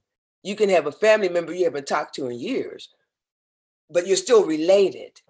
You 0.43 0.57
can 0.57 0.71
have 0.71 0.87
a 0.87 0.93
family 0.93 1.29
member 1.29 1.53
you 1.53 1.65
haven't 1.65 1.87
talked 1.87 2.15
to 2.17 2.29
in 2.29 2.41
years, 2.41 2.89
but 3.91 4.07
you're 4.07 4.17
still 4.17 4.45
related. 4.45 5.21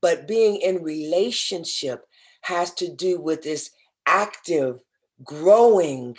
But 0.00 0.26
being 0.26 0.56
in 0.56 0.82
relationship 0.82 2.04
has 2.42 2.72
to 2.74 2.92
do 2.92 3.20
with 3.20 3.42
this 3.42 3.70
active, 4.06 4.80
growing 5.22 6.16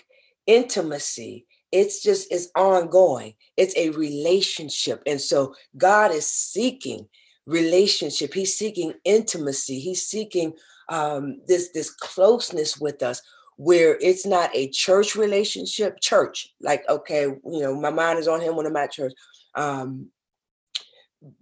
intimacy. 0.48 1.46
It's 1.76 2.02
just, 2.02 2.32
it's 2.32 2.50
ongoing. 2.56 3.34
It's 3.58 3.76
a 3.76 3.90
relationship. 3.90 5.04
And 5.06 5.20
so 5.20 5.54
God 5.78 6.12
is 6.12 6.26
seeking 6.26 7.08
relationship. 7.46 8.34
He's 8.34 8.58
seeking 8.58 8.94
intimacy. 9.04 9.80
He's 9.80 10.06
seeking 10.06 10.54
um, 10.90 11.42
this 11.48 11.70
this 11.74 11.90
closeness 11.90 12.78
with 12.78 13.02
us, 13.04 13.22
where 13.58 13.98
it's 14.02 14.26
not 14.26 14.50
a 14.54 14.70
church 14.70 15.16
relationship. 15.16 16.00
Church, 16.00 16.54
like 16.62 16.88
okay, 16.90 17.24
you 17.24 17.60
know, 17.62 17.80
my 17.80 17.92
mind 17.92 18.20
is 18.20 18.28
on 18.28 18.42
Him 18.42 18.56
when 18.56 18.66
I'm 18.66 18.76
at 18.76 18.92
church, 18.92 19.14
um, 19.56 20.08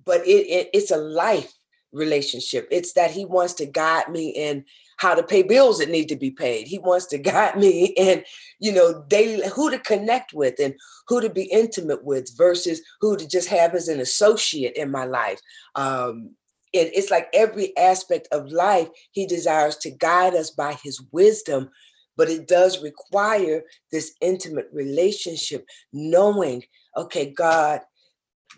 but 0.05 0.25
it, 0.27 0.47
it 0.47 0.69
it's 0.73 0.91
a 0.91 0.97
life 0.97 1.51
relationship. 1.91 2.67
It's 2.71 2.93
that 2.93 3.11
He 3.11 3.25
wants 3.25 3.53
to 3.55 3.65
guide 3.65 4.09
me 4.09 4.29
in 4.29 4.65
how 4.97 5.15
to 5.15 5.23
pay 5.23 5.43
bills 5.43 5.79
that 5.79 5.89
need 5.89 6.09
to 6.09 6.15
be 6.15 6.31
paid. 6.31 6.67
He 6.67 6.79
wants 6.79 7.05
to 7.07 7.17
guide 7.19 7.57
me 7.57 7.93
and 7.97 8.23
you 8.63 8.71
know, 8.71 9.03
daily 9.09 9.45
who 9.49 9.69
to 9.69 9.77
connect 9.79 10.33
with 10.33 10.55
and 10.57 10.73
who 11.09 11.19
to 11.19 11.29
be 11.29 11.43
intimate 11.43 12.05
with 12.05 12.29
versus 12.37 12.81
who 13.01 13.17
to 13.17 13.27
just 13.27 13.49
have 13.49 13.75
as 13.75 13.89
an 13.89 13.99
associate 13.99 14.77
in 14.77 14.89
my 14.89 15.03
life. 15.03 15.39
Um, 15.75 16.31
it, 16.71 16.91
it's 16.95 17.11
like 17.11 17.27
every 17.33 17.75
aspect 17.77 18.29
of 18.31 18.53
life, 18.53 18.87
he 19.11 19.27
desires 19.27 19.75
to 19.79 19.91
guide 19.91 20.33
us 20.33 20.49
by 20.49 20.77
his 20.81 21.03
wisdom, 21.11 21.69
but 22.15 22.29
it 22.29 22.47
does 22.47 22.81
require 22.81 23.63
this 23.91 24.13
intimate 24.21 24.69
relationship, 24.71 25.65
knowing, 25.91 26.63
okay, 26.95 27.31
God, 27.31 27.81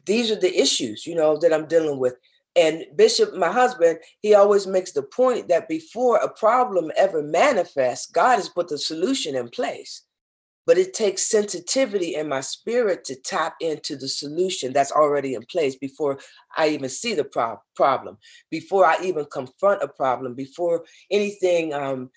these 0.05 0.29
are 0.29 0.39
the 0.39 0.55
issues, 0.55 1.07
you 1.07 1.15
know, 1.15 1.35
that 1.37 1.51
I'm 1.51 1.65
dealing 1.65 1.97
with 1.97 2.15
and 2.55 2.85
Bishop, 2.95 3.35
my 3.35 3.51
husband, 3.51 3.99
he 4.21 4.33
always 4.33 4.65
makes 4.65 4.93
the 4.93 5.03
point 5.03 5.49
that 5.49 5.67
before 5.67 6.17
a 6.17 6.29
problem 6.31 6.91
ever 6.95 7.21
manifests, 7.21 8.09
God 8.09 8.37
has 8.37 8.47
put 8.47 8.69
the 8.69 8.77
solution 8.77 9.35
in 9.35 9.49
place. 9.49 10.03
But 10.65 10.77
it 10.79 10.93
takes 10.95 11.27
sensitivity 11.27 12.15
in 12.15 12.27
my 12.27 12.41
spirit 12.41 13.03
to 13.05 13.15
tap 13.15 13.55
into 13.59 13.95
the 13.95 14.07
solution 14.07 14.73
that's 14.73 14.91
already 14.91 15.35
in 15.35 15.43
place 15.43 15.75
before 15.75 16.17
I 16.57 16.69
even 16.69 16.89
see 16.89 17.13
the 17.13 17.25
pro- 17.25 17.61
problem, 17.75 18.17
before 18.49 18.85
I 18.85 18.97
even 19.03 19.25
confront 19.25 19.83
a 19.83 19.87
problem, 19.87 20.33
before 20.33 20.85
anything 21.11 21.73
um, 21.73 22.09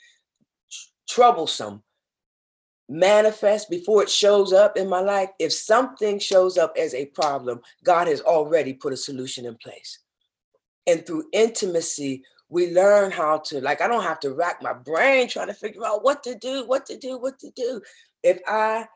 troublesome 1.08 1.82
manifests, 2.88 3.68
before 3.68 4.02
it 4.02 4.10
shows 4.10 4.54
up 4.54 4.78
in 4.78 4.88
my 4.88 5.00
life. 5.00 5.28
If 5.38 5.52
something 5.52 6.18
shows 6.18 6.56
up 6.56 6.74
as 6.78 6.94
a 6.94 7.06
problem, 7.06 7.60
God 7.84 8.08
has 8.08 8.22
already 8.22 8.72
put 8.72 8.94
a 8.94 8.96
solution 8.96 9.44
in 9.44 9.56
place. 9.56 9.98
And 10.88 11.06
through 11.06 11.28
intimacy, 11.32 12.24
we 12.48 12.72
learn 12.72 13.10
how 13.10 13.38
to, 13.46 13.60
like, 13.60 13.82
I 13.82 13.88
don't 13.88 14.02
have 14.02 14.20
to 14.20 14.32
rack 14.32 14.62
my 14.62 14.72
brain 14.72 15.28
trying 15.28 15.48
to 15.48 15.54
figure 15.54 15.84
out 15.86 16.02
what 16.02 16.22
to 16.22 16.34
do, 16.34 16.66
what 16.66 16.86
to 16.86 16.96
do, 16.96 17.18
what 17.18 17.38
to 17.40 17.50
do. 17.50 17.82
If 18.22 18.40
I 18.48 18.86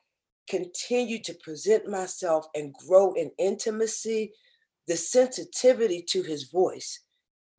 continue 0.48 1.22
to 1.22 1.34
present 1.34 1.86
myself 1.88 2.46
and 2.54 2.72
grow 2.72 3.12
in 3.12 3.30
intimacy, 3.38 4.32
the 4.88 4.96
sensitivity 4.96 6.02
to 6.08 6.22
his 6.22 6.44
voice, 6.44 7.00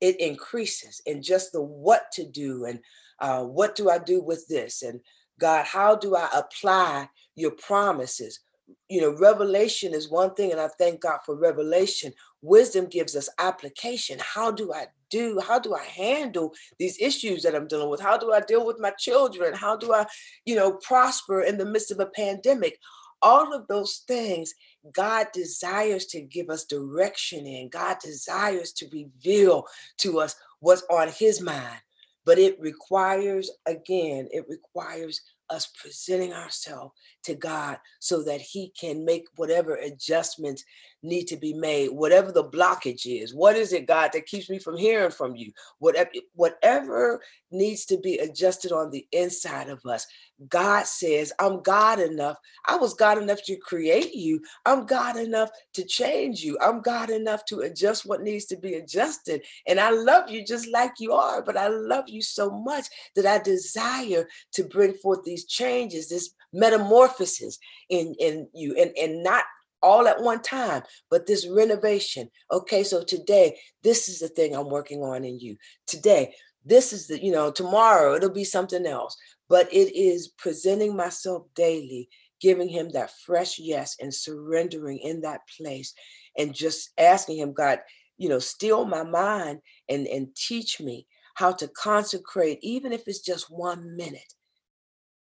it 0.01 0.19
increases 0.19 0.99
and 1.05 1.23
just 1.23 1.51
the 1.51 1.61
what 1.61 2.11
to 2.13 2.25
do 2.25 2.65
and 2.65 2.79
uh, 3.19 3.43
what 3.43 3.75
do 3.75 3.89
I 3.89 3.99
do 3.99 4.21
with 4.21 4.47
this? 4.47 4.81
And 4.81 4.99
God, 5.39 5.65
how 5.65 5.95
do 5.95 6.15
I 6.15 6.27
apply 6.33 7.07
your 7.35 7.51
promises? 7.51 8.39
You 8.89 9.01
know, 9.01 9.17
revelation 9.17 9.93
is 9.93 10.09
one 10.09 10.33
thing, 10.35 10.51
and 10.51 10.59
I 10.59 10.69
thank 10.79 11.01
God 11.01 11.19
for 11.25 11.35
revelation. 11.35 12.13
Wisdom 12.41 12.87
gives 12.87 13.15
us 13.15 13.29
application. 13.39 14.19
How 14.21 14.51
do 14.51 14.73
I 14.73 14.87
do? 15.09 15.39
How 15.39 15.59
do 15.59 15.73
I 15.75 15.83
handle 15.83 16.53
these 16.79 16.97
issues 16.99 17.43
that 17.43 17.55
I'm 17.55 17.67
dealing 17.67 17.89
with? 17.89 18.01
How 18.01 18.17
do 18.17 18.33
I 18.33 18.41
deal 18.41 18.65
with 18.65 18.79
my 18.79 18.91
children? 18.91 19.53
How 19.53 19.75
do 19.75 19.93
I, 19.93 20.05
you 20.45 20.55
know, 20.55 20.73
prosper 20.73 21.41
in 21.41 21.57
the 21.57 21.65
midst 21.65 21.91
of 21.91 21.99
a 21.99 22.07
pandemic? 22.07 22.79
All 23.21 23.53
of 23.53 23.67
those 23.67 24.03
things 24.07 24.53
God 24.91 25.27
desires 25.33 26.05
to 26.07 26.21
give 26.21 26.49
us 26.49 26.65
direction 26.65 27.45
in. 27.45 27.69
God 27.69 27.97
desires 28.03 28.73
to 28.73 28.87
reveal 28.91 29.65
to 29.99 30.19
us 30.19 30.35
what's 30.59 30.83
on 30.89 31.07
his 31.07 31.41
mind. 31.41 31.79
But 32.25 32.37
it 32.37 32.59
requires, 32.59 33.51
again, 33.65 34.27
it 34.31 34.45
requires 34.49 35.21
us 35.49 35.67
presenting 35.67 36.33
ourselves 36.33 36.93
to 37.23 37.35
God 37.35 37.77
so 37.99 38.23
that 38.23 38.41
He 38.41 38.71
can 38.79 39.05
make 39.05 39.25
whatever 39.35 39.75
adjustments 39.75 40.63
need 41.03 41.25
to 41.25 41.37
be 41.37 41.53
made, 41.53 41.89
whatever 41.89 42.31
the 42.31 42.43
blockage 42.43 43.05
is. 43.05 43.33
What 43.35 43.55
is 43.55 43.73
it, 43.73 43.85
God, 43.85 44.11
that 44.13 44.25
keeps 44.25 44.49
me 44.49 44.57
from 44.57 44.77
hearing 44.77 45.11
from 45.11 45.35
you? 45.35 45.51
Whatever, 45.79 46.11
whatever 46.33 47.21
needs 47.51 47.85
to 47.85 47.97
be 47.97 48.17
adjusted 48.17 48.71
on 48.71 48.89
the 48.89 49.05
inside 49.11 49.69
of 49.69 49.85
us. 49.85 50.07
God 50.49 50.85
says, 50.85 51.31
I'm 51.39 51.61
God 51.61 51.99
enough. 51.99 52.37
I 52.65 52.75
was 52.75 52.93
God 52.93 53.17
enough 53.17 53.43
to 53.43 53.55
create 53.57 54.13
you. 54.15 54.41
I'm 54.65 54.85
God 54.85 55.17
enough 55.17 55.49
to 55.73 55.83
change 55.83 56.41
you. 56.41 56.57
I'm 56.61 56.81
God 56.81 57.09
enough 57.09 57.45
to 57.45 57.59
adjust 57.59 58.05
what 58.05 58.23
needs 58.23 58.45
to 58.45 58.57
be 58.57 58.75
adjusted. 58.75 59.43
And 59.67 59.79
I 59.79 59.91
love 59.91 60.29
you 60.29 60.43
just 60.45 60.67
like 60.69 60.93
you 60.99 61.13
are, 61.13 61.41
but 61.41 61.57
I 61.57 61.67
love 61.67 62.05
you 62.07 62.21
so 62.21 62.49
much 62.49 62.87
that 63.15 63.25
I 63.25 63.39
desire 63.39 64.27
to 64.53 64.63
bring 64.63 64.93
forth 64.93 65.23
these 65.23 65.45
changes, 65.45 66.09
this 66.09 66.31
metamorphosis 66.51 67.59
in, 67.89 68.15
in 68.19 68.47
you, 68.53 68.75
and, 68.79 68.91
and 68.97 69.23
not 69.23 69.43
all 69.83 70.07
at 70.07 70.21
one 70.21 70.41
time, 70.41 70.81
but 71.11 71.27
this 71.27 71.47
renovation. 71.47 72.29
Okay, 72.51 72.83
so 72.83 73.03
today, 73.03 73.59
this 73.83 74.09
is 74.09 74.19
the 74.19 74.29
thing 74.29 74.55
I'm 74.55 74.69
working 74.69 75.01
on 75.01 75.23
in 75.23 75.39
you. 75.39 75.57
Today, 75.85 76.33
this 76.65 76.93
is 76.93 77.07
the, 77.07 77.23
you 77.23 77.31
know, 77.31 77.51
tomorrow 77.51 78.15
it'll 78.15 78.29
be 78.29 78.45
something 78.45 78.85
else, 78.85 79.15
but 79.49 79.71
it 79.71 79.95
is 79.95 80.29
presenting 80.29 80.95
myself 80.95 81.43
daily, 81.55 82.09
giving 82.39 82.69
him 82.69 82.89
that 82.91 83.11
fresh 83.25 83.59
yes 83.59 83.97
and 83.99 84.13
surrendering 84.13 84.99
in 84.99 85.21
that 85.21 85.41
place 85.57 85.93
and 86.37 86.55
just 86.55 86.91
asking 86.97 87.37
him, 87.37 87.53
God, 87.53 87.79
you 88.17 88.29
know, 88.29 88.39
still 88.39 88.85
my 88.85 89.03
mind 89.03 89.59
and, 89.89 90.07
and 90.07 90.33
teach 90.35 90.79
me 90.79 91.05
how 91.35 91.51
to 91.51 91.67
consecrate, 91.67 92.59
even 92.61 92.93
if 92.93 93.03
it's 93.07 93.19
just 93.19 93.51
one 93.51 93.95
minute 93.97 94.33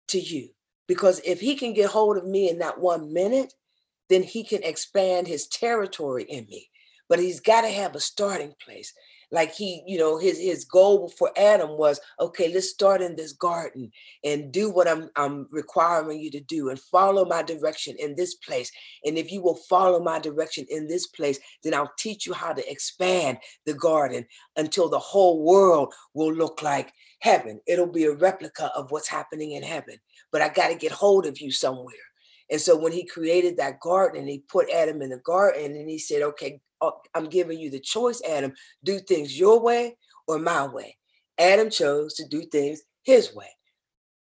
to 0.09 0.19
you. 0.19 0.49
Because 0.87 1.21
if 1.25 1.41
he 1.41 1.57
can 1.57 1.75
get 1.75 1.91
hold 1.91 2.17
of 2.17 2.27
me 2.27 2.49
in 2.49 2.61
that 2.61 2.81
one 2.81 3.13
minute, 3.13 3.53
then 4.09 4.23
he 4.23 4.45
can 4.45 4.63
expand 4.63 5.27
his 5.27 5.47
territory 5.49 6.25
in 6.25 6.47
me. 6.47 6.69
But 7.09 7.21
he's 7.21 7.41
got 7.41 7.63
to 7.63 7.69
have 7.69 7.95
a 7.95 8.01
starting 8.01 8.55
place. 8.65 8.93
like 9.33 9.53
he 9.55 9.83
you 9.87 9.99
know 9.99 10.19
his 10.19 10.39
his 10.39 10.65
goal 10.65 11.09
for 11.19 11.31
adam 11.37 11.71
was 11.77 12.01
okay 12.21 12.53
let's 12.53 12.71
start 12.71 13.03
in 13.03 13.17
this 13.17 13.33
garden 13.33 13.91
and 14.25 14.53
do 14.53 14.71
what 14.71 14.87
i'm 14.89 15.11
i'm 15.17 15.47
requiring 15.51 16.21
you 16.21 16.31
to 16.31 16.41
do 16.41 16.69
and 16.69 16.79
follow 16.79 17.25
my 17.25 17.43
direction 17.43 17.97
in 17.99 18.15
this 18.15 18.35
place 18.37 18.71
and 19.05 19.19
if 19.19 19.33
you 19.33 19.43
will 19.43 19.59
follow 19.69 20.01
my 20.01 20.19
direction 20.19 20.65
in 20.71 20.87
this 20.87 21.07
place 21.09 21.39
then 21.63 21.75
i'll 21.75 21.93
teach 21.99 22.27
you 22.27 22.33
how 22.33 22.53
to 22.53 22.71
expand 22.71 23.39
the 23.65 23.75
garden 23.75 24.25
until 24.57 24.89
the 24.89 24.99
whole 24.99 25.43
world 25.43 25.93
will 26.15 26.33
look 26.33 26.63
like 26.63 26.93
heaven 27.21 27.61
it'll 27.67 27.87
be 27.87 28.05
a 28.05 28.15
replica 28.15 28.71
of 28.77 28.91
what's 28.91 29.09
happening 29.09 29.53
in 29.53 29.63
heaven 29.63 29.97
but 30.31 30.41
i 30.41 30.49
got 30.49 30.69
to 30.69 30.75
get 30.77 30.93
hold 30.93 31.27
of 31.27 31.41
you 31.41 31.51
somewhere 31.51 32.06
and 32.51 32.61
so 32.61 32.77
when 32.77 32.93
he 32.93 33.05
created 33.05 33.57
that 33.57 33.81
garden 33.81 34.21
and 34.21 34.29
he 34.29 34.39
put 34.49 34.71
adam 34.71 35.03
in 35.03 35.11
the 35.11 35.19
garden 35.19 35.77
and 35.77 35.89
he 35.89 35.99
said 35.99 36.23
okay 36.23 36.61
uh, 36.81 36.91
I'm 37.15 37.29
giving 37.29 37.59
you 37.59 37.71
the 37.71 37.81
choice, 37.81 38.21
Adam, 38.29 38.53
do 38.85 38.99
things 38.99 39.39
your 39.39 39.61
way 39.61 39.97
or 40.27 40.39
my 40.39 40.67
way. 40.67 40.97
Adam 41.39 41.71
chose 41.71 42.15
to 42.15 42.27
do 42.29 42.43
things 42.43 42.83
his 43.03 43.35
way. 43.35 43.49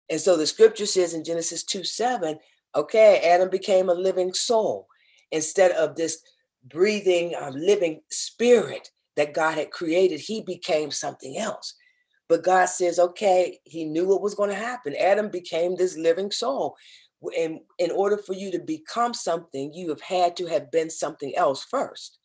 And 0.08 0.20
so 0.20 0.36
the 0.36 0.46
scripture 0.46 0.86
says 0.86 1.14
in 1.14 1.24
Genesis 1.24 1.64
2 1.64 1.84
7, 1.84 2.38
okay, 2.74 3.20
Adam 3.30 3.50
became 3.50 3.88
a 3.88 3.94
living 3.94 4.32
soul 4.32 4.86
instead 5.32 5.72
of 5.72 5.96
this 5.96 6.20
breathing, 6.64 7.34
um, 7.40 7.54
living 7.54 8.00
spirit 8.10 8.90
that 9.16 9.34
God 9.34 9.56
had 9.56 9.70
created, 9.70 10.20
he 10.20 10.42
became 10.42 10.90
something 10.90 11.38
else. 11.38 11.74
But 12.28 12.44
God 12.44 12.66
says, 12.66 12.98
okay, 12.98 13.60
he 13.64 13.84
knew 13.84 14.06
what 14.06 14.20
was 14.20 14.34
going 14.34 14.50
to 14.50 14.56
happen. 14.56 14.94
Adam 14.96 15.30
became 15.30 15.76
this 15.76 15.96
living 15.96 16.30
soul. 16.30 16.76
And 17.36 17.60
in 17.78 17.90
order 17.90 18.16
for 18.16 18.34
you 18.34 18.50
to 18.52 18.58
become 18.58 19.14
something, 19.14 19.72
you 19.72 19.88
have 19.88 20.00
had 20.00 20.36
to 20.36 20.46
have 20.46 20.70
been 20.70 20.90
something 20.90 21.34
else 21.36 21.64
first. 21.64 22.18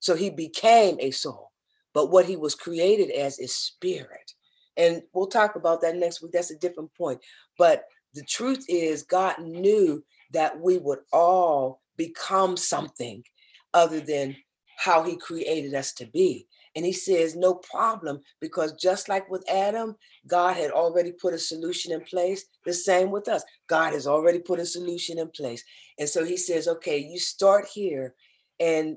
So 0.00 0.14
he 0.14 0.30
became 0.30 0.96
a 1.00 1.10
soul. 1.10 1.50
But 1.92 2.10
what 2.10 2.26
he 2.26 2.36
was 2.36 2.54
created 2.54 3.10
as 3.10 3.38
is 3.38 3.54
spirit. 3.54 4.32
And 4.76 5.02
we'll 5.12 5.26
talk 5.26 5.56
about 5.56 5.80
that 5.80 5.96
next 5.96 6.22
week. 6.22 6.32
That's 6.32 6.50
a 6.50 6.58
different 6.58 6.92
point. 6.94 7.20
But 7.58 7.84
the 8.14 8.22
truth 8.24 8.64
is, 8.68 9.02
God 9.02 9.38
knew 9.38 10.04
that 10.32 10.60
we 10.60 10.78
would 10.78 11.00
all 11.12 11.80
become 11.96 12.56
something 12.56 13.24
other 13.72 14.00
than 14.00 14.36
how 14.76 15.02
he 15.02 15.16
created 15.16 15.74
us 15.74 15.92
to 15.94 16.06
be. 16.06 16.46
And 16.76 16.84
he 16.84 16.92
says, 16.92 17.34
no 17.34 17.54
problem, 17.54 18.20
because 18.40 18.74
just 18.74 19.08
like 19.08 19.28
with 19.30 19.48
Adam, 19.50 19.96
God 20.28 20.56
had 20.56 20.70
already 20.70 21.10
put 21.10 21.32
a 21.32 21.38
solution 21.38 21.90
in 21.90 22.02
place. 22.02 22.44
The 22.66 22.74
same 22.74 23.10
with 23.10 23.28
us. 23.28 23.42
God 23.66 23.94
has 23.94 24.06
already 24.06 24.38
put 24.38 24.60
a 24.60 24.66
solution 24.66 25.18
in 25.18 25.30
place. 25.30 25.64
And 25.98 26.08
so 26.08 26.24
he 26.24 26.36
says, 26.36 26.68
okay, 26.68 26.98
you 26.98 27.18
start 27.18 27.66
here 27.72 28.14
and 28.60 28.96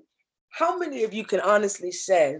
how 0.50 0.78
many 0.78 1.04
of 1.04 1.14
you 1.14 1.24
can 1.24 1.40
honestly 1.40 1.92
say, 1.92 2.40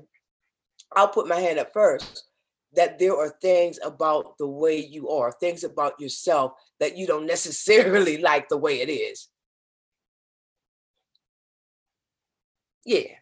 I'll 0.96 1.08
put 1.08 1.28
my 1.28 1.40
hand 1.40 1.60
up 1.60 1.72
first, 1.74 2.26
that 2.74 3.00
there 3.00 3.16
are 3.16 3.36
things 3.42 3.80
about 3.84 4.38
the 4.38 4.48
way 4.48 4.78
you 4.78 5.10
are, 5.10 5.32
things 5.32 5.64
about 5.64 6.00
yourself 6.00 6.54
that 6.80 6.98
you 6.98 7.08
don't 7.08 7.26
necessarily 7.36 8.18
like 8.18 8.50
the 8.50 8.58
way 8.58 8.82
it 8.82 8.90
is? 8.90 9.28
Yeah, 12.86 13.19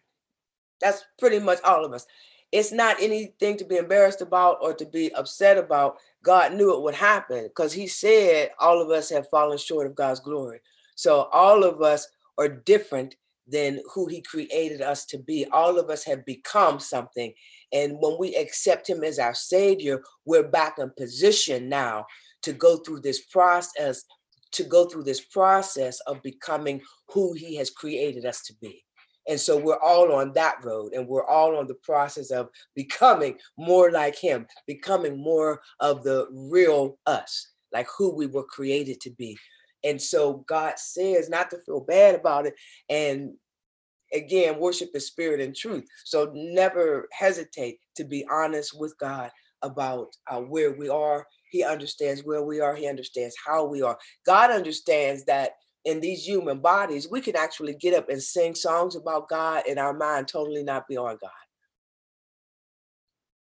that's 0.80 1.04
pretty 1.18 1.38
much 1.38 1.58
all 1.64 1.84
of 1.84 1.92
us. 1.92 2.06
It's 2.50 2.72
not 2.72 2.96
anything 3.00 3.58
to 3.58 3.64
be 3.64 3.76
embarrassed 3.76 4.22
about 4.22 4.58
or 4.62 4.72
to 4.74 4.86
be 4.86 5.12
upset 5.12 5.58
about. 5.58 5.98
God 6.22 6.54
knew 6.54 6.74
it 6.74 6.82
would 6.82 6.94
happen 6.94 7.44
because 7.44 7.72
He 7.72 7.86
said 7.86 8.50
all 8.58 8.80
of 8.80 8.90
us 8.90 9.10
have 9.10 9.28
fallen 9.28 9.58
short 9.58 9.86
of 9.86 9.94
God's 9.94 10.20
glory. 10.20 10.60
So 10.94 11.28
all 11.32 11.62
of 11.62 11.82
us 11.82 12.08
are 12.38 12.48
different 12.48 13.16
than 13.50 13.80
who 13.92 14.06
he 14.06 14.20
created 14.20 14.82
us 14.82 15.04
to 15.06 15.18
be. 15.18 15.46
All 15.46 15.78
of 15.78 15.90
us 15.90 16.04
have 16.04 16.24
become 16.24 16.78
something. 16.78 17.32
And 17.72 17.96
when 18.00 18.16
we 18.18 18.36
accept 18.36 18.88
him 18.88 19.02
as 19.02 19.18
our 19.18 19.34
savior, 19.34 20.02
we're 20.24 20.48
back 20.48 20.78
in 20.78 20.90
position 20.96 21.68
now 21.68 22.06
to 22.42 22.52
go 22.52 22.76
through 22.78 23.00
this 23.00 23.22
process, 23.26 24.04
to 24.52 24.64
go 24.64 24.86
through 24.86 25.04
this 25.04 25.20
process 25.20 25.98
of 26.00 26.22
becoming 26.22 26.80
who 27.08 27.32
he 27.32 27.56
has 27.56 27.70
created 27.70 28.24
us 28.24 28.42
to 28.42 28.54
be. 28.60 28.84
And 29.28 29.38
so 29.38 29.56
we're 29.58 29.80
all 29.80 30.12
on 30.12 30.32
that 30.32 30.64
road 30.64 30.94
and 30.94 31.06
we're 31.06 31.26
all 31.26 31.56
on 31.56 31.66
the 31.66 31.74
process 31.74 32.30
of 32.30 32.48
becoming 32.74 33.38
more 33.58 33.90
like 33.90 34.16
him, 34.16 34.46
becoming 34.66 35.22
more 35.22 35.60
of 35.80 36.02
the 36.02 36.26
real 36.32 36.98
us, 37.06 37.48
like 37.72 37.86
who 37.96 38.14
we 38.14 38.26
were 38.26 38.44
created 38.44 39.00
to 39.02 39.10
be. 39.10 39.36
And 39.84 40.00
so 40.00 40.44
God 40.48 40.78
says 40.78 41.28
not 41.28 41.50
to 41.50 41.58
feel 41.64 41.80
bad 41.80 42.14
about 42.14 42.46
it. 42.46 42.54
And 42.88 43.34
again, 44.12 44.58
worship 44.58 44.92
the 44.92 45.00
spirit 45.00 45.40
and 45.40 45.54
truth. 45.54 45.84
So 46.04 46.32
never 46.34 47.06
hesitate 47.12 47.78
to 47.96 48.04
be 48.04 48.26
honest 48.30 48.78
with 48.78 48.96
God 48.98 49.30
about 49.62 50.08
uh, 50.30 50.40
where 50.40 50.72
we 50.72 50.88
are. 50.88 51.26
He 51.50 51.64
understands 51.64 52.24
where 52.24 52.42
we 52.42 52.60
are, 52.60 52.74
He 52.74 52.88
understands 52.88 53.36
how 53.44 53.64
we 53.64 53.82
are. 53.82 53.98
God 54.24 54.50
understands 54.50 55.24
that 55.24 55.52
in 55.84 56.00
these 56.00 56.26
human 56.26 56.60
bodies, 56.60 57.08
we 57.10 57.20
can 57.20 57.36
actually 57.36 57.74
get 57.74 57.94
up 57.94 58.08
and 58.08 58.22
sing 58.22 58.54
songs 58.54 58.96
about 58.96 59.28
God 59.28 59.64
and 59.68 59.78
our 59.78 59.94
mind 59.94 60.28
totally 60.28 60.62
not 60.62 60.88
be 60.88 60.96
on 60.96 61.16
God. 61.20 61.30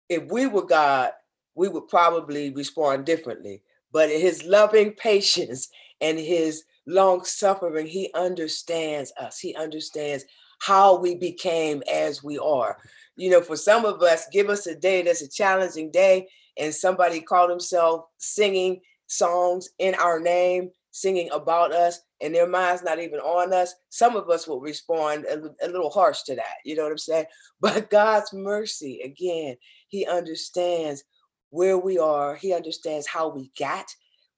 If 0.08 0.30
we 0.30 0.46
were 0.46 0.66
God, 0.66 1.12
we 1.54 1.68
would 1.68 1.88
probably 1.88 2.50
respond 2.50 3.04
differently. 3.04 3.62
But 3.92 4.10
in 4.10 4.20
his 4.20 4.44
loving 4.44 4.92
patience 4.98 5.68
and 6.00 6.18
his 6.18 6.64
long 6.86 7.24
suffering, 7.24 7.86
he 7.86 8.10
understands 8.14 9.12
us. 9.20 9.38
He 9.38 9.54
understands 9.54 10.24
how 10.60 10.98
we 10.98 11.14
became 11.14 11.82
as 11.90 12.22
we 12.22 12.38
are. 12.38 12.76
You 13.16 13.30
know, 13.30 13.40
for 13.40 13.56
some 13.56 13.84
of 13.84 14.02
us, 14.02 14.26
give 14.32 14.48
us 14.48 14.66
a 14.66 14.74
day 14.74 15.02
that's 15.02 15.22
a 15.22 15.28
challenging 15.28 15.90
day, 15.90 16.28
and 16.58 16.74
somebody 16.74 17.20
called 17.20 17.50
himself 17.50 18.04
singing 18.18 18.80
songs 19.06 19.68
in 19.78 19.94
our 19.94 20.20
name, 20.20 20.70
singing 20.90 21.28
about 21.32 21.72
us, 21.72 22.00
and 22.20 22.34
their 22.34 22.46
mind's 22.46 22.82
not 22.82 22.98
even 22.98 23.20
on 23.20 23.52
us. 23.52 23.74
Some 23.88 24.16
of 24.16 24.28
us 24.28 24.46
will 24.46 24.60
respond 24.60 25.24
a, 25.24 25.38
a 25.64 25.68
little 25.68 25.90
harsh 25.90 26.22
to 26.24 26.34
that. 26.36 26.56
You 26.64 26.76
know 26.76 26.82
what 26.84 26.92
I'm 26.92 26.98
saying? 26.98 27.26
But 27.60 27.90
God's 27.90 28.32
mercy, 28.32 29.00
again, 29.04 29.56
He 29.88 30.06
understands 30.06 31.04
where 31.50 31.78
we 31.78 31.98
are. 31.98 32.36
He 32.36 32.54
understands 32.54 33.06
how 33.06 33.28
we 33.28 33.50
got 33.58 33.86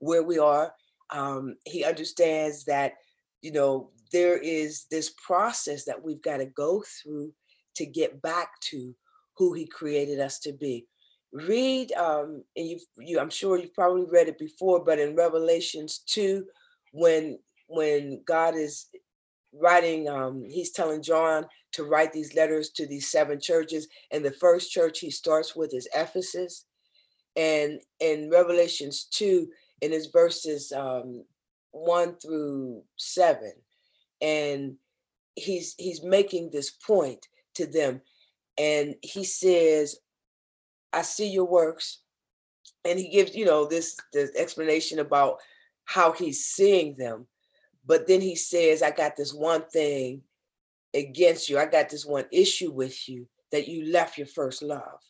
where 0.03 0.23
we 0.23 0.39
are. 0.39 0.75
Um, 1.11 1.57
he 1.65 1.85
understands 1.85 2.65
that, 2.65 2.95
you 3.41 3.53
know, 3.53 3.91
there 4.13 4.37
is 4.37 4.87
this 4.91 5.15
process 5.25 5.85
that 5.85 6.03
we've 6.03 6.23
got 6.23 6.39
to 6.39 6.47
go 6.47 6.83
through 7.03 7.33
to 7.77 7.87
get 7.87 8.21
back 8.21 8.49
to 8.71 8.95
who 9.37 9.53
he 9.53 9.67
created 9.67 10.21
us 10.21 10.39
to 10.41 10.53
be. 10.53 10.87
Read, 11.33 11.93
um, 11.93 12.43
and 12.57 12.67
you've, 12.67 12.83
you, 12.99 13.21
I'm 13.21 13.31
sure 13.31 13.59
you've 13.59 13.75
probably 13.75 14.05
read 14.11 14.29
it 14.29 14.39
before, 14.39 14.85
but 14.85 14.99
in 14.99 15.15
Revelations 15.15 16.03
2, 16.07 16.45
when 16.93 17.39
when 17.73 18.23
God 18.27 18.55
is 18.55 18.89
writing, 19.53 20.09
um, 20.09 20.45
he's 20.49 20.73
telling 20.73 21.03
John 21.03 21.47
to 21.73 21.85
write 21.85 22.13
these 22.13 22.35
letters 22.35 22.71
to 22.71 22.87
these 22.87 23.11
seven 23.11 23.41
churches. 23.41 23.89
And 24.11 24.25
the 24.25 24.33
first 24.33 24.71
church 24.71 25.01
he 25.01 25.11
starts 25.11 25.57
with 25.57 25.75
is 25.75 25.89
Ephesus. 25.95 26.67
And 27.37 27.81
in 28.01 28.31
Revelations 28.31 29.05
2, 29.13 29.49
in 29.81 29.93
his 29.93 30.07
verses 30.07 30.73
um, 30.73 31.25
1 31.73 32.17
through 32.17 32.83
7, 32.97 33.53
and 34.21 34.77
he's 35.35 35.75
he's 35.79 36.03
making 36.03 36.51
this 36.51 36.71
point 36.71 37.27
to 37.55 37.67
them 37.67 38.01
and 38.59 38.95
he 39.03 39.25
says 39.25 39.97
i 40.93 41.03
see 41.03 41.29
your 41.29 41.47
works 41.47 42.01
and 42.85 42.99
he 42.99 43.09
gives 43.09 43.35
you 43.35 43.45
know 43.45 43.67
this 43.67 43.97
this 44.13 44.31
explanation 44.37 44.99
about 44.99 45.39
how 45.85 46.13
he's 46.13 46.45
seeing 46.45 46.95
them 46.97 47.27
but 47.87 48.07
then 48.07 48.21
he 48.21 48.37
says 48.37 48.83
i 48.83 48.91
got 48.91 49.17
this 49.17 49.33
one 49.33 49.65
thing 49.73 50.23
against 50.95 51.49
you. 51.49 51.59
I 51.59 51.67
got 51.67 51.89
this 51.89 52.05
one 52.05 52.25
issue 52.33 52.71
with 52.71 53.09
you 53.09 53.27
that 53.51 53.69
you 53.69 53.93
left 53.93 54.19
your 54.19 54.27
first 54.27 54.63
love. 54.63 55.01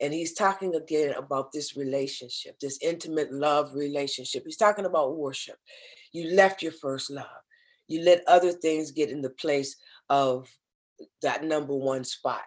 And 0.00 0.14
he's 0.14 0.32
talking 0.32 0.74
again 0.74 1.12
about 1.14 1.52
this 1.52 1.76
relationship 1.76 2.58
this 2.58 2.78
intimate 2.80 3.32
love 3.32 3.74
relationship. 3.74 4.44
He's 4.44 4.56
talking 4.56 4.86
about 4.86 5.16
worship. 5.16 5.56
You 6.12 6.34
left 6.34 6.62
your 6.62 6.72
first 6.72 7.10
love. 7.10 7.26
You 7.86 8.02
let 8.02 8.26
other 8.26 8.52
things 8.52 8.92
get 8.92 9.10
in 9.10 9.20
the 9.20 9.30
place 9.30 9.76
of 10.08 10.48
that 11.22 11.44
number 11.44 11.74
one 11.74 12.04
spot. 12.04 12.44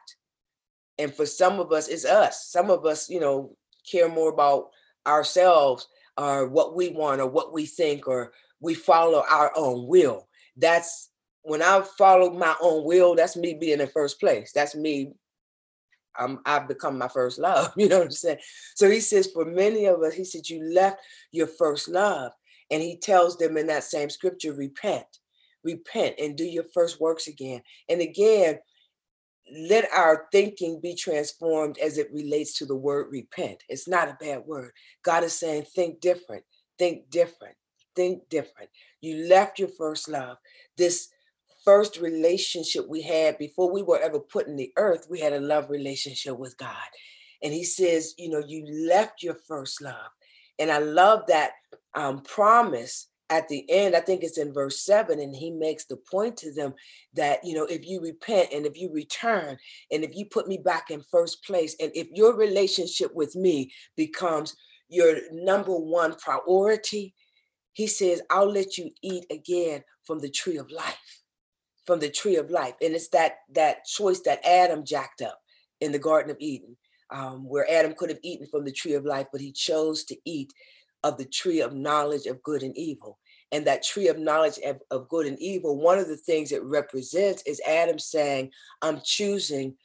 And 0.97 1.13
for 1.13 1.25
some 1.25 1.59
of 1.59 1.71
us, 1.71 1.87
it's 1.87 2.05
us. 2.05 2.47
Some 2.47 2.69
of 2.69 2.85
us, 2.85 3.09
you 3.09 3.19
know, 3.19 3.55
care 3.89 4.09
more 4.09 4.29
about 4.29 4.69
ourselves 5.05 5.87
or 6.17 6.47
what 6.47 6.75
we 6.75 6.89
want 6.89 7.19
or 7.19 7.27
what 7.27 7.53
we 7.53 7.65
think 7.65 8.07
or 8.07 8.31
we 8.63 8.73
follow 8.73 9.23
our 9.29 9.51
own 9.55 9.87
will. 9.87 10.27
That's 10.57 11.09
when 11.43 11.61
I 11.61 11.81
follow 11.97 12.31
my 12.31 12.55
own 12.61 12.85
will, 12.85 13.15
that's 13.15 13.35
me 13.35 13.53
being 13.53 13.81
in 13.81 13.87
first 13.87 14.19
place. 14.19 14.51
That's 14.53 14.75
me. 14.75 15.13
I'm, 16.17 16.39
I've 16.45 16.67
become 16.67 16.97
my 16.97 17.07
first 17.07 17.39
love. 17.39 17.73
You 17.77 17.89
know 17.89 17.99
what 17.99 18.05
I'm 18.05 18.11
saying? 18.11 18.37
So 18.75 18.89
he 18.89 18.99
says, 18.99 19.29
for 19.33 19.45
many 19.45 19.85
of 19.85 20.01
us, 20.01 20.13
he 20.13 20.23
said, 20.23 20.47
you 20.47 20.63
left 20.73 20.99
your 21.31 21.47
first 21.47 21.89
love. 21.89 22.31
And 22.71 22.81
he 22.81 22.97
tells 22.97 23.37
them 23.37 23.57
in 23.57 23.67
that 23.67 23.83
same 23.83 24.09
scripture, 24.09 24.53
repent 24.53 25.05
repent 25.63 26.15
and 26.19 26.35
do 26.35 26.43
your 26.43 26.65
first 26.73 26.99
works 26.99 27.27
again. 27.27 27.61
And 27.89 28.01
again, 28.01 28.59
let 29.67 29.91
our 29.93 30.27
thinking 30.31 30.79
be 30.81 30.95
transformed 30.95 31.77
as 31.77 31.97
it 31.97 32.11
relates 32.13 32.57
to 32.57 32.65
the 32.65 32.75
word 32.75 33.07
repent. 33.11 33.63
It's 33.69 33.87
not 33.87 34.09
a 34.09 34.17
bad 34.19 34.43
word. 34.45 34.71
God 35.03 35.23
is 35.23 35.37
saying, 35.37 35.63
think 35.75 35.99
different, 35.99 36.43
think 36.79 37.09
different, 37.09 37.55
think 37.95 38.29
different. 38.29 38.69
You 39.01 39.27
left 39.27 39.59
your 39.59 39.69
first 39.69 40.09
love. 40.09 40.37
This 40.77 41.09
first 41.65 41.99
relationship 41.99 42.87
we 42.87 43.01
had 43.01 43.37
before 43.37 43.71
we 43.71 43.81
were 43.81 43.99
ever 43.99 44.19
put 44.19 44.47
in 44.47 44.55
the 44.55 44.71
earth, 44.77 45.07
we 45.09 45.19
had 45.19 45.33
a 45.33 45.39
love 45.39 45.69
relationship 45.69 46.37
with 46.37 46.57
God. 46.57 46.75
And 47.41 47.53
he 47.53 47.63
says, 47.63 48.13
you 48.17 48.29
know, 48.29 48.43
you 48.45 48.87
left 48.87 49.23
your 49.23 49.35
first 49.47 49.81
love. 49.81 50.11
And 50.59 50.71
I 50.71 50.79
love 50.79 51.21
that 51.27 51.51
um, 51.95 52.21
promise 52.21 53.07
at 53.29 53.47
the 53.47 53.65
end, 53.69 53.95
I 53.95 53.99
think 53.99 54.23
it's 54.23 54.37
in 54.37 54.53
verse 54.53 54.85
seven, 54.85 55.19
and 55.19 55.35
he 55.35 55.49
makes 55.49 55.85
the 55.85 55.97
point 55.97 56.37
to 56.37 56.53
them 56.53 56.73
that, 57.15 57.39
you 57.43 57.55
know, 57.55 57.65
if 57.65 57.87
you 57.87 57.99
repent 57.99 58.49
and 58.53 58.65
if 58.65 58.77
you 58.77 58.91
return 58.93 59.57
and 59.91 60.03
if 60.03 60.15
you 60.15 60.25
put 60.25 60.47
me 60.47 60.57
back 60.57 60.91
in 60.91 61.01
first 61.09 61.43
place, 61.43 61.75
and 61.79 61.91
if 61.95 62.07
your 62.13 62.35
relationship 62.35 63.11
with 63.15 63.35
me 63.35 63.71
becomes 63.97 64.55
your 64.87 65.15
number 65.31 65.71
one 65.71 66.13
priority, 66.15 67.15
he 67.73 67.87
says, 67.87 68.21
I'll 68.29 68.51
let 68.51 68.77
you 68.77 68.91
eat 69.01 69.25
again 69.31 69.83
from 70.03 70.19
the 70.19 70.29
tree 70.29 70.57
of 70.57 70.71
life, 70.71 71.23
from 71.85 71.99
the 71.99 72.09
tree 72.09 72.35
of 72.37 72.49
life. 72.49 72.75
And 72.81 72.93
it's 72.93 73.09
that 73.09 73.37
that 73.53 73.85
choice 73.85 74.21
that 74.21 74.45
Adam 74.45 74.85
jacked 74.85 75.21
up 75.21 75.39
in 75.81 75.91
the 75.91 75.99
Garden 75.99 76.31
of 76.31 76.37
Eden, 76.39 76.77
um, 77.09 77.47
where 77.47 77.69
Adam 77.69 77.93
could 77.97 78.09
have 78.09 78.19
eaten 78.23 78.47
from 78.47 78.63
the 78.63 78.71
tree 78.71 78.93
of 78.93 79.05
life, 79.05 79.27
but 79.31 79.41
he 79.41 79.51
chose 79.51 80.03
to 80.05 80.17
eat 80.25 80.51
of 81.03 81.17
the 81.17 81.25
tree 81.25 81.61
of 81.61 81.73
knowledge 81.73 82.27
of 82.27 82.41
good 82.43 82.63
and 82.63 82.77
evil 82.77 83.19
and 83.53 83.67
that 83.67 83.83
tree 83.83 84.07
of 84.07 84.17
knowledge 84.17 84.57
of, 84.65 84.81
of, 84.89 85.07
good 85.07 85.27
and 85.27 85.39
evil, 85.39 85.77
one 85.77 85.99
of 85.99 86.07
the 86.07 86.17
things 86.17 86.51
it 86.51 86.63
represents 86.63 87.43
is 87.43 87.61
Adam 87.67 87.99
saying, 87.99 88.49
I'm 88.81 88.99
choosing 89.03 89.75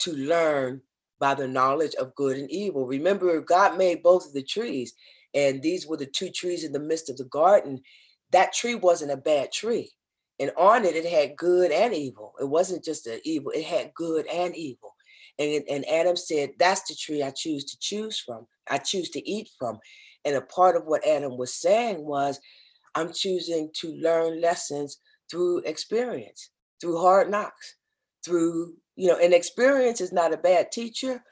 to 0.00 0.12
learn 0.14 0.80
by 1.18 1.34
the 1.34 1.46
knowledge 1.46 1.94
of 1.96 2.14
good 2.14 2.38
and 2.38 2.50
evil. 2.50 2.86
Remember, 2.86 3.38
God 3.42 3.76
made 3.76 4.02
both 4.02 4.26
of 4.26 4.32
the 4.32 4.42
trees, 4.42 4.94
and 5.34 5.62
these 5.62 5.86
were 5.86 5.96
the 5.96 6.06
two 6.06 6.30
trees 6.30 6.64
in 6.64 6.72
the 6.72 6.80
midst 6.80 7.08
of 7.08 7.16
the 7.16 7.24
garden. 7.24 7.80
That 8.32 8.52
tree 8.52 8.74
wasn't 8.74 9.12
a 9.12 9.16
bad 9.16 9.52
tree. 9.52 9.90
And 10.38 10.52
on 10.56 10.84
it, 10.84 10.96
it 10.96 11.04
had 11.04 11.36
good 11.36 11.70
and 11.70 11.92
evil. 11.92 12.32
It 12.40 12.48
wasn't 12.48 12.84
just 12.84 13.06
an 13.06 13.20
evil, 13.24 13.52
it 13.54 13.64
had 13.64 13.92
good 13.94 14.26
and 14.26 14.56
evil. 14.56 14.94
And, 15.38 15.62
and 15.70 15.88
Adam 15.88 16.16
said, 16.16 16.50
That's 16.58 16.82
the 16.88 16.94
tree 16.94 17.22
I 17.22 17.30
choose 17.30 17.64
to 17.66 17.78
choose 17.78 18.18
from. 18.18 18.46
I 18.68 18.78
choose 18.78 19.10
to 19.10 19.28
eat 19.28 19.50
from. 19.58 19.78
And 20.24 20.36
a 20.36 20.42
part 20.42 20.76
of 20.76 20.84
what 20.84 21.06
Adam 21.06 21.36
was 21.36 21.54
saying 21.54 22.04
was, 22.04 22.40
I'm 22.94 23.12
choosing 23.12 23.70
to 23.80 23.94
learn 23.94 24.40
lessons 24.40 24.98
through 25.30 25.58
experience, 25.60 26.50
through 26.80 27.00
hard 27.00 27.30
knocks, 27.30 27.76
through, 28.24 28.74
you 28.96 29.08
know, 29.08 29.18
and 29.18 29.32
experience 29.32 30.00
is 30.00 30.12
not 30.12 30.34
a 30.34 30.38
bad 30.38 30.72
teacher, 30.72 31.22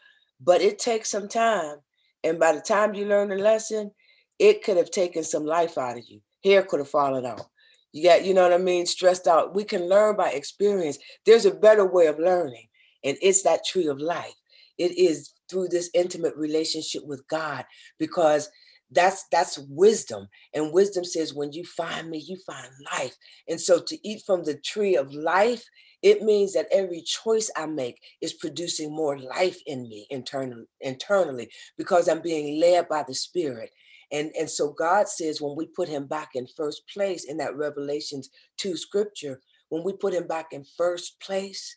but 0.40 0.60
it 0.60 0.78
takes 0.78 1.10
some 1.10 1.28
time. 1.28 1.78
And 2.24 2.38
by 2.38 2.52
the 2.52 2.60
time 2.60 2.94
you 2.94 3.06
learn 3.06 3.28
the 3.28 3.36
lesson, 3.36 3.92
it 4.38 4.62
could 4.62 4.76
have 4.76 4.90
taken 4.90 5.24
some 5.24 5.44
life 5.44 5.78
out 5.78 5.98
of 5.98 6.04
you. 6.08 6.20
Hair 6.44 6.64
could 6.64 6.80
have 6.80 6.88
fallen 6.88 7.26
out. 7.26 7.46
You 7.92 8.04
got, 8.04 8.24
you 8.24 8.34
know 8.34 8.42
what 8.42 8.52
I 8.52 8.58
mean? 8.58 8.86
Stressed 8.86 9.26
out. 9.26 9.54
We 9.54 9.64
can 9.64 9.88
learn 9.88 10.16
by 10.16 10.30
experience. 10.30 10.98
There's 11.24 11.46
a 11.46 11.54
better 11.54 11.86
way 11.86 12.06
of 12.06 12.18
learning, 12.18 12.68
and 13.02 13.16
it's 13.22 13.42
that 13.42 13.64
tree 13.64 13.86
of 13.86 13.98
life. 13.98 14.34
It 14.76 14.96
is 14.96 15.32
through 15.50 15.68
this 15.68 15.90
intimate 15.94 16.36
relationship 16.36 17.04
with 17.04 17.26
God 17.28 17.64
because 17.98 18.50
that's 18.90 19.24
that's 19.30 19.58
wisdom 19.68 20.28
and 20.54 20.72
wisdom 20.72 21.04
says 21.04 21.34
when 21.34 21.52
you 21.52 21.62
find 21.64 22.08
me 22.08 22.18
you 22.18 22.38
find 22.46 22.68
life 22.94 23.14
and 23.46 23.60
so 23.60 23.80
to 23.80 23.98
eat 24.08 24.22
from 24.24 24.44
the 24.44 24.54
tree 24.54 24.96
of 24.96 25.12
life 25.12 25.62
it 26.02 26.22
means 26.22 26.52
that 26.52 26.68
every 26.72 27.02
choice 27.02 27.50
i 27.56 27.66
make 27.66 28.00
is 28.20 28.32
producing 28.34 28.94
more 28.94 29.18
life 29.18 29.58
in 29.66 29.88
me 29.88 30.06
internally 30.10 30.66
internally 30.80 31.48
because 31.76 32.08
i'm 32.08 32.20
being 32.20 32.60
led 32.60 32.88
by 32.88 33.02
the 33.06 33.14
spirit. 33.14 33.70
And 34.10 34.30
and 34.38 34.48
so 34.48 34.72
god 34.72 35.08
says 35.08 35.40
when 35.40 35.56
we 35.56 35.66
put 35.66 35.88
him 35.88 36.06
back 36.06 36.30
in 36.34 36.46
first 36.46 36.82
place 36.92 37.24
in 37.24 37.36
that 37.38 37.56
revelations 37.56 38.30
2 38.58 38.76
scripture 38.76 39.40
when 39.68 39.84
we 39.84 39.92
put 39.92 40.14
him 40.14 40.26
back 40.26 40.48
in 40.52 40.64
first 40.64 41.20
place 41.20 41.76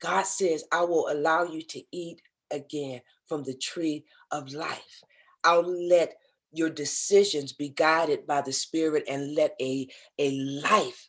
god 0.00 0.24
says 0.24 0.64
i 0.72 0.82
will 0.84 1.08
allow 1.10 1.42
you 1.42 1.62
to 1.62 1.82
eat 1.90 2.22
again 2.52 3.00
from 3.26 3.42
the 3.42 3.54
tree 3.54 4.04
of 4.30 4.52
life. 4.52 5.02
I'll 5.44 5.88
let 5.88 6.14
your 6.52 6.70
decisions 6.70 7.52
be 7.52 7.70
guided 7.70 8.26
by 8.26 8.42
the 8.42 8.52
Spirit 8.52 9.04
and 9.08 9.34
let 9.34 9.54
a, 9.60 9.88
a 10.18 10.30
life 10.32 11.08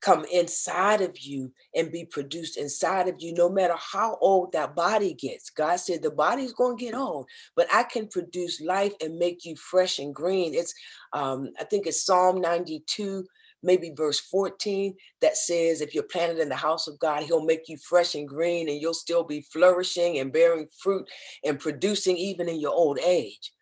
come 0.00 0.24
inside 0.32 1.00
of 1.00 1.18
you 1.18 1.52
and 1.74 1.92
be 1.92 2.04
produced 2.04 2.56
inside 2.56 3.08
of 3.08 3.16
you, 3.18 3.34
no 3.34 3.48
matter 3.48 3.74
how 3.76 4.16
old 4.20 4.52
that 4.52 4.74
body 4.74 5.14
gets. 5.14 5.50
God 5.50 5.76
said 5.76 6.02
the 6.02 6.10
body's 6.10 6.52
going 6.52 6.78
to 6.78 6.84
get 6.84 6.94
old, 6.94 7.28
but 7.54 7.66
I 7.72 7.82
can 7.82 8.08
produce 8.08 8.60
life 8.60 8.92
and 9.00 9.18
make 9.18 9.44
you 9.44 9.56
fresh 9.56 9.98
and 9.98 10.14
green. 10.14 10.54
It's, 10.54 10.74
um, 11.12 11.50
I 11.58 11.64
think 11.64 11.86
it's 11.86 12.04
Psalm 12.04 12.40
92, 12.40 13.24
maybe 13.62 13.92
verse 13.94 14.20
14, 14.20 14.94
that 15.20 15.36
says, 15.36 15.80
if 15.80 15.94
you're 15.94 16.04
planted 16.04 16.38
in 16.38 16.48
the 16.48 16.56
house 16.56 16.88
of 16.88 16.98
God, 16.98 17.22
He'll 17.22 17.44
make 17.44 17.68
you 17.68 17.76
fresh 17.76 18.14
and 18.14 18.26
green 18.26 18.68
and 18.68 18.80
you'll 18.80 18.94
still 18.94 19.24
be 19.24 19.42
flourishing 19.52 20.18
and 20.18 20.32
bearing 20.32 20.68
fruit 20.82 21.08
and 21.44 21.60
producing 21.60 22.16
even 22.16 22.48
in 22.48 22.60
your 22.60 22.72
old 22.72 22.98
age. 22.98 23.52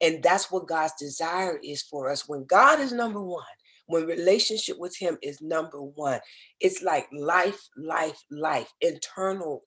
And 0.00 0.22
that's 0.22 0.50
what 0.50 0.66
God's 0.66 0.94
desire 0.98 1.58
is 1.62 1.82
for 1.82 2.10
us. 2.10 2.28
When 2.28 2.44
God 2.44 2.80
is 2.80 2.92
number 2.92 3.22
one, 3.22 3.44
when 3.86 4.06
relationship 4.06 4.78
with 4.78 4.96
Him 4.96 5.18
is 5.22 5.40
number 5.40 5.80
one, 5.80 6.20
it's 6.60 6.82
like 6.82 7.06
life, 7.12 7.68
life, 7.76 8.22
life, 8.30 8.72
internal, 8.80 9.62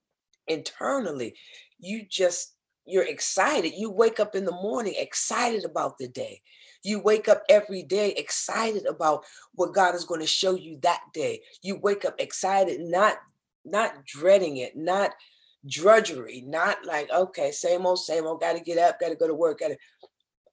internally. 0.47 1.35
You 1.79 2.05
just, 2.09 2.55
you're 2.85 3.05
excited. 3.05 3.73
You 3.75 3.91
wake 3.91 4.19
up 4.19 4.35
in 4.35 4.45
the 4.45 4.51
morning 4.51 4.95
excited 4.97 5.65
about 5.65 5.97
the 5.97 6.07
day. 6.07 6.41
You 6.83 6.99
wake 6.99 7.27
up 7.27 7.43
every 7.49 7.83
day 7.83 8.11
excited 8.11 8.85
about 8.85 9.25
what 9.53 9.73
God 9.73 9.93
is 9.93 10.05
going 10.05 10.21
to 10.21 10.27
show 10.27 10.55
you 10.55 10.79
that 10.83 11.01
day. 11.13 11.41
You 11.61 11.79
wake 11.81 12.05
up 12.05 12.15
excited, 12.19 12.81
not 12.81 13.17
not 13.65 14.05
dreading 14.05 14.57
it, 14.57 14.77
not 14.77 15.11
drudgery, 15.69 16.41
not 16.47 16.85
like, 16.85 17.09
okay, 17.11 17.51
same 17.51 17.85
old, 17.85 17.99
same 17.99 18.25
old, 18.25 18.39
gotta 18.39 18.61
get 18.61 18.77
up, 18.77 18.99
gotta 18.99 19.15
go 19.15 19.27
to 19.27 19.33
work, 19.33 19.59
gotta 19.59 19.77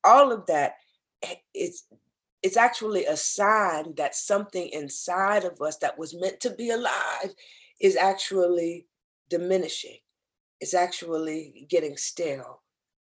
all 0.03 0.33
of 0.33 0.45
that 0.47 0.75
eh, 1.23 1.35
it's 1.55 1.87
it's 2.45 2.57
actually 2.57 3.07
a 3.07 3.17
sign 3.17 3.95
that 3.97 4.15
something 4.15 4.69
inside 4.69 5.45
of 5.45 5.61
us 5.61 5.79
that 5.79 5.99
was 5.99 6.15
meant 6.15 6.39
to 6.41 6.51
be 6.51 6.71
alive 6.71 7.35
is 7.81 7.97
actually 7.97 8.87
diminishing 9.29 9.99
it's 10.65 10.73
actually 10.73 11.67
getting 11.69 11.95
stale. 11.97 12.63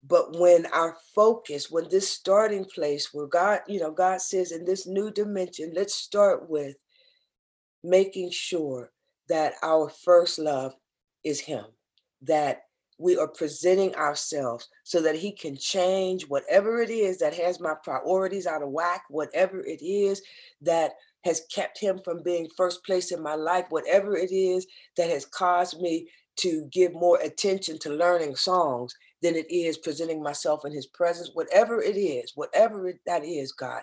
But 0.07 0.35
when 0.39 0.65
our 0.67 0.97
focus 1.13 1.69
when 1.69 1.89
this 1.89 2.09
starting 2.09 2.65
place 2.65 3.13
where 3.13 3.27
god 3.27 3.59
you 3.67 3.79
know 3.79 3.91
god 3.91 4.21
says 4.21 4.51
in 4.51 4.65
this 4.65 4.87
new 4.87 5.11
dimension 5.11 5.71
let's 5.75 5.93
start 5.93 6.49
with 6.49 6.75
making 7.83 8.31
sure 8.31 8.91
that 9.29 9.53
our 9.61 9.89
first 9.89 10.39
love 10.39 10.73
is 11.23 11.39
him 11.39 11.65
that 12.23 12.63
we 12.97 13.17
are 13.17 13.27
presenting 13.27 13.93
ourselves 13.95 14.69
so 14.83 15.01
that 15.01 15.15
he 15.15 15.31
can 15.31 15.57
change 15.57 16.27
whatever 16.27 16.81
it 16.81 16.89
is 16.89 17.17
that 17.19 17.33
has 17.33 17.59
my 17.59 17.73
priorities 17.83 18.47
out 18.47 18.63
of 18.63 18.69
whack, 18.69 19.03
whatever 19.09 19.59
it 19.61 19.83
is 19.83 20.21
that 20.61 20.93
has 21.23 21.41
kept 21.53 21.79
him 21.79 21.99
from 22.03 22.23
being 22.23 22.47
first 22.55 22.85
place 22.85 23.11
in 23.11 23.21
my 23.21 23.35
life, 23.35 23.65
whatever 23.69 24.15
it 24.15 24.31
is 24.31 24.65
that 24.95 25.09
has 25.09 25.25
caused 25.25 25.81
me 25.81 26.07
to 26.37 26.67
give 26.71 26.93
more 26.93 27.19
attention 27.21 27.77
to 27.79 27.89
learning 27.89 28.35
songs 28.35 28.93
than 29.21 29.35
it 29.35 29.49
is 29.49 29.77
presenting 29.77 30.21
myself 30.21 30.65
in 30.65 30.71
his 30.71 30.85
presence, 30.87 31.31
whatever 31.33 31.81
it 31.81 31.97
is, 31.97 32.33
whatever 32.35 32.87
it, 32.87 32.99
that 33.05 33.25
is, 33.25 33.51
God, 33.51 33.81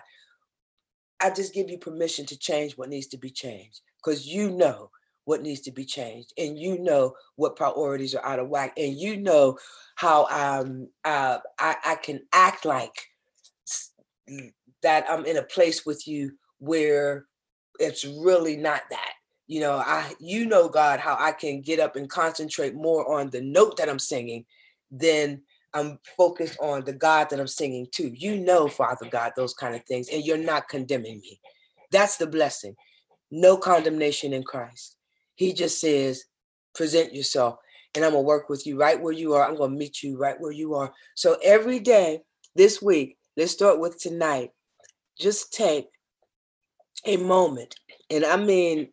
I 1.19 1.29
just 1.31 1.53
give 1.53 1.69
you 1.69 1.77
permission 1.77 2.25
to 2.27 2.37
change 2.37 2.77
what 2.77 2.89
needs 2.89 3.07
to 3.07 3.17
be 3.17 3.29
changed 3.29 3.81
because 3.97 4.27
you 4.27 4.51
know 4.51 4.89
what 5.25 5.41
needs 5.41 5.61
to 5.61 5.71
be 5.71 5.85
changed 5.85 6.33
and 6.37 6.57
you 6.57 6.79
know 6.79 7.13
what 7.35 7.55
priorities 7.55 8.15
are 8.15 8.25
out 8.25 8.39
of 8.39 8.49
whack 8.49 8.73
and 8.77 8.97
you 8.97 9.17
know 9.17 9.57
how 9.95 10.25
um 10.27 10.87
uh, 11.05 11.37
I, 11.59 11.75
I 11.85 11.95
can 11.95 12.21
act 12.33 12.65
like 12.65 13.09
that 14.81 15.05
i'm 15.09 15.25
in 15.25 15.37
a 15.37 15.43
place 15.43 15.85
with 15.85 16.07
you 16.07 16.31
where 16.59 17.25
it's 17.79 18.05
really 18.05 18.55
not 18.55 18.81
that. 18.89 19.13
You 19.47 19.59
know 19.59 19.73
i 19.73 20.13
you 20.19 20.45
know 20.45 20.69
god 20.69 20.99
how 20.99 21.17
i 21.19 21.31
can 21.31 21.61
get 21.61 21.79
up 21.79 21.95
and 21.95 22.09
concentrate 22.09 22.75
more 22.75 23.19
on 23.19 23.29
the 23.29 23.41
note 23.41 23.77
that 23.77 23.89
i'm 23.89 23.99
singing 23.99 24.45
than 24.89 25.41
i'm 25.73 25.99
focused 26.17 26.57
on 26.61 26.85
the 26.85 26.93
god 26.93 27.29
that 27.29 27.39
i'm 27.39 27.47
singing 27.47 27.87
to 27.91 28.09
you 28.17 28.37
know 28.37 28.67
father 28.67 29.07
god 29.09 29.33
those 29.35 29.53
kind 29.53 29.75
of 29.75 29.83
things 29.83 30.07
and 30.09 30.23
you're 30.23 30.37
not 30.37 30.69
condemning 30.69 31.19
me. 31.19 31.39
That's 31.91 32.17
the 32.17 32.25
blessing. 32.25 32.75
No 33.31 33.57
condemnation 33.57 34.33
in 34.33 34.43
christ 34.43 34.95
he 35.35 35.53
just 35.53 35.79
says, 35.79 36.25
present 36.73 37.13
yourself 37.13 37.57
and 37.95 38.03
I'm 38.03 38.11
going 38.11 38.23
to 38.23 38.27
work 38.27 38.49
with 38.49 38.65
you 38.65 38.77
right 38.77 38.99
where 38.99 39.13
you 39.13 39.33
are. 39.33 39.47
I'm 39.47 39.55
going 39.55 39.71
to 39.71 39.77
meet 39.77 40.01
you 40.01 40.17
right 40.17 40.39
where 40.39 40.51
you 40.51 40.73
are. 40.73 40.91
So 41.15 41.37
every 41.43 41.79
day 41.79 42.21
this 42.55 42.81
week, 42.81 43.17
let's 43.37 43.51
start 43.51 43.79
with 43.79 43.99
tonight. 43.99 44.51
Just 45.19 45.53
take 45.53 45.87
a 47.05 47.17
moment. 47.17 47.75
And 48.09 48.25
I 48.25 48.37
mean, 48.37 48.89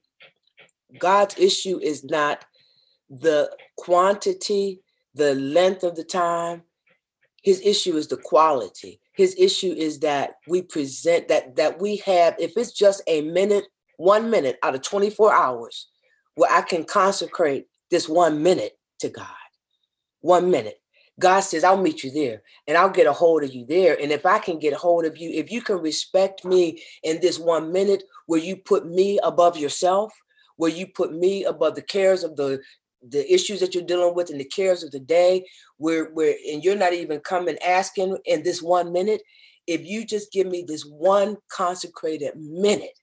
God's 0.98 1.38
issue 1.38 1.78
is 1.80 2.04
not 2.04 2.44
the 3.08 3.50
quantity, 3.76 4.80
the 5.14 5.34
length 5.34 5.82
of 5.82 5.96
the 5.96 6.04
time. 6.04 6.62
His 7.42 7.60
issue 7.64 7.96
is 7.96 8.08
the 8.08 8.18
quality. 8.18 9.00
His 9.14 9.34
issue 9.38 9.72
is 9.72 10.00
that 10.00 10.34
we 10.46 10.62
present 10.62 11.28
that 11.28 11.56
that 11.56 11.80
we 11.80 11.96
have, 11.98 12.34
if 12.38 12.52
it's 12.56 12.72
just 12.72 13.02
a 13.06 13.22
minute, 13.22 13.64
one 13.96 14.30
minute 14.30 14.58
out 14.62 14.74
of 14.74 14.82
24 14.82 15.32
hours, 15.32 15.89
where 16.40 16.50
I 16.50 16.62
can 16.62 16.84
consecrate 16.84 17.66
this 17.90 18.08
one 18.08 18.42
minute 18.42 18.78
to 19.00 19.10
God. 19.10 19.26
One 20.22 20.50
minute. 20.50 20.80
God 21.18 21.40
says, 21.40 21.64
I'll 21.64 21.76
meet 21.76 22.02
you 22.02 22.10
there 22.10 22.40
and 22.66 22.78
I'll 22.78 22.88
get 22.88 23.06
a 23.06 23.12
hold 23.12 23.44
of 23.44 23.52
you 23.54 23.66
there. 23.66 24.00
And 24.00 24.10
if 24.10 24.24
I 24.24 24.38
can 24.38 24.58
get 24.58 24.72
a 24.72 24.78
hold 24.78 25.04
of 25.04 25.18
you, 25.18 25.28
if 25.32 25.52
you 25.52 25.60
can 25.60 25.76
respect 25.76 26.46
me 26.46 26.82
in 27.02 27.20
this 27.20 27.38
one 27.38 27.72
minute 27.72 28.04
where 28.24 28.40
you 28.40 28.56
put 28.56 28.86
me 28.86 29.20
above 29.22 29.58
yourself, 29.58 30.14
where 30.56 30.70
you 30.70 30.86
put 30.86 31.12
me 31.12 31.44
above 31.44 31.74
the 31.74 31.82
cares 31.82 32.24
of 32.24 32.36
the 32.36 32.62
the 33.06 33.30
issues 33.32 33.60
that 33.60 33.74
you're 33.74 33.84
dealing 33.84 34.14
with 34.14 34.30
and 34.30 34.40
the 34.40 34.44
cares 34.44 34.82
of 34.82 34.92
the 34.92 35.00
day, 35.00 35.44
where 35.76 36.06
where 36.12 36.34
and 36.50 36.64
you're 36.64 36.74
not 36.74 36.94
even 36.94 37.20
coming 37.20 37.58
asking 37.66 38.16
in 38.24 38.42
this 38.44 38.62
one 38.62 38.92
minute. 38.92 39.20
If 39.66 39.84
you 39.84 40.06
just 40.06 40.32
give 40.32 40.46
me 40.46 40.64
this 40.66 40.84
one 40.84 41.36
consecrated 41.50 42.34
minute, 42.36 42.98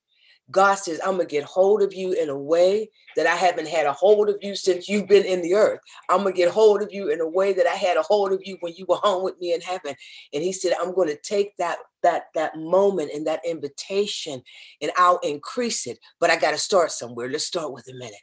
God 0.50 0.76
says, 0.76 1.00
I'm 1.04 1.16
going 1.16 1.28
to 1.28 1.32
get 1.32 1.44
hold 1.44 1.82
of 1.82 1.94
you 1.94 2.14
in 2.14 2.30
a 2.30 2.38
way 2.38 2.90
that 3.18 3.28
I 3.28 3.36
haven't 3.36 3.68
had 3.68 3.86
a 3.86 3.92
hold 3.92 4.30
of 4.30 4.38
you 4.42 4.56
since 4.56 4.88
you've 4.88 5.08
been 5.08 5.26
in 5.26 5.42
the 5.42 5.56
earth. 5.56 5.80
I'm 6.10 6.22
going 6.22 6.34
to 6.34 6.38
get 6.38 6.52
hold 6.52 6.82
of 6.82 6.90
you 6.92 7.10
in 7.10 7.20
a 7.20 7.28
way 7.28 7.52
that 7.52 7.68
I 7.68 7.76
had 7.76 7.98
a 7.98 8.02
hold 8.02 8.32
of 8.32 8.42
you 8.46 8.58
when 8.62 8.74
you 8.76 8.86
were 8.88 8.96
home 8.98 9.24
with 9.24 9.38
me 9.40 9.54
in 9.54 9.60
heaven. 9.60 9.96
And 10.34 10.44
he 10.44 10.54
said, 10.54 10.74
I'm 10.80 10.94
going 10.94 11.10
to 11.10 11.18
take 11.22 11.56
that 11.58 11.80
that 12.04 12.26
that 12.36 12.58
moment 12.58 13.12
and 13.14 13.28
that 13.28 13.42
invitation 13.46 14.42
and 14.82 14.92
I'll 14.98 15.20
increase 15.20 15.86
it. 15.86 16.00
But 16.20 16.30
I 16.30 16.38
got 16.38 16.52
to 16.52 16.58
start 16.58 16.92
somewhere. 16.92 17.30
Let's 17.30 17.48
start 17.48 17.74
with 17.74 17.88
a 17.90 17.94
minute. 17.94 18.16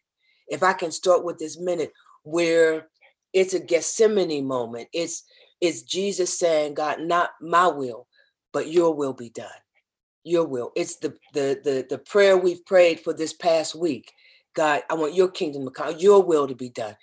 If 0.48 0.62
I 0.62 0.72
can 0.72 0.92
start 0.92 1.24
with 1.24 1.38
this 1.38 1.58
minute 1.58 1.92
where 2.22 2.88
it's 3.34 3.52
a 3.52 3.60
Gethsemane 3.60 4.46
moment, 4.46 4.88
it's 4.94 5.24
it's 5.60 5.82
Jesus 5.82 6.38
saying, 6.38 6.74
God, 6.74 7.00
not 7.00 7.30
my 7.40 7.66
will, 7.66 8.06
but 8.52 8.68
your 8.68 8.94
will 8.94 9.12
be 9.12 9.28
done 9.28 9.48
your 10.24 10.46
will. 10.46 10.72
It's 10.74 10.96
the 10.96 11.14
the 11.32 11.60
the 11.62 11.86
the 11.88 11.98
prayer 11.98 12.36
we've 12.36 12.64
prayed 12.64 13.00
for 13.00 13.12
this 13.12 13.32
past 13.32 13.74
week. 13.74 14.12
God, 14.54 14.82
I 14.90 14.94
want 14.94 15.14
your 15.14 15.28
kingdom 15.28 15.64
to 15.64 15.70
come, 15.70 15.96
your 15.98 16.22
will 16.22 16.48
to 16.48 16.54
be 16.54 16.70
done. 16.70 16.96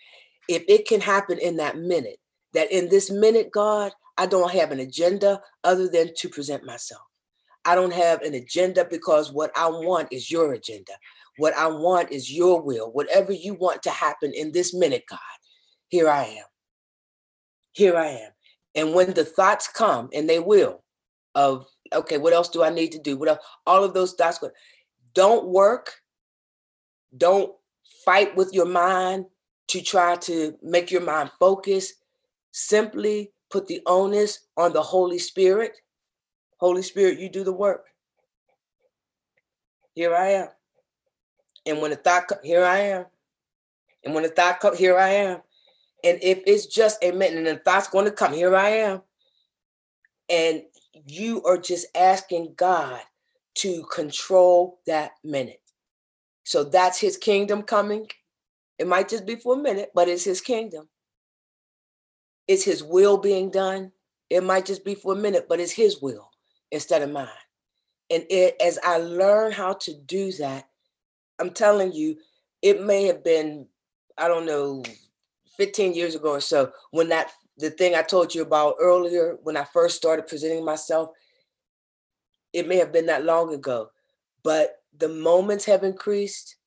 If 0.47 0.63
it 0.67 0.87
can 0.87 1.01
happen 1.01 1.37
in 1.37 1.57
that 1.57 1.77
minute, 1.77 2.17
that 2.53 2.71
in 2.71 2.89
this 2.89 3.11
minute, 3.11 3.51
God, 3.51 3.91
I 4.17 4.25
don't 4.25 4.51
have 4.51 4.71
an 4.71 4.79
agenda 4.79 5.41
other 5.63 5.87
than 5.87 6.13
to 6.17 6.29
present 6.29 6.65
myself. 6.65 7.01
I 7.65 7.75
don't 7.75 7.93
have 7.93 8.21
an 8.21 8.33
agenda 8.33 8.85
because 8.89 9.31
what 9.31 9.51
I 9.55 9.67
want 9.69 10.11
is 10.11 10.31
your 10.31 10.53
agenda. 10.53 10.93
What 11.37 11.55
I 11.55 11.67
want 11.67 12.11
is 12.11 12.31
your 12.31 12.61
will. 12.61 12.91
Whatever 12.91 13.31
you 13.31 13.53
want 13.53 13.83
to 13.83 13.91
happen 13.91 14.31
in 14.33 14.51
this 14.51 14.73
minute, 14.73 15.03
God, 15.09 15.19
here 15.89 16.09
I 16.09 16.23
am. 16.23 16.45
Here 17.73 17.95
I 17.95 18.07
am. 18.07 18.31
And 18.75 18.93
when 18.93 19.13
the 19.13 19.25
thoughts 19.25 19.67
come, 19.67 20.09
and 20.13 20.29
they 20.29 20.39
will, 20.39 20.83
of 21.35 21.65
okay, 21.93 22.17
what 22.17 22.33
else 22.33 22.49
do 22.49 22.63
I 22.63 22.69
need 22.69 22.91
to 22.93 22.99
do? 22.99 23.17
What 23.17 23.29
else? 23.29 23.39
All 23.65 23.83
of 23.83 23.93
those 23.93 24.13
dots. 24.13 24.39
Don't 25.13 25.47
work. 25.47 26.01
Don't 27.17 27.53
fight 28.05 28.35
with 28.35 28.53
your 28.53 28.65
mind 28.65 29.25
to 29.67 29.81
try 29.81 30.15
to 30.17 30.55
make 30.61 30.91
your 30.91 31.01
mind 31.01 31.31
focus. 31.39 31.93
Simply 32.51 33.31
put 33.49 33.67
the 33.67 33.81
onus 33.85 34.47
on 34.57 34.73
the 34.73 34.81
Holy 34.81 35.19
Spirit. 35.19 35.73
Holy 36.57 36.81
Spirit, 36.81 37.19
you 37.19 37.29
do 37.29 37.43
the 37.43 37.53
work. 37.53 37.85
Here 39.93 40.15
I 40.15 40.29
am. 40.29 40.47
And 41.65 41.81
when 41.81 41.91
the 41.91 41.97
thought, 41.97 42.31
here 42.43 42.63
I 42.63 42.79
am. 42.79 43.05
And 44.03 44.13
when 44.13 44.23
the 44.23 44.29
thought 44.29 44.59
comes, 44.59 44.77
here 44.77 44.97
I 44.97 45.09
am. 45.09 45.41
And 46.03 46.17
if 46.21 46.41
it's 46.47 46.65
just 46.65 47.03
a 47.03 47.11
minute 47.11 47.37
and 47.37 47.47
the 47.47 47.57
thought's 47.57 47.87
going 47.87 48.05
to 48.05 48.11
come, 48.11 48.33
here 48.33 48.55
I 48.55 48.69
am. 48.69 49.01
And 50.29 50.63
you 51.05 51.43
are 51.43 51.57
just 51.57 51.87
asking 51.95 52.53
God 52.55 53.01
to 53.55 53.83
control 53.91 54.79
that 54.87 55.11
minute. 55.23 55.61
So 56.43 56.63
that's 56.63 56.99
his 56.99 57.17
kingdom 57.17 57.63
coming. 57.63 58.07
It 58.79 58.87
might 58.87 59.09
just 59.09 59.25
be 59.25 59.35
for 59.35 59.53
a 59.53 59.61
minute, 59.61 59.91
but 59.93 60.07
it's 60.07 60.23
his 60.23 60.41
kingdom. 60.41 60.89
It's 62.47 62.63
his 62.63 62.83
will 62.83 63.17
being 63.17 63.51
done. 63.51 63.91
It 64.29 64.43
might 64.43 64.65
just 64.65 64.83
be 64.83 64.95
for 64.95 65.13
a 65.13 65.17
minute, 65.17 65.45
but 65.47 65.59
it's 65.59 65.71
his 65.71 66.01
will 66.01 66.31
instead 66.71 67.01
of 67.01 67.11
mine. 67.11 67.27
And 68.09 68.25
it, 68.29 68.55
as 68.61 68.79
I 68.83 68.97
learn 68.97 69.51
how 69.51 69.73
to 69.73 69.93
do 69.93 70.31
that, 70.33 70.67
I'm 71.39 71.51
telling 71.51 71.91
you, 71.93 72.17
it 72.61 72.83
may 72.83 73.05
have 73.05 73.23
been, 73.23 73.67
I 74.17 74.27
don't 74.27 74.45
know, 74.45 74.83
15 75.57 75.93
years 75.93 76.15
ago 76.15 76.31
or 76.31 76.41
so 76.41 76.71
when 76.91 77.09
that 77.09 77.31
the 77.57 77.69
thing 77.69 77.95
I 77.95 78.01
told 78.01 78.33
you 78.33 78.41
about 78.41 78.75
earlier 78.79 79.37
when 79.43 79.57
I 79.57 79.63
first 79.63 79.97
started 79.97 80.27
presenting 80.27 80.65
myself, 80.65 81.11
it 82.53 82.67
may 82.67 82.77
have 82.77 82.91
been 82.91 83.05
that 83.05 83.23
long 83.23 83.53
ago, 83.53 83.91
but 84.43 84.81
the 84.97 85.09
moments 85.09 85.65
have 85.65 85.83
increased. 85.83 86.57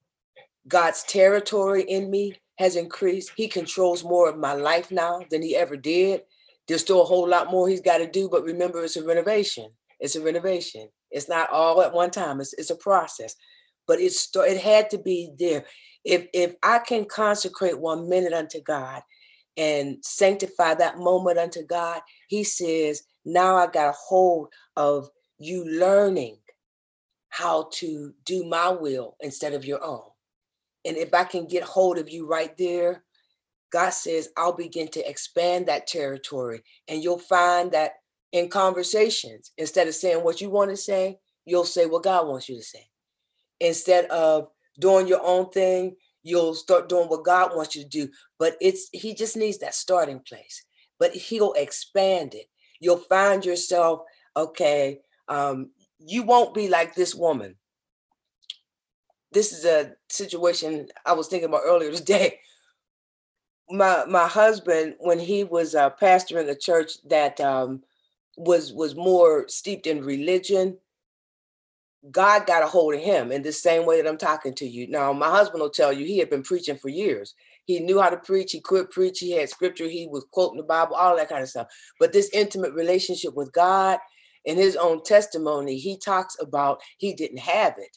God's 0.66 1.02
territory 1.02 1.82
in 1.82 2.10
me 2.10 2.40
has 2.58 2.76
increased. 2.76 3.32
He 3.36 3.48
controls 3.48 4.04
more 4.04 4.28
of 4.28 4.38
my 4.38 4.54
life 4.54 4.90
now 4.90 5.20
than 5.30 5.42
he 5.42 5.56
ever 5.56 5.76
did. 5.76 6.22
There's 6.66 6.80
still 6.80 7.02
a 7.02 7.06
whole 7.06 7.28
lot 7.28 7.50
more 7.50 7.68
he's 7.68 7.80
got 7.80 7.98
to 7.98 8.10
do, 8.10 8.28
but 8.28 8.44
remember, 8.44 8.82
it's 8.82 8.96
a 8.96 9.04
renovation. 9.04 9.70
It's 10.00 10.16
a 10.16 10.22
renovation. 10.22 10.88
It's 11.10 11.28
not 11.28 11.50
all 11.50 11.82
at 11.82 11.92
one 11.92 12.10
time. 12.10 12.40
It's, 12.40 12.54
it's 12.54 12.70
a 12.70 12.76
process, 12.76 13.36
but 13.86 14.00
it's 14.00 14.30
it 14.34 14.60
had 14.60 14.90
to 14.90 14.98
be 14.98 15.30
there. 15.38 15.64
If 16.04 16.26
if 16.32 16.54
I 16.62 16.78
can 16.78 17.04
consecrate 17.04 17.78
one 17.78 18.08
minute 18.08 18.32
unto 18.32 18.60
God, 18.60 19.02
and 19.56 19.98
sanctify 20.02 20.74
that 20.74 20.98
moment 20.98 21.38
unto 21.38 21.62
God, 21.64 22.00
he 22.28 22.44
says, 22.44 23.02
now 23.24 23.56
I 23.56 23.66
got 23.66 23.90
a 23.90 23.96
hold 23.96 24.48
of 24.76 25.08
you 25.38 25.64
learning 25.64 26.38
how 27.28 27.68
to 27.72 28.14
do 28.24 28.44
my 28.44 28.70
will 28.70 29.16
instead 29.20 29.54
of 29.54 29.64
your 29.64 29.82
own. 29.82 30.02
And 30.84 30.96
if 30.96 31.14
I 31.14 31.24
can 31.24 31.46
get 31.46 31.62
hold 31.62 31.98
of 31.98 32.10
you 32.10 32.26
right 32.26 32.56
there, 32.56 33.04
God 33.72 33.90
says, 33.90 34.28
I'll 34.36 34.52
begin 34.52 34.88
to 34.88 35.08
expand 35.08 35.66
that 35.66 35.86
territory. 35.86 36.62
And 36.86 37.02
you'll 37.02 37.18
find 37.18 37.72
that 37.72 37.94
in 38.30 38.48
conversations, 38.48 39.52
instead 39.58 39.88
of 39.88 39.94
saying 39.94 40.22
what 40.22 40.40
you 40.40 40.50
want 40.50 40.70
to 40.70 40.76
say, 40.76 41.18
you'll 41.44 41.64
say 41.64 41.86
what 41.86 42.04
God 42.04 42.28
wants 42.28 42.48
you 42.48 42.56
to 42.56 42.62
say. 42.62 42.86
Instead 43.60 44.06
of 44.06 44.48
doing 44.78 45.06
your 45.08 45.24
own 45.24 45.50
thing, 45.50 45.96
you'll 46.24 46.54
start 46.54 46.88
doing 46.88 47.06
what 47.06 47.24
God 47.24 47.54
wants 47.54 47.76
you 47.76 47.82
to 47.84 47.88
do. 47.88 48.08
But 48.38 48.56
it's 48.60 48.88
he 48.92 49.14
just 49.14 49.36
needs 49.36 49.58
that 49.58 49.74
starting 49.74 50.18
place. 50.20 50.64
But 50.98 51.14
he'll 51.14 51.52
expand 51.52 52.34
it. 52.34 52.46
You'll 52.80 52.96
find 52.96 53.44
yourself, 53.44 54.00
okay, 54.36 55.00
um, 55.28 55.70
you 55.98 56.24
won't 56.24 56.54
be 56.54 56.68
like 56.68 56.94
this 56.94 57.14
woman. 57.14 57.56
This 59.32 59.52
is 59.52 59.64
a 59.64 59.92
situation 60.08 60.88
I 61.04 61.12
was 61.12 61.28
thinking 61.28 61.48
about 61.48 61.62
earlier 61.64 61.92
today. 61.92 62.40
My 63.70 64.04
my 64.06 64.28
husband, 64.28 64.96
when 64.98 65.18
he 65.18 65.42
was 65.42 65.74
uh, 65.74 65.88
pastoring 65.88 66.50
a 66.50 66.54
church 66.54 67.02
that 67.08 67.40
um, 67.40 67.82
was 68.36 68.74
was 68.74 68.94
more 68.94 69.48
steeped 69.48 69.86
in 69.86 70.04
religion, 70.04 70.76
God 72.10 72.46
got 72.46 72.62
a 72.62 72.66
hold 72.66 72.94
of 72.94 73.00
him 73.00 73.32
in 73.32 73.42
the 73.42 73.52
same 73.52 73.86
way 73.86 74.00
that 74.00 74.08
I'm 74.08 74.18
talking 74.18 74.54
to 74.56 74.66
you. 74.66 74.88
Now, 74.88 75.12
my 75.12 75.30
husband 75.30 75.62
will 75.62 75.70
tell 75.70 75.92
you 75.92 76.04
he 76.04 76.18
had 76.18 76.30
been 76.30 76.42
preaching 76.42 76.76
for 76.76 76.88
years. 76.88 77.34
He 77.64 77.80
knew 77.80 78.00
how 78.00 78.10
to 78.10 78.18
preach, 78.18 78.52
he 78.52 78.60
could 78.60 78.90
preach, 78.90 79.20
he 79.20 79.32
had 79.32 79.48
scripture, 79.48 79.88
he 79.88 80.06
was 80.06 80.26
quoting 80.32 80.58
the 80.58 80.64
Bible, 80.64 80.96
all 80.96 81.16
that 81.16 81.30
kind 81.30 81.42
of 81.42 81.48
stuff. 81.48 81.68
But 81.98 82.12
this 82.12 82.28
intimate 82.34 82.74
relationship 82.74 83.34
with 83.34 83.52
God, 83.52 83.98
in 84.44 84.56
his 84.58 84.76
own 84.76 85.02
testimony, 85.02 85.78
he 85.78 85.98
talks 85.98 86.36
about 86.40 86.82
he 86.98 87.14
didn't 87.14 87.38
have 87.38 87.74
it. 87.78 87.96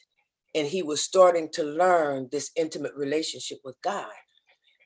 And 0.54 0.66
he 0.66 0.82
was 0.82 1.02
starting 1.02 1.50
to 1.52 1.62
learn 1.62 2.28
this 2.32 2.50
intimate 2.56 2.94
relationship 2.96 3.58
with 3.64 3.76
God. 3.82 4.10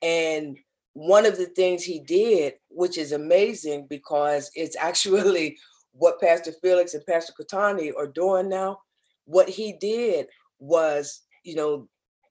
And 0.02 0.58
one 0.94 1.24
of 1.24 1.38
the 1.38 1.46
things 1.46 1.84
he 1.84 2.00
did, 2.00 2.54
which 2.68 2.98
is 2.98 3.12
amazing 3.12 3.86
because 3.88 4.50
it's 4.56 4.76
actually 4.80 5.56
what 5.92 6.20
Pastor 6.20 6.52
Felix 6.60 6.94
and 6.94 7.06
Pastor 7.06 7.32
Katani 7.40 7.92
are 7.96 8.08
doing 8.08 8.48
now 8.48 8.78
what 9.24 9.48
he 9.48 9.72
did 9.72 10.26
was, 10.58 11.22
you 11.44 11.54
know, 11.54 11.88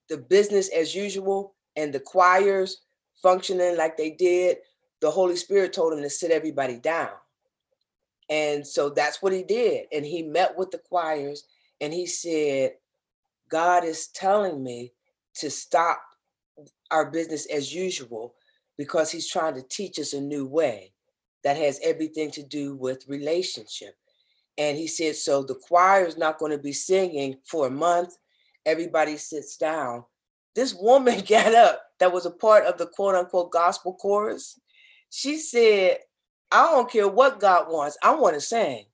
the 0.10 0.18
business 0.18 0.70
as 0.70 0.94
usual 0.96 1.56
and 1.76 1.94
the 1.94 2.00
choirs 2.00 2.82
functioning 3.22 3.78
like 3.78 3.98
they 3.98 4.12
did, 4.12 4.58
the 5.00 5.12
Holy 5.12 5.36
Spirit 5.36 5.74
told 5.74 5.94
him 5.94 6.02
to 6.02 6.10
sit 6.10 6.32
everybody 6.32 6.78
down. 6.78 7.12
And 8.30 8.66
so 8.66 8.90
that's 8.90 9.22
what 9.22 9.34
he 9.34 9.44
did. 9.44 9.88
And 9.92 10.06
he 10.06 10.24
met 10.24 10.58
with 10.58 10.72
the 10.72 10.78
choirs 10.78 11.44
and 11.80 11.94
he 11.94 12.06
said, 12.06 12.74
God 13.50 13.84
is 13.84 14.08
telling 14.08 14.64
me 14.64 14.94
to 15.36 15.50
stop 15.50 16.02
our 16.92 17.10
business 17.10 17.46
as 17.48 17.74
usual 17.74 18.36
because 18.78 19.12
he's 19.12 19.30
trying 19.30 19.56
to 19.56 19.62
teach 19.62 20.00
us 20.00 20.14
a 20.14 20.22
new 20.22 20.46
way 20.46 20.94
that 21.44 21.58
has 21.58 21.80
everything 21.84 22.32
to 22.32 22.44
do 22.44 22.76
with 22.76 23.08
relationship. 23.08 23.96
And 24.58 24.78
he 24.78 24.88
said, 24.88 25.16
so 25.16 25.44
the 25.44 25.56
choir 25.56 26.06
is 26.06 26.18
not 26.18 26.38
going 26.38 26.52
to 26.52 26.58
be 26.58 26.74
singing 26.74 27.38
for 27.46 27.68
a 27.68 27.72
month. 27.72 28.16
Everybody 28.66 29.18
sits 29.18 29.58
down 29.58 30.04
this 30.56 30.74
woman 30.74 31.22
got 31.28 31.54
up 31.54 31.82
that 32.00 32.12
was 32.12 32.26
a 32.26 32.32
part 32.32 32.66
of 32.66 32.78
the 32.78 32.88
quote 32.88 33.16
unquote 33.16 33.52
gospel 33.52 33.94
chorus. 33.94 34.60
She 35.10 35.38
said, 35.38 35.98
I 36.52 36.72
don't 36.72 36.92
care 36.92 37.08
what 37.08 37.40
God 37.40 37.68
wants, 37.70 37.98
I 38.04 38.16
want 38.16 38.36
to 38.36 38.42
sing. 38.42 38.86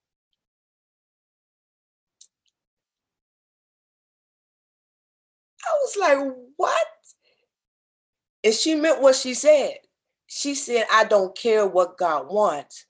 I 5.65 5.73
was 5.81 5.97
like, 5.99 6.35
what? 6.55 6.87
And 8.43 8.53
she 8.53 8.75
meant 8.75 9.01
what 9.01 9.15
she 9.15 9.33
said. 9.33 9.73
She 10.27 10.55
said, 10.55 10.85
I 10.91 11.03
don't 11.05 11.37
care 11.37 11.67
what 11.67 11.97
God 11.97 12.31
wants, 12.31 12.85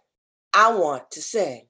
I 0.54 0.74
want 0.74 1.12
to 1.12 1.22
sing. 1.22 1.67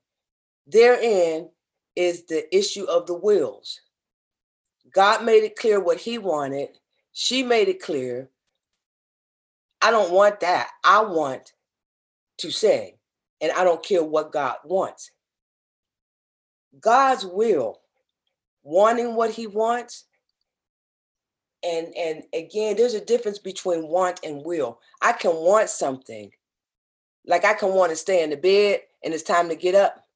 Therein 0.67 1.49
is 1.95 2.25
the 2.25 2.55
issue 2.55 2.83
of 2.85 3.07
the 3.07 3.13
wills. 3.13 3.81
God 4.93 5.23
made 5.23 5.43
it 5.43 5.55
clear 5.55 5.79
what 5.79 5.99
he 5.99 6.17
wanted. 6.17 6.69
She 7.13 7.41
made 7.41 7.67
it 7.67 7.81
clear. 7.81 8.29
I 9.81 9.91
don't 9.91 10.11
want 10.11 10.41
that. 10.41 10.69
I 10.83 11.01
want 11.01 11.53
to 12.39 12.51
sing, 12.51 12.97
and 13.41 13.51
I 13.51 13.63
don't 13.63 13.83
care 13.83 14.03
what 14.03 14.31
God 14.31 14.57
wants. 14.63 15.11
God's 16.79 17.25
will, 17.25 17.79
wanting 18.63 19.15
what 19.15 19.31
he 19.31 19.47
wants, 19.47 20.05
and 21.63 21.87
and 21.97 22.23
again, 22.33 22.75
there's 22.75 22.93
a 22.93 23.03
difference 23.03 23.39
between 23.39 23.87
want 23.87 24.19
and 24.23 24.45
will. 24.45 24.79
I 25.01 25.13
can 25.13 25.31
want 25.31 25.69
something, 25.69 26.31
like 27.25 27.45
I 27.45 27.53
can 27.53 27.73
want 27.73 27.91
to 27.91 27.95
stay 27.95 28.23
in 28.23 28.29
the 28.29 28.37
bed 28.37 28.81
and 29.03 29.13
it's 29.13 29.23
time 29.23 29.49
to 29.49 29.55
get 29.55 29.75
up, 29.75 30.06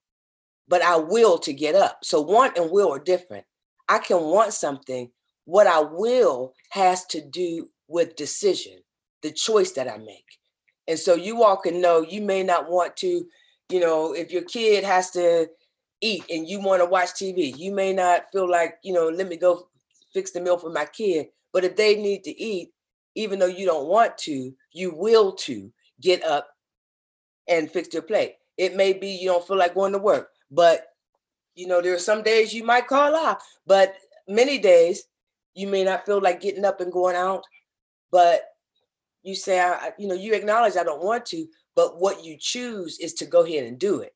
but 0.72 0.82
I 0.82 0.96
will 0.96 1.38
to 1.40 1.52
get 1.52 1.76
up. 1.76 2.00
So 2.02 2.22
want 2.22 2.58
and 2.58 2.72
will 2.72 2.94
are 2.94 3.00
different. 3.00 3.44
I 3.90 4.00
can 4.00 4.22
want 4.22 4.54
something. 4.54 5.12
What 5.44 5.68
I 5.68 5.82
will 5.82 6.54
has 6.70 7.06
to 7.08 7.20
do 7.20 7.68
with 7.90 8.16
decision, 8.16 8.78
the 9.22 9.32
choice 9.32 9.74
that 9.74 9.90
I 9.90 9.98
make. 9.98 10.40
And 10.88 10.98
so 10.98 11.16
you 11.16 11.44
all 11.44 11.58
can 11.58 11.82
know 11.82 12.02
you 12.02 12.22
may 12.22 12.42
not 12.42 12.72
want 12.72 12.96
to, 12.98 13.26
you 13.70 13.80
know, 13.82 14.14
if 14.14 14.32
your 14.32 14.44
kid 14.44 14.86
has 14.86 15.12
to 15.12 15.50
eat 16.00 16.24
and 16.30 16.48
you 16.48 16.62
want 16.62 16.82
to 16.82 16.86
watch 16.86 17.10
TV, 17.10 17.54
you 17.58 17.74
may 17.74 17.92
not 17.92 18.32
feel 18.32 18.50
like, 18.50 18.76
you 18.82 18.94
know, 18.94 19.10
let 19.10 19.28
me 19.28 19.36
go 19.36 19.68
fix 20.14 20.32
the 20.32 20.40
meal 20.40 20.58
for 20.58 20.72
my 20.72 20.86
kid. 20.86 21.28
But 21.52 21.66
if 21.66 21.76
they 21.76 21.96
need 21.96 22.24
to 22.24 22.42
eat, 22.42 22.70
even 23.16 23.40
though 23.40 23.46
you 23.46 23.66
don't 23.66 23.90
want 23.90 24.18
to, 24.20 24.54
you 24.72 24.96
will 24.96 25.34
to 25.34 25.70
get 26.00 26.24
up 26.24 26.48
and 27.50 27.70
fix 27.70 27.90
their 27.90 28.02
plate. 28.02 28.36
It 28.58 28.78
may 28.78 28.94
be 28.94 29.10
you 29.10 29.28
don't 29.28 29.46
feel 29.46 29.58
like 29.58 29.76
going 29.76 29.92
to 29.92 29.98
work, 29.98 30.30
but 30.52 30.86
you 31.56 31.68
know, 31.68 31.82
there 31.82 31.94
are 31.94 32.00
some 32.00 32.24
days 32.24 32.54
you 32.54 32.64
might 32.64 32.88
call 32.88 33.16
off, 33.16 33.44
but 33.66 33.96
many 34.28 34.58
days 34.58 35.04
you 35.54 35.68
may 35.68 35.84
not 35.84 36.06
feel 36.06 36.22
like 36.22 36.42
getting 36.42 36.66
up 36.66 36.80
and 36.82 36.92
going 36.92 37.16
out, 37.16 37.44
but 38.12 38.44
you 39.24 39.36
say, 39.36 39.60
I, 39.60 39.92
you 40.00 40.08
know, 40.08 40.16
you 40.16 40.34
acknowledge 40.34 40.76
I 40.76 40.84
don't 40.84 41.04
want 41.04 41.26
to, 41.28 41.46
but 41.76 42.00
what 42.00 42.24
you 42.24 42.38
choose 42.40 43.00
is 43.00 43.14
to 43.16 43.26
go 43.26 43.44
ahead 43.44 43.66
and 43.66 43.78
do 43.78 44.00
it. 44.00 44.14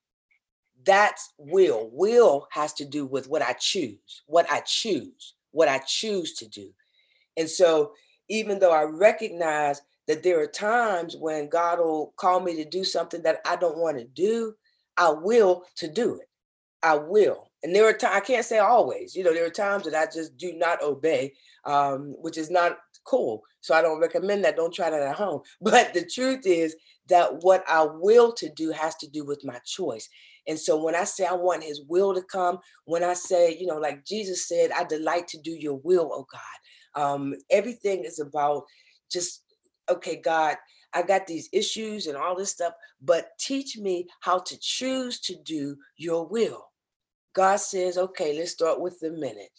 That's 0.85 1.33
will. 1.37 1.89
Will 1.91 2.47
has 2.51 2.73
to 2.73 2.85
do 2.85 3.05
with 3.05 3.27
what 3.27 3.41
I 3.41 3.53
choose, 3.53 4.23
what 4.27 4.49
I 4.51 4.61
choose, 4.61 5.35
what 5.51 5.67
I 5.67 5.79
choose 5.79 6.33
to 6.35 6.47
do. 6.47 6.69
And 7.37 7.49
so, 7.49 7.91
even 8.29 8.59
though 8.59 8.71
I 8.71 8.83
recognize 8.83 9.81
that 10.07 10.23
there 10.23 10.39
are 10.41 10.47
times 10.47 11.15
when 11.15 11.49
God 11.49 11.79
will 11.79 12.13
call 12.17 12.39
me 12.39 12.55
to 12.55 12.65
do 12.65 12.83
something 12.83 13.21
that 13.23 13.39
I 13.45 13.55
don't 13.55 13.77
want 13.77 13.97
to 13.97 14.05
do, 14.05 14.55
I 14.97 15.09
will 15.09 15.63
to 15.77 15.87
do 15.87 16.15
it. 16.15 16.27
I 16.83 16.95
will. 16.95 17.51
And 17.63 17.75
there 17.75 17.87
are 17.87 17.93
times 17.93 18.15
I 18.15 18.19
can't 18.19 18.45
say 18.45 18.59
always. 18.59 19.15
You 19.15 19.23
know, 19.23 19.33
there 19.33 19.45
are 19.45 19.49
times 19.49 19.85
that 19.85 19.95
I 19.95 20.05
just 20.11 20.37
do 20.37 20.53
not 20.53 20.83
obey, 20.83 21.33
um, 21.65 22.15
which 22.19 22.37
is 22.37 22.51
not 22.51 22.77
cool. 23.05 23.43
So 23.61 23.73
I 23.73 23.81
don't 23.81 23.99
recommend 23.99 24.45
that. 24.45 24.55
Don't 24.55 24.73
try 24.73 24.89
that 24.89 25.01
at 25.01 25.15
home. 25.15 25.41
But 25.61 25.93
the 25.93 26.05
truth 26.05 26.45
is 26.45 26.75
that 27.09 27.41
what 27.41 27.63
I 27.67 27.83
will 27.83 28.33
to 28.33 28.49
do 28.49 28.71
has 28.71 28.95
to 28.97 29.07
do 29.07 29.25
with 29.25 29.43
my 29.43 29.59
choice. 29.65 30.07
And 30.47 30.59
so 30.59 30.81
when 30.81 30.95
I 30.95 31.05
say 31.05 31.25
I 31.25 31.33
want 31.33 31.63
his 31.63 31.81
will 31.87 32.13
to 32.13 32.21
come, 32.21 32.59
when 32.85 33.03
I 33.03 33.13
say, 33.13 33.57
you 33.57 33.65
know, 33.65 33.77
like 33.77 34.05
Jesus 34.05 34.47
said, 34.47 34.71
I 34.71 34.83
delight 34.83 35.27
to 35.29 35.41
do 35.41 35.51
your 35.51 35.77
will, 35.83 36.11
oh 36.13 36.27
God. 36.31 37.01
Um, 37.01 37.33
everything 37.49 38.05
is 38.05 38.19
about 38.19 38.63
just, 39.11 39.43
okay, 39.89 40.17
God, 40.17 40.57
I 40.95 41.01
got 41.01 41.27
these 41.27 41.49
issues 41.51 42.07
and 42.07 42.15
all 42.15 42.35
this 42.35 42.51
stuff, 42.51 42.73
but 43.01 43.37
teach 43.37 43.77
me 43.77 44.07
how 44.21 44.39
to 44.39 44.57
choose 44.59 45.19
to 45.21 45.35
do 45.43 45.75
your 45.97 46.25
will. 46.25 46.71
God 47.33 47.57
says, 47.57 47.97
okay, 47.97 48.37
let's 48.37 48.51
start 48.51 48.79
with 48.79 48.97
the 49.01 49.11
minute. 49.11 49.51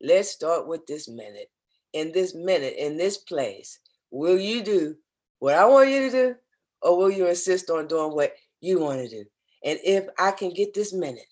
Let's 0.00 0.30
start 0.30 0.66
with 0.66 0.86
this 0.86 1.06
minute. 1.06 1.50
In 1.92 2.12
this 2.12 2.34
minute, 2.34 2.74
in 2.78 2.96
this 2.96 3.18
place, 3.18 3.78
will 4.10 4.38
you 4.38 4.62
do 4.62 4.96
what 5.38 5.54
I 5.54 5.66
want 5.66 5.90
you 5.90 6.10
to 6.10 6.10
do, 6.10 6.34
or 6.80 6.96
will 6.96 7.10
you 7.10 7.26
insist 7.26 7.68
on 7.68 7.86
doing 7.86 8.14
what 8.14 8.32
you 8.60 8.80
want 8.80 9.00
to 9.00 9.08
do? 9.08 9.24
And 9.62 9.78
if 9.84 10.06
I 10.18 10.30
can 10.30 10.54
get 10.54 10.72
this 10.72 10.94
minute, 10.94 11.26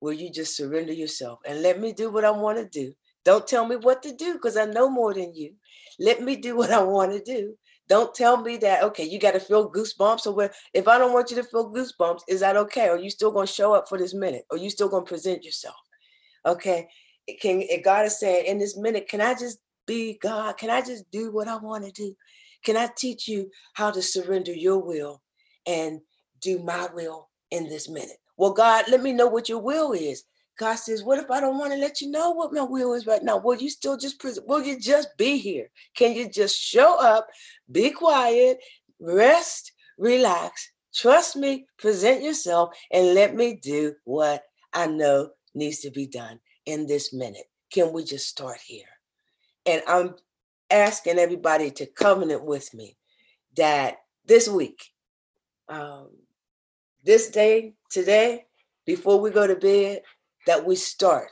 will 0.00 0.14
you 0.14 0.32
just 0.32 0.56
surrender 0.56 0.92
yourself 0.92 1.38
and 1.46 1.62
let 1.62 1.80
me 1.80 1.92
do 1.92 2.10
what 2.10 2.24
I 2.24 2.30
want 2.30 2.58
to 2.58 2.68
do? 2.68 2.92
Don't 3.24 3.46
tell 3.46 3.66
me 3.66 3.76
what 3.76 4.02
to 4.02 4.14
do 4.14 4.34
because 4.34 4.56
I 4.56 4.64
know 4.64 4.90
more 4.90 5.14
than 5.14 5.32
you. 5.34 5.54
Let 6.00 6.22
me 6.22 6.36
do 6.36 6.56
what 6.56 6.70
I 6.72 6.82
want 6.82 7.12
to 7.12 7.22
do. 7.22 7.56
Don't 7.88 8.14
tell 8.14 8.38
me 8.38 8.56
that, 8.58 8.82
okay, 8.82 9.04
you 9.04 9.18
got 9.18 9.32
to 9.32 9.40
feel 9.40 9.70
goosebumps. 9.70 10.26
Or 10.26 10.50
if 10.72 10.88
I 10.88 10.98
don't 10.98 11.12
want 11.12 11.30
you 11.30 11.36
to 11.36 11.44
feel 11.44 11.72
goosebumps, 11.72 12.20
is 12.28 12.40
that 12.40 12.56
okay? 12.56 12.88
Are 12.88 12.98
you 12.98 13.10
still 13.10 13.30
going 13.30 13.46
to 13.46 13.52
show 13.52 13.74
up 13.74 13.88
for 13.88 13.98
this 13.98 14.14
minute? 14.14 14.46
Are 14.50 14.56
you 14.56 14.70
still 14.70 14.88
going 14.88 15.04
to 15.04 15.08
present 15.08 15.44
yourself? 15.44 15.76
Okay. 16.46 16.88
Can 17.40 17.62
God 17.82 18.06
is 18.06 18.18
saying 18.18 18.46
in 18.46 18.58
this 18.58 18.76
minute, 18.76 19.08
can 19.08 19.20
I 19.20 19.34
just 19.34 19.58
be 19.86 20.18
God? 20.22 20.56
Can 20.56 20.70
I 20.70 20.80
just 20.80 21.10
do 21.10 21.30
what 21.32 21.48
I 21.48 21.56
want 21.56 21.84
to 21.84 21.92
do? 21.92 22.14
Can 22.64 22.76
I 22.76 22.88
teach 22.96 23.28
you 23.28 23.50
how 23.74 23.90
to 23.90 24.00
surrender 24.00 24.52
your 24.52 24.78
will 24.78 25.22
and 25.66 26.00
do 26.40 26.58
my 26.58 26.88
will 26.94 27.28
in 27.50 27.68
this 27.68 27.88
minute? 27.88 28.16
Well, 28.36 28.52
God, 28.52 28.86
let 28.90 29.02
me 29.02 29.12
know 29.12 29.26
what 29.26 29.48
your 29.48 29.60
will 29.60 29.92
is. 29.92 30.24
God 30.58 30.76
says, 30.76 31.02
What 31.02 31.18
if 31.18 31.30
I 31.30 31.40
don't 31.40 31.58
want 31.58 31.72
to 31.72 31.78
let 31.78 32.00
you 32.00 32.10
know 32.10 32.30
what 32.30 32.52
my 32.52 32.62
will 32.62 32.94
is 32.94 33.06
right 33.06 33.22
now? 33.22 33.38
Will 33.38 33.56
you 33.56 33.68
still 33.68 33.96
just 33.96 34.20
present? 34.20 34.46
Will 34.46 34.62
you 34.62 34.78
just 34.78 35.08
be 35.16 35.38
here? 35.38 35.70
Can 35.96 36.14
you 36.14 36.28
just 36.28 36.60
show 36.60 36.98
up, 37.00 37.28
be 37.70 37.90
quiet, 37.90 38.58
rest, 39.00 39.72
relax, 39.98 40.70
trust 40.94 41.36
me, 41.36 41.66
present 41.78 42.22
yourself, 42.22 42.76
and 42.92 43.14
let 43.14 43.34
me 43.34 43.54
do 43.54 43.94
what 44.04 44.44
I 44.72 44.86
know 44.86 45.30
needs 45.54 45.80
to 45.80 45.90
be 45.90 46.06
done 46.06 46.38
in 46.66 46.86
this 46.86 47.12
minute? 47.12 47.50
Can 47.70 47.92
we 47.92 48.04
just 48.04 48.28
start 48.28 48.58
here? 48.64 48.86
And 49.66 49.82
I'm 49.88 50.14
asking 50.70 51.18
everybody 51.18 51.70
to 51.72 51.86
covenant 51.86 52.44
with 52.44 52.72
me 52.74 52.96
that 53.56 53.98
this 54.26 54.48
week, 54.48 54.92
um, 55.68 56.10
this 57.04 57.30
day, 57.30 57.74
today, 57.90 58.46
before 58.86 59.20
we 59.20 59.30
go 59.30 59.46
to 59.46 59.56
bed, 59.56 60.02
that 60.46 60.64
we 60.64 60.76
start 60.76 61.30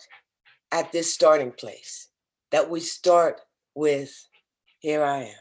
at 0.71 0.93
this 0.93 1.13
starting 1.13 1.53
place, 1.53 2.09
that 2.51 2.69
we 2.69 2.81
start 2.81 3.41
with, 3.75 4.13
here 4.79 5.05
I 5.05 5.23
am. 5.23 5.35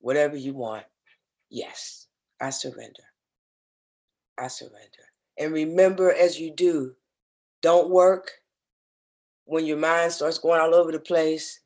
Whatever 0.00 0.36
you 0.36 0.54
want, 0.54 0.84
yes, 1.50 2.06
I 2.40 2.50
surrender. 2.50 3.02
I 4.38 4.48
surrender. 4.48 4.80
And 5.38 5.52
remember, 5.52 6.12
as 6.12 6.38
you 6.38 6.54
do, 6.54 6.94
don't 7.62 7.90
work 7.90 8.30
when 9.44 9.64
your 9.64 9.78
mind 9.78 10.12
starts 10.12 10.38
going 10.38 10.60
all 10.60 10.74
over 10.74 10.92
the 10.92 11.00
place. 11.00 11.60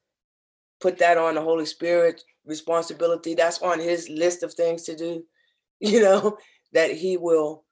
Put 0.80 0.98
that 0.98 1.18
on 1.18 1.34
the 1.34 1.42
Holy 1.42 1.66
Spirit 1.66 2.22
responsibility. 2.46 3.34
That's 3.34 3.60
on 3.60 3.78
his 3.78 4.08
list 4.08 4.42
of 4.42 4.54
things 4.54 4.84
to 4.84 4.96
do, 4.96 5.24
you 5.80 6.00
know, 6.00 6.38
that 6.72 6.92
he 6.92 7.16
will 7.16 7.64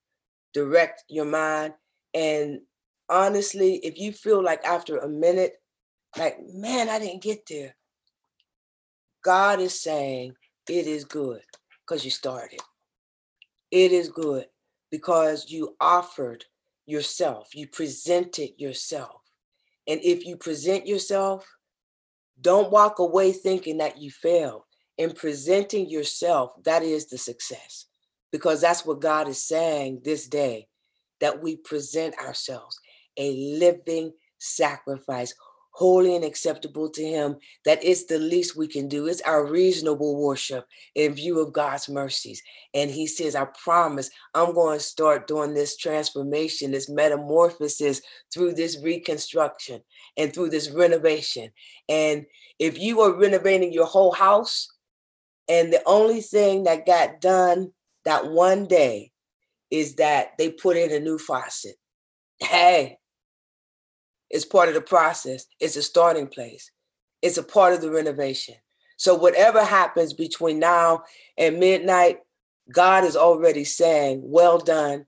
direct 0.53 1.05
your 1.09 1.25
mind 1.25 1.75
and 2.19 2.61
honestly, 3.09 3.77
if 3.77 3.97
you 3.97 4.13
feel 4.13 4.43
like 4.43 4.65
after 4.65 4.99
a 4.99 5.09
minute, 5.09 5.53
like, 6.17 6.37
man, 6.53 6.89
I 6.89 6.99
didn't 6.99 7.23
get 7.23 7.43
there, 7.49 7.77
God 9.25 9.61
is 9.61 9.81
saying 9.81 10.35
it 10.69 10.89
is 10.89 11.05
good 11.05 11.43
because 11.87 12.05
you 12.05 12.11
started. 12.11 12.59
It 13.71 13.93
is 13.93 14.09
good 14.09 14.47
because 14.91 15.49
you 15.49 15.77
offered 15.81 16.45
yourself, 16.87 17.55
you 17.55 17.69
presented 17.69 18.51
yourself. 18.59 19.21
And 19.87 20.01
if 20.03 20.27
you 20.27 20.37
present 20.37 20.89
yourself, 20.89 21.47
don't 22.41 22.73
walk 22.73 22.99
away 22.99 23.31
thinking 23.31 23.79
that 23.79 23.99
you 23.99 24.11
failed. 24.11 24.63
In 24.97 25.13
presenting 25.13 25.89
yourself, 25.89 26.53
that 26.65 26.83
is 26.83 27.07
the 27.07 27.19
success 27.19 27.87
because 28.33 28.61
that's 28.61 28.85
what 28.85 29.01
God 29.01 29.29
is 29.29 29.47
saying 29.47 30.01
this 30.03 30.27
day 30.27 30.67
that 31.21 31.43
we 31.43 31.57
present 31.57 32.15
ourselves 32.19 32.79
a 33.19 33.35
living 33.59 34.13
sacrifice, 34.39 35.35
holy 35.73 36.17
and 36.17 36.25
acceptable 36.25 36.91
to 36.91 37.05
him 37.05 37.37
that 37.65 37.79
it's 37.85 38.07
the 38.07 38.19
least 38.19 38.57
we 38.57 38.67
can 38.67 38.89
do. 38.89 39.07
It's 39.07 39.21
our 39.21 39.47
reasonable 39.47 40.21
worship 40.21 40.67
in 40.97 41.15
view 41.15 41.39
of 41.39 41.53
god's 41.53 41.89
mercies. 41.89 42.43
And 42.75 42.91
he 42.91 43.07
says 43.07 43.37
i 43.37 43.45
promise 43.63 44.11
i'm 44.35 44.55
going 44.55 44.79
to 44.79 44.85
start 44.85 45.29
doing 45.29 45.55
this 45.55 45.77
transformation 45.77 46.73
this 46.73 46.89
metamorphosis 46.89 48.03
through 48.33 48.55
this 48.55 48.83
reconstruction 48.83 49.81
and 50.17 50.33
through 50.33 50.51
this 50.51 50.71
renovation. 50.71 51.51
And 51.89 52.27
if 52.59 52.79
you 52.79 53.01
are 53.03 53.13
renovating 53.13 53.73
your 53.73 53.87
whole 53.87 54.13
house 54.13 54.69
and 55.49 55.73
the 55.73 55.83
only 55.87 56.21
thing 56.21 56.65
that 56.65 56.87
got 56.87 57.21
done 57.21 57.73
that 58.05 58.27
one 58.27 58.67
day 58.67 59.13
is 59.71 59.97
that 59.97 60.33
they 60.39 60.51
put 60.51 60.77
in 60.77 60.93
a 60.93 61.01
new 61.01 61.19
faucet 61.19 61.77
hey 62.41 62.99
it's 64.31 64.45
part 64.45 64.69
of 64.69 64.75
the 64.75 64.81
process. 64.81 65.47
It's 65.61 65.77
a 65.77 65.83
starting 65.83 66.27
place. 66.27 66.71
It's 67.23 67.39
a 67.39 67.43
part 67.43 67.75
of 67.75 67.81
the 67.81 67.91
renovation. 67.91 68.55
So 68.97 69.15
whatever 69.15 69.65
happens 69.65 70.13
between 70.13 70.59
now 70.59 71.05
and 71.37 71.59
midnight, 71.59 72.19
God 72.73 73.05
is 73.05 73.17
already 73.17 73.65
saying, 73.65 74.21
well 74.23 74.59
done. 74.59 75.07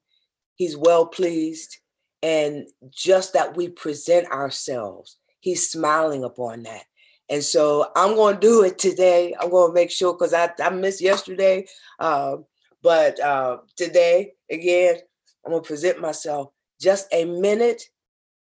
He's 0.55 0.77
well 0.77 1.07
pleased. 1.07 1.79
And 2.23 2.69
just 2.91 3.33
that 3.33 3.57
we 3.57 3.69
present 3.69 4.31
ourselves, 4.31 5.17
he's 5.41 5.71
smiling 5.71 6.25
upon 6.25 6.63
that. 6.65 6.85
And 7.29 7.43
so 7.43 7.91
I'm 7.97 8.15
going 8.15 8.35
to 8.35 8.41
do 8.41 8.65
it 8.65 8.79
today. 8.79 9.35
I'm 9.41 9.51
going 9.51 9.71
to 9.71 9.75
make 9.75 9.91
sure 9.91 10.13
because 10.13 10.35
I, 10.35 10.51
I 10.63 10.71
missed 10.71 11.01
yesterday. 11.01 11.67
Uh, 11.99 12.39
but 12.83 13.21
uh, 13.21 13.59
today, 13.77 14.33
again, 14.51 14.97
I'm 15.45 15.53
going 15.53 15.63
to 15.63 15.67
present 15.67 16.01
myself 16.01 16.51
just 16.81 17.07
a 17.13 17.25
minute 17.25 17.83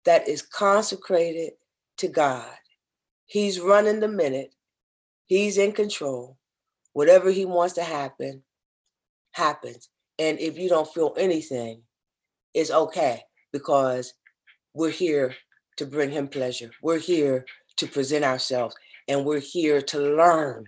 that 0.05 0.27
is 0.27 0.41
consecrated 0.41 1.53
to 1.97 2.07
God. 2.07 2.49
He's 3.25 3.59
running 3.59 3.99
the 3.99 4.07
minute, 4.07 4.55
He's 5.27 5.57
in 5.57 5.73
control. 5.73 6.37
Whatever 6.93 7.29
He 7.29 7.45
wants 7.45 7.75
to 7.75 7.83
happen, 7.83 8.43
happens. 9.31 9.89
And 10.17 10.39
if 10.39 10.57
you 10.57 10.69
don't 10.69 10.91
feel 10.91 11.13
anything, 11.17 11.83
it's 12.53 12.71
okay 12.71 13.21
because 13.53 14.13
we're 14.73 14.89
here 14.89 15.35
to 15.77 15.85
bring 15.85 16.11
Him 16.11 16.27
pleasure. 16.27 16.71
We're 16.81 16.99
here 16.99 17.45
to 17.77 17.87
present 17.87 18.25
ourselves 18.25 18.75
and 19.07 19.25
we're 19.25 19.39
here 19.39 19.81
to 19.81 19.99
learn 19.99 20.65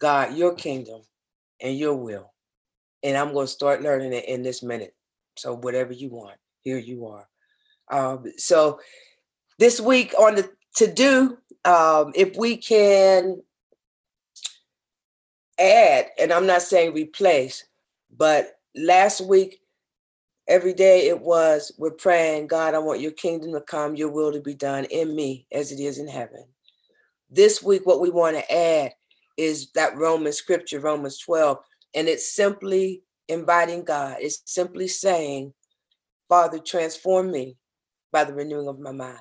God, 0.00 0.36
your 0.36 0.54
kingdom 0.54 1.02
and 1.60 1.76
your 1.76 1.94
will. 1.94 2.32
And 3.02 3.16
I'm 3.16 3.32
going 3.32 3.46
to 3.46 3.52
start 3.52 3.82
learning 3.82 4.12
it 4.12 4.26
in 4.26 4.42
this 4.42 4.62
minute. 4.62 4.94
So, 5.36 5.54
whatever 5.54 5.92
you 5.92 6.08
want, 6.08 6.38
here 6.62 6.78
you 6.78 7.06
are. 7.06 7.28
Um, 7.88 8.24
so 8.36 8.80
this 9.58 9.80
week 9.80 10.14
on 10.18 10.34
the 10.34 10.50
to 10.76 10.92
do, 10.92 11.38
um, 11.64 12.12
if 12.14 12.36
we 12.36 12.56
can 12.56 13.42
add, 15.58 16.06
and 16.18 16.32
I'm 16.32 16.46
not 16.46 16.62
saying 16.62 16.92
replace, 16.92 17.64
but 18.16 18.58
last 18.74 19.20
week, 19.20 19.60
every 20.48 20.74
day 20.74 21.08
it 21.08 21.20
was, 21.20 21.72
we're 21.78 21.90
praying, 21.90 22.48
God, 22.48 22.74
I 22.74 22.78
want 22.78 23.00
your 23.00 23.12
kingdom 23.12 23.52
to 23.52 23.60
come, 23.60 23.96
your 23.96 24.10
will 24.10 24.32
to 24.32 24.40
be 24.40 24.54
done 24.54 24.84
in 24.86 25.16
me 25.16 25.46
as 25.52 25.72
it 25.72 25.80
is 25.80 25.98
in 25.98 26.08
heaven. 26.08 26.44
This 27.30 27.62
week, 27.62 27.86
what 27.86 28.00
we 28.00 28.10
want 28.10 28.36
to 28.36 28.54
add 28.54 28.92
is 29.36 29.70
that 29.72 29.96
Roman 29.96 30.32
scripture, 30.32 30.80
Romans 30.80 31.18
12, 31.18 31.58
and 31.96 32.08
it's 32.08 32.32
simply 32.32 33.02
inviting 33.28 33.82
God. 33.82 34.18
It's 34.20 34.42
simply 34.44 34.86
saying, 34.86 35.54
Father, 36.28 36.58
transform 36.58 37.32
me 37.32 37.56
by 38.12 38.24
the 38.24 38.34
renewing 38.34 38.68
of 38.68 38.78
my 38.78 38.92
mind. 38.92 39.18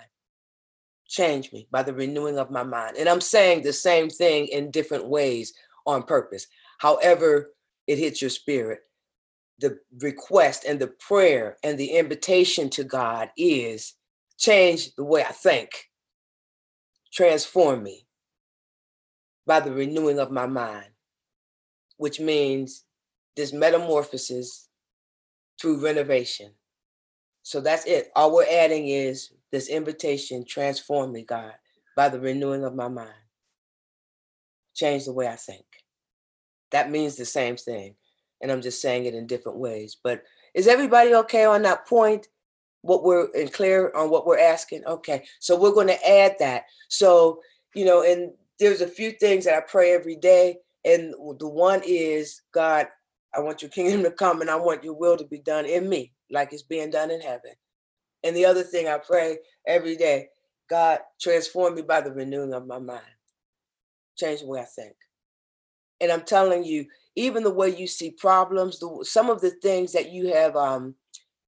Change 1.07 1.51
me 1.53 1.67
by 1.71 1.83
the 1.83 1.93
renewing 1.93 2.37
of 2.37 2.51
my 2.51 2.63
mind. 2.63 2.97
And 2.97 3.07
I'm 3.07 3.21
saying 3.21 3.63
the 3.63 3.73
same 3.73 4.09
thing 4.09 4.47
in 4.47 4.71
different 4.71 5.07
ways 5.07 5.53
on 5.85 6.03
purpose. 6.03 6.47
However, 6.79 7.51
it 7.87 7.97
hits 7.97 8.21
your 8.21 8.29
spirit. 8.29 8.81
The 9.59 9.77
request 10.01 10.65
and 10.67 10.79
the 10.79 10.87
prayer 10.87 11.57
and 11.63 11.77
the 11.77 11.91
invitation 11.91 12.69
to 12.71 12.83
God 12.83 13.29
is 13.37 13.93
change 14.37 14.93
the 14.95 15.03
way 15.05 15.23
I 15.23 15.31
think, 15.31 15.69
transform 17.13 17.83
me 17.83 18.05
by 19.47 19.61
the 19.61 19.71
renewing 19.71 20.19
of 20.19 20.31
my 20.31 20.45
mind, 20.45 20.87
which 21.97 22.19
means 22.19 22.83
this 23.35 23.53
metamorphosis 23.53 24.69
through 25.59 25.83
renovation 25.83 26.51
so 27.45 27.61
that's 27.61 27.85
it. 27.85 28.09
All 28.15 28.33
we're 28.33 28.47
adding 28.49 28.87
is 28.87 29.31
this 29.51 29.69
invitation, 29.69 30.45
transform 30.47 31.11
me, 31.11 31.23
God, 31.23 31.53
by 31.95 32.09
the 32.09 32.19
renewing 32.19 32.63
of 32.63 32.73
my 32.73 32.87
mind. 32.87 33.13
Change 34.73 35.05
the 35.05 35.13
way 35.13 35.27
I 35.27 35.35
think. 35.35 35.63
That 36.71 36.89
means 36.89 37.15
the 37.15 37.25
same 37.25 37.55
thing. 37.55 37.97
And 38.41 38.51
I'm 38.51 38.63
just 38.63 38.81
saying 38.81 39.05
it 39.05 39.13
in 39.13 39.27
different 39.27 39.59
ways. 39.59 39.95
But 40.03 40.23
is 40.55 40.67
everybody 40.67 41.13
okay 41.13 41.45
on 41.45 41.61
that 41.61 41.85
point? 41.85 42.27
What 42.81 43.03
we're 43.03 43.27
and 43.35 43.53
clear 43.53 43.91
on 43.95 44.09
what 44.09 44.25
we're 44.25 44.39
asking? 44.39 44.83
Okay. 44.85 45.23
So 45.39 45.55
we're 45.55 45.71
going 45.71 45.87
to 45.87 46.09
add 46.09 46.37
that. 46.39 46.63
So, 46.89 47.41
you 47.75 47.85
know, 47.85 48.01
and 48.01 48.31
there's 48.59 48.81
a 48.81 48.87
few 48.87 49.11
things 49.11 49.45
that 49.45 49.55
I 49.55 49.61
pray 49.61 49.93
every 49.93 50.15
day. 50.15 50.57
And 50.85 51.13
the 51.39 51.49
one 51.49 51.81
is, 51.85 52.43
God, 52.53 52.87
I 53.35 53.41
want 53.41 53.63
your 53.63 53.71
kingdom 53.71 54.03
to 54.03 54.11
come 54.11 54.41
and 54.41 54.49
I 54.51 54.55
want 54.55 54.83
your 54.83 54.95
will 54.95 55.17
to 55.17 55.25
be 55.25 55.39
done 55.39 55.65
in 55.65 55.89
me 55.89 56.13
like 56.31 56.53
it's 56.53 56.63
being 56.63 56.91
done 56.91 57.11
in 57.11 57.21
heaven. 57.21 57.53
And 58.23 58.35
the 58.35 58.45
other 58.45 58.63
thing 58.63 58.87
I 58.87 58.99
pray 58.99 59.39
every 59.67 59.97
day, 59.97 60.29
God, 60.69 60.99
transform 61.21 61.75
me 61.75 61.83
by 61.83 62.01
the 62.01 62.11
renewing 62.13 62.53
of 62.53 62.67
my 62.67 62.79
mind. 62.79 63.01
Change 64.17 64.41
the 64.41 64.47
way 64.47 64.61
I 64.61 64.65
think. 64.65 64.95
And 66.01 66.11
I'm 66.11 66.23
telling 66.23 66.63
you, 66.63 66.85
even 67.15 67.43
the 67.43 67.51
way 67.53 67.75
you 67.75 67.87
see 67.87 68.11
problems, 68.11 68.79
the, 68.79 68.99
some 69.03 69.29
of 69.29 69.41
the 69.41 69.51
things 69.51 69.93
that 69.93 70.11
you 70.11 70.33
have 70.33 70.55
um 70.55 70.95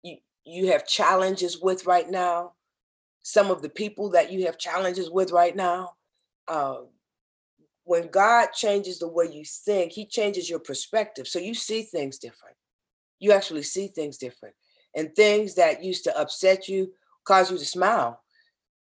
you, 0.04 0.18
you 0.46 0.72
have 0.72 0.88
challenges 0.88 1.60
with 1.62 1.86
right 1.86 2.10
now, 2.10 2.54
some 3.24 3.52
of 3.52 3.62
the 3.62 3.70
people 3.70 4.12
that 4.12 4.32
you 4.32 4.46
have 4.46 4.58
challenges 4.58 5.10
with 5.10 5.32
right 5.32 5.56
now, 5.56 5.94
uh, 6.48 6.78
when 7.88 8.10
God 8.10 8.50
changes 8.54 9.00
the 9.00 9.08
way 9.08 9.26
you 9.32 9.44
think, 9.46 9.94
He 9.94 10.06
changes 10.06 10.50
your 10.50 10.60
perspective. 10.60 11.28
So 11.28 11.40
you 11.40 11.54
see 11.54 11.84
things 11.84 12.18
different. 12.18 12.56
You 13.20 13.32
actually 13.32 13.64
see 13.64 13.88
things 13.88 14.18
different 14.18 14.54
and 14.96 15.16
things 15.16 15.56
that 15.56 15.84
used 15.84 16.04
to 16.04 16.20
upset 16.20 16.68
you 16.68 16.92
cause 17.24 17.52
you 17.52 17.58
to 17.58 17.66
smile 17.66 18.22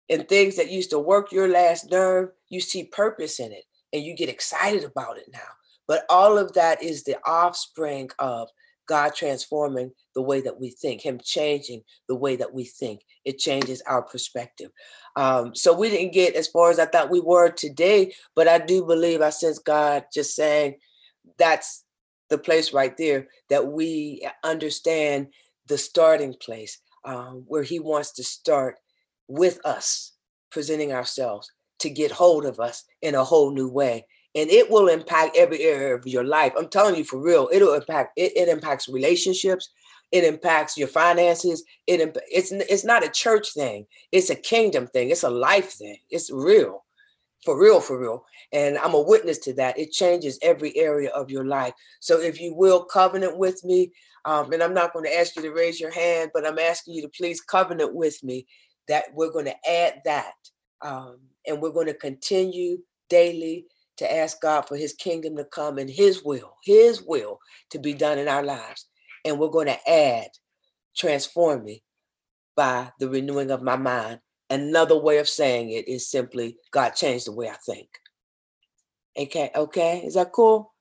and 0.10 0.28
things 0.28 0.56
that 0.56 0.72
used 0.72 0.90
to 0.92 1.00
work 1.00 1.32
your 1.32 1.48
last 1.48 1.90
nerve 1.92 2.30
you 2.50 2.60
see 2.60 2.84
purpose 2.84 3.40
in 3.40 3.52
it 3.52 3.64
and 3.94 4.04
you 4.04 4.16
get 4.16 4.30
excited 4.30 4.84
about 4.84 5.18
it 5.18 5.26
now 5.32 5.40
but 5.88 6.06
all 6.10 6.38
of 6.38 6.54
that 6.54 6.82
is 6.84 7.04
the 7.04 7.18
offspring 7.26 8.10
of 8.20 8.48
god 8.88 9.14
transforming 9.16 9.92
the 10.14 10.22
way 10.22 10.42
that 10.42 10.60
we 10.60 10.70
think 10.70 11.02
him 11.02 11.20
changing 11.24 11.82
the 12.08 12.16
way 12.16 12.36
that 12.36 12.54
we 12.54 12.64
think 12.64 13.02
it 13.24 13.38
changes 13.38 13.82
our 13.88 14.02
perspective 14.02 14.72
um, 15.16 15.56
so 15.56 15.74
we 15.74 15.90
didn't 15.90 16.14
get 16.14 16.36
as 16.36 16.48
far 16.48 16.70
as 16.70 16.80
i 16.80 16.86
thought 16.86 17.10
we 17.10 17.22
were 17.22 17.50
today 17.50 18.14
but 18.36 18.48
i 18.48 18.58
do 18.58 18.86
believe 18.86 19.22
i 19.22 19.30
sense 19.30 19.60
god 19.60 20.04
just 20.14 20.36
saying 20.36 20.76
that's 21.38 21.84
the 22.30 22.38
place 22.38 22.74
right 22.74 22.98
there 22.98 23.28
that 23.50 23.68
we 23.68 24.28
understand 24.44 25.28
the 25.68 25.78
starting 25.78 26.34
place 26.34 26.80
um, 27.06 27.44
where 27.48 27.64
he 27.64 27.80
wants 27.80 28.12
to 28.14 28.24
start 28.24 28.78
with 29.28 29.64
us, 29.66 30.14
presenting 30.52 30.92
ourselves 30.92 31.52
to 31.80 31.90
get 31.90 32.12
hold 32.12 32.46
of 32.46 32.60
us 32.60 32.84
in 33.02 33.16
a 33.16 33.24
whole 33.24 33.52
new 33.52 33.70
way. 33.70 34.06
And 34.36 34.50
it 34.50 34.70
will 34.70 34.90
impact 34.90 35.38
every 35.38 35.62
area 35.62 35.96
of 35.96 36.06
your 36.06 36.26
life. 36.26 36.54
I'm 36.58 36.68
telling 36.68 36.96
you 36.96 37.06
for 37.06 37.22
real, 37.22 37.50
it'll 37.52 37.74
impact, 37.74 38.14
it, 38.18 38.36
it 38.36 38.50
impacts 38.50 38.90
relationships, 38.90 39.70
it 40.12 40.24
impacts 40.24 40.78
your 40.78 40.88
finances. 40.88 41.64
It 41.88 42.16
it's 42.32 42.52
it's 42.52 42.86
not 42.86 43.06
a 43.06 43.10
church 43.10 43.54
thing. 43.54 43.86
It's 44.12 44.30
a 44.30 44.36
kingdom 44.36 44.88
thing. 44.88 45.10
It's 45.10 45.24
a 45.24 45.30
life 45.30 45.74
thing. 45.74 45.98
It's 46.10 46.32
real, 46.32 46.86
for 47.44 47.60
real, 47.60 47.82
for 47.82 48.00
real. 48.00 48.24
And 48.54 48.78
I'm 48.78 48.94
a 48.94 49.02
witness 49.02 49.40
to 49.40 49.54
that. 49.56 49.78
It 49.80 49.92
changes 49.92 50.40
every 50.42 50.76
area 50.78 51.10
of 51.10 51.30
your 51.30 51.46
life. 51.46 51.74
So 52.00 52.20
if 52.22 52.40
you 52.40 52.54
will 52.54 52.86
covenant 52.86 53.38
with 53.38 53.64
me, 53.64 53.92
um, 54.26 54.54
and 54.54 54.64
I'm 54.64 54.74
not 54.74 54.94
going 54.94 55.06
to 55.06 55.18
ask 55.18 55.36
you 55.36 55.42
to 55.42 55.52
raise 55.52 55.80
your 55.80 55.92
hand, 55.92 56.32
but 56.34 56.46
I'm 56.46 56.60
asking 56.60 56.94
you 56.94 57.02
to 57.02 57.10
please 57.10 57.42
covenant 57.42 57.94
with 57.94 58.24
me 58.24 58.48
that 58.88 59.06
we're 59.14 59.32
going 59.32 59.46
to 59.46 59.70
add 59.70 60.02
that. 60.06 60.34
Um, 60.82 61.18
and 61.48 61.62
we're 61.62 61.72
going 61.72 61.88
to 61.88 61.94
continue 61.94 62.78
daily 63.10 63.66
to 63.98 64.14
ask 64.14 64.42
God 64.42 64.68
for 64.68 64.76
his 64.76 64.94
kingdom 64.94 65.36
to 65.38 65.46
come 65.46 65.78
and 65.78 65.90
his 65.90 66.24
will, 66.24 66.56
his 66.64 67.02
will 67.02 67.40
to 67.70 67.80
be 67.80 67.94
done 67.94 68.18
in 68.18 68.28
our 68.28 68.44
lives. 68.44 68.88
And 69.24 69.40
we're 69.40 69.50
going 69.50 69.68
to 69.68 69.90
add, 69.90 70.28
transform 70.96 71.64
me 71.64 71.84
by 72.56 72.92
the 73.00 73.10
renewing 73.10 73.52
of 73.52 73.62
my 73.62 73.76
mind. 73.76 74.20
Another 74.50 74.98
way 74.98 75.18
of 75.18 75.28
saying 75.28 75.72
it 75.72 75.88
is 75.88 76.10
simply 76.10 76.58
God 76.72 76.92
changed 76.92 77.28
the 77.28 77.32
way 77.32 77.50
I 77.50 77.56
think. 77.66 77.90
Okay, 79.18 79.50
okay, 79.56 80.02
is 80.06 80.16
that 80.16 80.32
cool? 80.32 80.74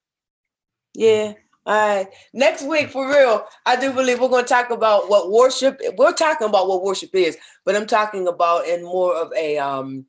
Yeah. 0.95 1.33
All 1.67 1.97
right. 1.97 2.09
Next 2.35 2.62
week, 2.62 2.91
for 2.91 3.09
real, 3.09 3.47
I 3.65 3.77
do 3.77 3.93
believe 3.93 4.21
we're 4.21 4.29
going 4.29 4.45
to 4.45 4.49
talk 4.49 4.71
about 4.71 5.09
what 5.09 5.31
worship. 5.31 5.81
We're 5.97 6.12
talking 6.12 6.47
about 6.47 6.69
what 6.69 6.83
worship 6.83 7.15
is, 7.15 7.39
but 7.65 7.75
I'm 7.75 7.87
talking 7.87 8.29
about 8.29 8.67
in 8.67 8.85
more 8.85 9.17
of 9.17 9.33
a 9.35 9.57
um 9.57 10.05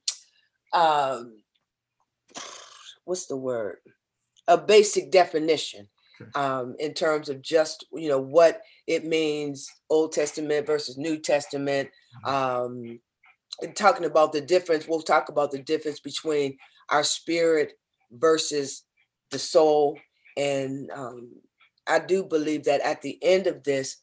um, 0.73 1.37
what's 3.05 3.27
the 3.27 3.37
word? 3.37 3.77
A 4.47 4.57
basic 4.57 5.11
definition 5.11 5.87
Okay. 6.21 6.31
um, 6.39 6.75
in 6.79 6.93
terms 6.93 7.27
of 7.27 7.41
just 7.41 7.85
you 7.93 8.07
know 8.07 8.19
what 8.19 8.61
it 8.87 9.03
means, 9.05 9.69
Old 9.89 10.13
Testament 10.13 10.65
versus 10.65 10.97
New 10.97 11.17
Testament. 11.17 11.89
Um, 12.25 12.99
and 13.61 13.75
talking 13.75 14.05
about 14.05 14.31
the 14.31 14.41
difference, 14.41 14.87
we'll 14.87 15.01
talk 15.01 15.29
about 15.29 15.51
the 15.51 15.61
difference 15.61 15.99
between 15.99 16.57
our 16.89 17.03
spirit 17.03 17.73
versus 18.11 18.83
the 19.31 19.39
soul. 19.39 19.99
And 20.37 20.89
um, 20.91 21.31
I 21.87 21.99
do 21.99 22.23
believe 22.23 22.63
that 22.65 22.81
at 22.81 23.01
the 23.01 23.17
end 23.21 23.47
of 23.47 23.63
this, 23.63 23.97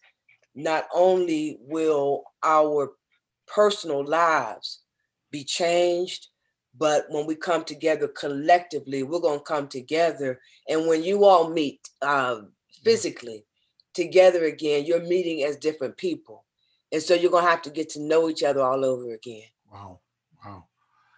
not 0.54 0.86
only 0.94 1.58
will 1.60 2.24
our 2.42 2.92
personal 3.46 4.04
lives 4.04 4.80
be 5.30 5.44
changed, 5.44 6.28
but 6.78 7.06
when 7.10 7.26
we 7.26 7.34
come 7.34 7.64
together 7.64 8.08
collectively, 8.08 9.02
we're 9.02 9.20
going 9.20 9.38
to 9.40 9.44
come 9.44 9.68
together. 9.68 10.40
And 10.68 10.86
when 10.86 11.02
you 11.04 11.24
all 11.24 11.50
meet 11.50 11.88
uh, 12.00 12.42
physically 12.82 13.44
together 13.94 14.44
again, 14.44 14.84
you're 14.86 15.02
meeting 15.02 15.44
as 15.44 15.56
different 15.56 15.96
people. 15.96 16.44
And 16.90 17.02
so 17.02 17.14
you're 17.14 17.30
going 17.30 17.44
to 17.44 17.50
have 17.50 17.62
to 17.62 17.70
get 17.70 17.88
to 17.90 18.00
know 18.00 18.28
each 18.28 18.42
other 18.42 18.60
all 18.60 18.84
over 18.84 19.12
again. 19.12 19.44
Wow. 19.70 20.00
Wow. 20.44 20.64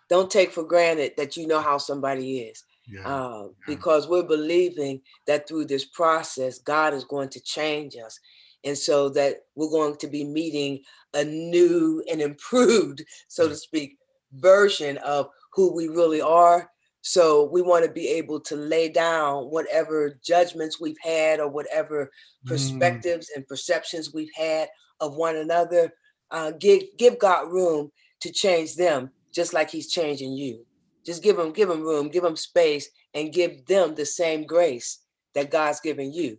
Don't 0.08 0.30
take 0.30 0.50
for 0.50 0.64
granted 0.64 1.12
that 1.16 1.36
you 1.36 1.46
know 1.46 1.60
how 1.60 1.78
somebody 1.78 2.40
is 2.40 2.64
Yeah. 2.86 3.06
uh, 3.06 3.48
because 3.66 4.06
we're 4.06 4.22
believing 4.22 5.00
that 5.26 5.48
through 5.48 5.66
this 5.66 5.84
process, 5.84 6.58
God 6.58 6.94
is 6.94 7.04
going 7.04 7.30
to 7.30 7.40
change 7.40 7.96
us. 7.96 8.18
And 8.64 8.76
so 8.76 9.08
that 9.10 9.46
we're 9.54 9.70
going 9.70 9.96
to 9.96 10.06
be 10.08 10.24
meeting 10.24 10.82
a 11.12 11.24
new 11.24 12.02
and 12.10 12.20
improved, 12.20 13.04
so 13.28 13.48
to 13.48 13.54
speak, 13.56 13.98
version 14.32 14.98
of 14.98 15.28
who 15.54 15.74
we 15.74 15.88
really 15.88 16.20
are. 16.20 16.70
So 17.02 17.44
we 17.44 17.62
want 17.62 17.84
to 17.84 17.90
be 17.90 18.08
able 18.08 18.40
to 18.40 18.56
lay 18.56 18.88
down 18.88 19.44
whatever 19.44 20.18
judgments 20.24 20.80
we've 20.80 20.98
had 21.02 21.38
or 21.40 21.48
whatever 21.48 22.10
Mm, 22.44 22.48
perspectives 22.48 23.30
and 23.34 23.46
perceptions 23.46 24.12
we've 24.12 24.32
had 24.34 24.68
of 25.00 25.16
one 25.16 25.36
another. 25.36 25.92
Uh, 26.30 26.52
give 26.52 26.82
give 26.98 27.18
God 27.18 27.50
room 27.52 27.90
to 28.20 28.32
change 28.32 28.74
them, 28.76 29.10
just 29.34 29.52
like 29.52 29.70
He's 29.70 29.90
changing 29.90 30.32
you. 30.32 30.66
Just 31.04 31.22
give 31.22 31.36
them 31.36 31.52
give 31.52 31.68
them 31.68 31.82
room, 31.82 32.08
give 32.08 32.22
them 32.22 32.36
space, 32.36 32.88
and 33.12 33.32
give 33.32 33.66
them 33.66 33.94
the 33.94 34.06
same 34.06 34.44
grace 34.44 35.00
that 35.34 35.50
God's 35.50 35.80
giving 35.80 36.12
you. 36.12 36.38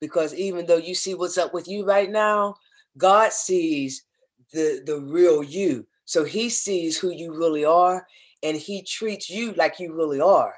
Because 0.00 0.34
even 0.34 0.66
though 0.66 0.76
you 0.76 0.94
see 0.94 1.14
what's 1.14 1.38
up 1.38 1.54
with 1.54 1.68
you 1.68 1.84
right 1.84 2.10
now, 2.10 2.54
God 2.98 3.32
sees 3.32 4.04
the 4.52 4.82
the 4.84 5.00
real 5.00 5.42
you. 5.42 5.86
So 6.04 6.24
He 6.24 6.48
sees 6.50 6.98
who 6.98 7.10
you 7.10 7.34
really 7.34 7.64
are, 7.64 8.06
and 8.42 8.56
He 8.56 8.82
treats 8.82 9.30
you 9.30 9.52
like 9.52 9.78
you 9.78 9.94
really 9.94 10.20
are. 10.20 10.54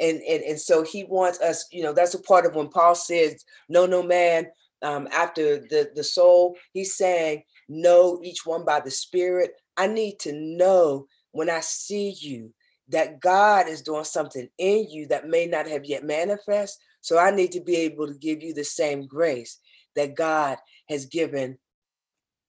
And 0.00 0.20
and 0.22 0.42
and 0.44 0.60
so 0.60 0.84
he 0.84 1.02
wants 1.04 1.40
us 1.40 1.66
you 1.72 1.82
know 1.82 1.92
that's 1.92 2.14
a 2.14 2.22
part 2.22 2.46
of 2.46 2.54
when 2.54 2.68
paul 2.68 2.94
says 2.94 3.44
no 3.68 3.84
no 3.84 4.00
man 4.00 4.46
um 4.82 5.08
after 5.12 5.58
the 5.58 5.90
the 5.96 6.04
soul 6.04 6.56
he's 6.72 6.96
saying 6.96 7.42
know 7.68 8.20
each 8.22 8.46
one 8.46 8.64
by 8.64 8.80
the 8.80 8.90
spirit. 8.90 9.52
I 9.76 9.86
need 9.86 10.18
to 10.20 10.32
know 10.32 11.06
when 11.32 11.50
i 11.50 11.60
see 11.60 12.10
you 12.18 12.52
that 12.88 13.20
god 13.20 13.68
is 13.68 13.82
doing 13.82 14.04
something 14.04 14.48
in 14.58 14.88
you 14.88 15.06
that 15.08 15.28
may 15.28 15.46
not 15.46 15.68
have 15.68 15.84
yet 15.84 16.04
manifest. 16.04 16.78
So 17.00 17.18
i 17.18 17.30
need 17.30 17.52
to 17.52 17.60
be 17.60 17.76
able 17.76 18.06
to 18.06 18.14
give 18.14 18.42
you 18.42 18.54
the 18.54 18.64
same 18.64 19.06
grace 19.06 19.58
that 19.94 20.14
god 20.14 20.58
has 20.88 21.06
given 21.06 21.58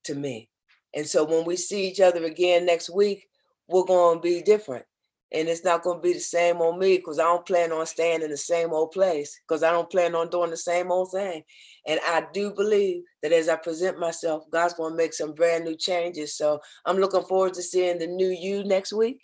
to 0.06 0.16
me. 0.16 0.50
And 0.94 1.06
so 1.06 1.24
when 1.24 1.46
we 1.46 1.56
see 1.56 1.88
each 1.88 2.00
other 2.00 2.24
again 2.24 2.66
next 2.66 2.90
week 2.90 3.29
we're 3.70 3.86
going 3.86 4.18
to 4.18 4.22
be 4.22 4.42
different 4.42 4.86
and 5.32 5.48
it's 5.48 5.64
not 5.64 5.84
going 5.84 5.98
to 5.98 6.02
be 6.02 6.14
the 6.14 6.20
same 6.20 6.58
on 6.58 6.80
me 6.80 6.98
because 6.98 7.20
I 7.20 7.24
don't 7.24 7.46
plan 7.46 7.72
on 7.72 7.86
staying 7.86 8.24
in 8.24 8.32
the 8.32 8.38
same 8.38 8.74
old 8.74 8.92
place 8.92 9.40
because 9.48 9.62
I 9.62 9.72
don't 9.72 9.90
plan 9.90 10.16
on 10.16 10.30
doing 10.30 10.50
the 10.50 10.58
same 10.58 10.92
old 10.92 11.12
thing. 11.12 11.44
And 11.88 12.00
I 12.04 12.26
do 12.34 12.52
believe 12.52 13.04
that 13.22 13.32
as 13.32 13.48
I 13.48 13.56
present 13.56 14.00
myself, 14.00 14.46
God's 14.52 14.74
going 14.74 14.94
to 14.94 14.98
make 14.98 15.14
some 15.14 15.34
brand 15.34 15.66
new 15.66 15.76
changes. 15.76 16.36
So 16.36 16.60
I'm 16.86 16.98
looking 16.98 17.24
forward 17.24 17.54
to 17.56 17.62
seeing 17.62 18.00
the 18.00 18.08
new 18.08 18.30
you 18.30 18.64
next 18.64 18.92
week. 18.92 19.22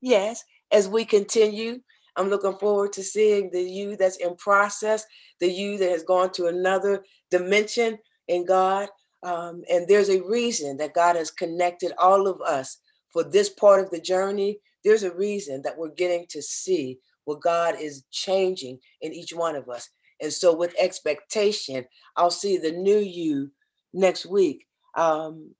Yes, 0.00 0.42
as 0.72 0.88
we 0.88 1.04
continue, 1.04 1.80
I'm 2.16 2.28
looking 2.28 2.58
forward 2.58 2.92
to 2.94 3.04
seeing 3.04 3.50
the 3.52 3.62
you 3.62 3.96
that's 3.96 4.16
in 4.16 4.34
process, 4.36 5.04
the 5.38 5.48
you 5.48 5.78
that 5.78 5.90
has 5.90 6.02
gone 6.02 6.32
to 6.32 6.46
another 6.46 7.04
dimension 7.30 7.98
in 8.26 8.44
God. 8.44 8.88
Um, 9.22 9.62
and 9.70 9.86
there's 9.86 10.10
a 10.10 10.22
reason 10.22 10.76
that 10.78 10.94
God 10.94 11.14
has 11.14 11.30
connected 11.30 11.92
all 11.98 12.26
of 12.26 12.40
us 12.40 12.78
for 13.12 13.24
this 13.24 13.48
part 13.48 13.80
of 13.80 13.90
the 13.90 14.00
journey 14.00 14.60
there's 14.84 15.02
a 15.02 15.14
reason 15.14 15.62
that 15.62 15.76
we're 15.76 15.90
getting 15.90 16.26
to 16.30 16.42
see 16.42 16.98
what 17.24 17.40
God 17.42 17.74
is 17.78 18.04
changing 18.10 18.78
in 19.00 19.12
each 19.12 19.32
one 19.32 19.56
of 19.56 19.68
us. 19.68 19.90
And 20.20 20.32
so, 20.32 20.54
with 20.54 20.74
expectation, 20.78 21.84
I'll 22.16 22.30
see 22.30 22.56
the 22.56 22.72
new 22.72 22.98
you 22.98 23.50
next 23.92 24.26
week. 24.26 24.66
Um, 24.96 25.54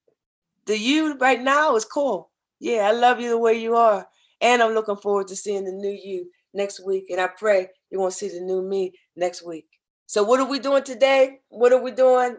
the 0.67 0.77
you 0.79 1.17
right 1.19 1.41
now 1.41 1.77
is 1.77 1.85
cool. 1.85 2.31
Yeah, 2.59 2.89
I 2.89 2.93
love 2.93 3.21
you 3.21 3.29
the 3.29 3.39
way 3.39 3.61
you 3.61 3.77
are. 3.77 4.07
And 4.41 4.63
I'm 4.63 4.75
looking 4.75 4.97
forward 4.97 5.29
to 5.29 5.37
seeing 5.37 5.65
the 5.65 5.73
new 5.73 5.91
you 5.91 6.31
next 6.55 6.85
week. 6.85 7.07
And 7.11 7.21
I 7.21 7.29
pray 7.29 7.69
you 7.91 8.01
want 8.01 8.13
to 8.13 8.19
see 8.19 8.29
the 8.29 8.41
new 8.41 8.63
me 8.63 8.93
next 9.15 9.45
week. 9.47 9.67
So, 10.07 10.25
what 10.25 10.41
are 10.41 10.49
we 10.49 10.59
doing 10.59 10.83
today? 10.83 11.41
What 11.51 11.73
are 11.73 11.83
we 11.83 11.91
doing? 11.91 12.39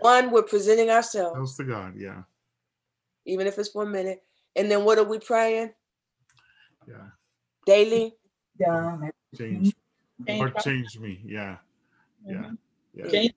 One, 0.00 0.30
we're 0.30 0.42
presenting 0.42 0.90
ourselves, 0.90 1.36
Thanks 1.36 1.56
to 1.56 1.64
God. 1.64 1.94
Yeah. 1.96 2.22
Even 3.24 3.46
if 3.46 3.58
it's 3.58 3.68
for 3.70 3.82
a 3.82 3.86
minute. 3.86 4.22
And 4.56 4.70
then 4.70 4.84
what 4.84 4.98
are 4.98 5.04
we 5.04 5.18
praying? 5.18 5.72
Yeah. 6.88 7.08
Daily? 7.66 8.14
Yeah. 8.58 8.98
Change 9.36 9.74
Change 10.26 10.42
or 10.42 10.50
change 10.60 10.98
me. 10.98 11.20
Yeah. 11.24 11.56
Yeah. 12.26 12.50
Yeah. 12.94 13.08
Change 13.10 13.32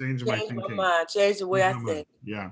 Change 0.00 0.24
my 0.24 0.38
change 0.38 0.50
my 0.52 0.56
thinking. 0.62 0.76
mind, 0.76 1.08
change 1.08 1.38
the 1.38 1.46
way 1.46 1.62
I 1.62 1.72
Change 1.72 1.82
my 1.82 1.92
mind. 1.92 1.96
think. 1.96 2.08
Yeah. 2.24 2.50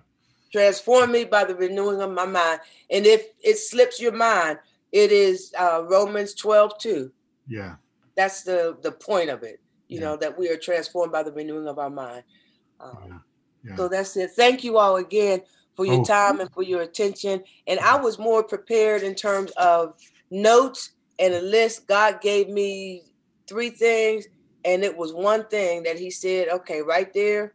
Transform 0.52 1.12
me 1.12 1.24
by 1.24 1.44
the 1.44 1.54
renewing 1.54 2.00
of 2.00 2.10
my 2.12 2.26
mind. 2.26 2.60
And 2.90 3.06
if 3.06 3.26
it 3.42 3.58
slips 3.58 4.00
your 4.00 4.12
mind, 4.12 4.58
it 4.92 5.12
is 5.12 5.52
uh, 5.58 5.84
Romans 5.88 6.34
12, 6.34 6.78
2. 6.78 7.12
Yeah. 7.48 7.76
That's 8.16 8.42
the, 8.42 8.76
the 8.82 8.92
point 8.92 9.30
of 9.30 9.42
it, 9.42 9.60
you 9.88 9.98
Yeah. 10.00 10.06
know, 10.06 10.16
that 10.16 10.36
we 10.38 10.48
are 10.48 10.56
transformed 10.56 11.12
by 11.12 11.22
the 11.22 11.32
renewing 11.32 11.68
of 11.68 11.78
our 11.78 11.90
mind. 11.90 12.24
Um, 12.80 12.96
Yeah. 13.06 13.18
Yeah. 13.62 13.76
So 13.76 13.88
that's 13.88 14.16
it. 14.16 14.30
Thank 14.30 14.64
you 14.64 14.78
all 14.78 14.96
again 14.96 15.42
for 15.80 15.86
your 15.86 15.98
Oh. 15.98 16.02
time 16.02 16.40
and 16.40 16.50
for 16.52 16.64
your 16.64 16.82
attention. 16.82 17.42
And 17.68 17.80
I 17.80 17.96
was 17.98 18.20
more 18.20 18.44
prepared 18.44 19.02
in 19.04 19.16
terms 19.16 19.52
of 19.52 19.94
notes 20.30 20.92
and 21.20 21.34
a 21.34 21.42
list. 21.42 21.88
God 21.88 22.20
gave 22.22 22.48
me 22.50 23.04
three 23.48 23.70
things, 23.70 24.26
and 24.64 24.84
it 24.84 24.96
was 24.96 25.14
one 25.14 25.48
thing 25.48 25.84
that 25.84 25.98
He 25.98 26.12
said, 26.12 26.48
okay, 26.50 26.82
right 26.82 27.12
there. 27.14 27.54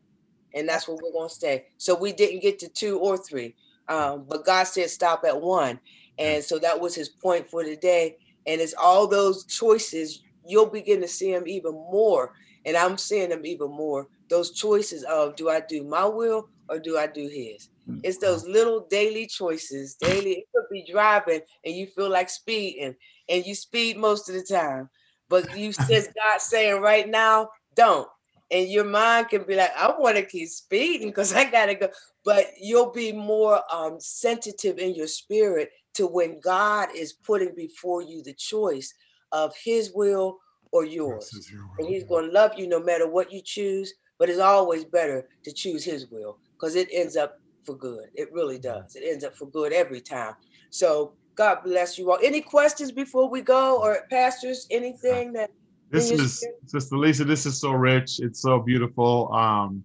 And 0.55 0.69
that's 0.69 0.88
where 0.88 0.97
we're 1.01 1.11
going 1.13 1.30
to 1.30 1.36
stay. 1.36 1.65
So 1.78 1.95
we 1.95 2.13
didn't 2.13 2.41
get 2.41 2.59
to 2.59 2.69
two 2.69 2.99
or 2.99 3.17
three, 3.17 3.55
um, 3.89 4.26
but 4.30 4.45
God 4.45 4.65
said 4.65 4.89
stop 4.89 5.23
at 5.28 5.41
one. 5.41 5.80
And 6.19 6.43
so 6.43 6.59
that 6.59 6.82
was 6.82 6.95
His 6.95 7.09
point 7.09 7.49
for 7.49 7.63
today. 7.63 8.17
And 8.47 8.61
it's 8.61 8.76
all 8.82 9.07
those 9.07 9.45
choices, 9.45 10.23
you'll 10.45 10.67
begin 10.71 11.01
to 11.01 11.07
see 11.09 11.34
them 11.34 11.47
even 11.47 11.73
more. 11.73 12.34
And 12.65 12.78
I'm 12.78 12.97
seeing 12.97 13.30
them 13.30 13.45
even 13.45 13.69
more. 13.71 14.07
Those 14.30 14.53
choices 14.53 15.03
of 15.05 15.36
do 15.38 15.49
I 15.49 15.61
do 15.67 15.84
my 15.84 16.05
will 16.05 16.50
or 16.70 16.79
do 16.79 16.97
I 16.97 17.08
do 17.08 17.29
His? 17.29 17.70
It's 18.03 18.20
those 18.20 18.47
little 18.47 18.86
daily 18.89 19.28
choices. 19.28 19.95
Daily, 19.95 20.33
it 20.33 20.45
could 20.53 20.66
be 20.71 20.86
driving 20.89 21.41
and 21.66 21.75
you 21.75 21.87
feel 21.87 22.09
like 22.09 22.29
speeding, 22.29 22.95
and 23.29 23.45
you 23.45 23.55
speed 23.55 23.97
most 23.97 24.29
of 24.29 24.36
the 24.36 24.43
time. 24.43 24.89
But 25.29 25.57
you 25.57 25.71
says 25.87 26.09
God 26.16 26.39
saying 26.39 26.82
right 26.82 27.09
now, 27.09 27.49
don't. 27.75 28.07
And 28.51 28.70
your 28.70 28.83
mind 28.83 29.29
can 29.29 29.43
be 29.43 29.55
like, 29.55 29.71
I 29.75 29.91
want 29.97 30.17
to 30.17 30.24
keep 30.24 30.47
speeding 30.49 31.07
because 31.07 31.33
I 31.33 31.49
gotta 31.49 31.74
go. 31.75 31.89
But 32.24 32.51
you'll 32.62 32.91
be 32.91 33.12
more 33.12 33.62
um, 33.74 33.99
sensitive 33.99 34.78
in 34.78 34.93
your 34.93 35.07
spirit 35.07 35.70
to 35.95 36.05
when 36.05 36.39
God 36.39 36.89
is 36.95 37.13
putting 37.13 37.55
before 37.55 38.03
you 38.03 38.21
the 38.21 38.33
choice 38.33 38.93
of 39.32 39.53
His 39.63 39.91
will 39.93 40.37
or 40.71 40.86
yours. 40.86 41.32
Your 41.51 41.62
And. 41.79 41.87
He's 41.87 42.03
going 42.03 42.28
to 42.28 42.32
love 42.32 42.51
you 42.55 42.67
no 42.67 42.79
matter 42.79 43.07
what 43.09 43.32
you 43.32 43.41
choose. 43.43 43.93
But 44.20 44.29
it's 44.29 44.39
always 44.39 44.86
better 44.86 45.28
to 45.43 45.51
choose 45.51 45.83
His 45.83 46.07
will 46.09 46.37
because 46.53 46.75
it 46.75 46.87
ends 46.91 47.17
up 47.17 47.39
for 47.66 47.75
good. 47.75 48.05
It 48.13 48.32
really 48.32 48.59
does. 48.59 48.96
It 48.96 49.04
ends 49.05 49.24
up 49.24 49.36
for 49.36 49.47
good 49.47 49.74
every 49.74 50.01
time. 50.01 50.36
So 50.70 51.13
God 51.36 51.59
bless 51.63 51.97
you 51.97 52.12
all. 52.12 52.20
Any 52.24 52.42
questions 52.42 52.92
before 52.92 53.29
we 53.29 53.42
go, 53.42 53.82
or 53.82 54.00
pastors? 54.09 54.67
Anything 54.71 55.33
that 55.33 55.51
This 55.89 56.12
is 56.12 56.37
spirit? 56.37 56.55
Sister 56.66 56.97
Lisa. 56.97 57.25
This 57.25 57.46
is 57.46 57.59
so 57.59 57.71
rich. 57.71 58.20
It's 58.20 58.42
so 58.42 58.59
beautiful. 58.59 59.32
Um, 59.33 59.83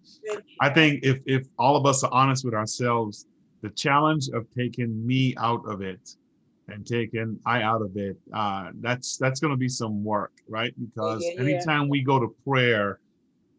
I 0.61 0.71
think 0.71 1.01
if 1.03 1.21
if 1.27 1.47
all 1.59 1.77
of 1.77 1.87
us 1.87 2.05
are 2.05 2.13
honest 2.13 2.45
with 2.45 2.55
ourselves, 2.55 3.27
the 3.63 3.71
challenge 3.71 4.29
of 4.33 4.47
taking 4.57 5.07
me 5.07 5.35
out 5.39 5.63
of 5.67 5.83
it 5.83 6.01
and 6.69 6.87
taking 6.87 7.39
I 7.45 7.63
out 7.63 7.83
of 7.83 7.97
it, 7.97 8.17
uh, 8.33 8.71
that's 8.81 9.17
that's 9.17 9.41
going 9.41 9.53
to 9.53 9.59
be 9.59 9.69
some 9.69 10.05
work, 10.05 10.33
right? 10.49 10.73
Because 10.79 11.25
yeah, 11.25 11.43
yeah. 11.43 11.55
anytime 11.55 11.89
we 11.89 12.03
go 12.03 12.21
to 12.21 12.35
prayer, 12.47 13.01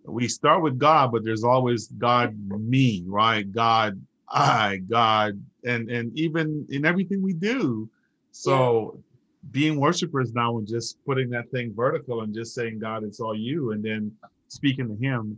we 0.05 0.27
start 0.27 0.63
with 0.63 0.79
God, 0.79 1.11
but 1.11 1.23
there's 1.23 1.43
always 1.43 1.87
God 1.87 2.37
me, 2.49 3.03
right? 3.05 3.51
God 3.51 4.01
I 4.31 4.77
God, 4.89 5.41
and 5.65 5.89
and 5.89 6.17
even 6.17 6.65
in 6.69 6.85
everything 6.85 7.21
we 7.21 7.33
do. 7.33 7.89
So 8.31 9.03
being 9.51 9.79
worshipers 9.79 10.33
now 10.33 10.57
and 10.57 10.67
just 10.67 11.03
putting 11.05 11.29
that 11.31 11.49
thing 11.51 11.73
vertical 11.75 12.21
and 12.21 12.33
just 12.33 12.53
saying, 12.53 12.79
God, 12.79 13.03
it's 13.03 13.19
all 13.19 13.35
you, 13.35 13.71
and 13.71 13.83
then 13.83 14.11
speaking 14.47 14.87
to 14.87 14.95
him, 14.95 15.37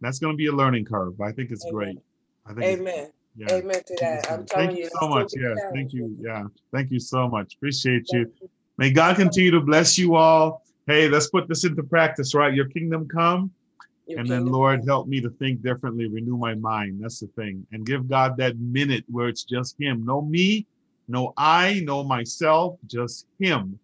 that's 0.00 0.18
gonna 0.18 0.34
be 0.34 0.46
a 0.46 0.52
learning 0.52 0.84
curve. 0.84 1.20
I 1.20 1.32
think 1.32 1.50
it's 1.50 1.64
Amen. 1.64 1.74
great. 1.74 1.98
I 2.46 2.52
think 2.54 2.80
Amen. 2.80 3.10
yeah. 3.36 3.52
Amen 3.52 3.82
to 3.86 3.96
that. 4.00 4.30
I'm 4.30 4.46
Thank 4.46 4.76
you 4.76 4.84
you. 4.84 4.90
so 5.00 5.08
much. 5.08 5.32
Yeah, 5.34 5.54
thank 5.72 5.92
you. 5.92 6.16
Yeah, 6.20 6.44
thank 6.72 6.90
you 6.90 7.00
so 7.00 7.28
much. 7.28 7.54
Appreciate 7.54 8.12
you. 8.12 8.30
You. 8.40 8.50
May 8.78 8.90
God 8.90 9.16
continue 9.16 9.50
to 9.52 9.60
bless 9.60 9.96
you 9.96 10.16
all. 10.16 10.62
Hey, 10.86 11.08
let's 11.08 11.28
put 11.28 11.48
this 11.48 11.64
into 11.64 11.82
practice, 11.82 12.34
right? 12.34 12.54
Your 12.54 12.68
kingdom 12.68 13.08
come, 13.08 13.50
And 14.08 14.28
then 14.28 14.46
Lord, 14.46 14.84
help 14.86 15.08
me 15.08 15.20
to 15.20 15.30
think 15.30 15.62
differently, 15.62 16.06
renew 16.06 16.36
my 16.36 16.54
mind. 16.54 17.00
That's 17.02 17.20
the 17.20 17.26
thing. 17.28 17.66
And 17.72 17.84
give 17.84 18.08
God 18.08 18.36
that 18.36 18.56
minute 18.58 19.04
where 19.08 19.28
it's 19.28 19.42
just 19.44 19.76
Him. 19.80 20.04
No 20.04 20.22
me, 20.22 20.66
no 21.08 21.32
I, 21.36 21.80
no 21.84 22.04
myself, 22.04 22.76
just 22.86 23.26
Him. 23.38 23.78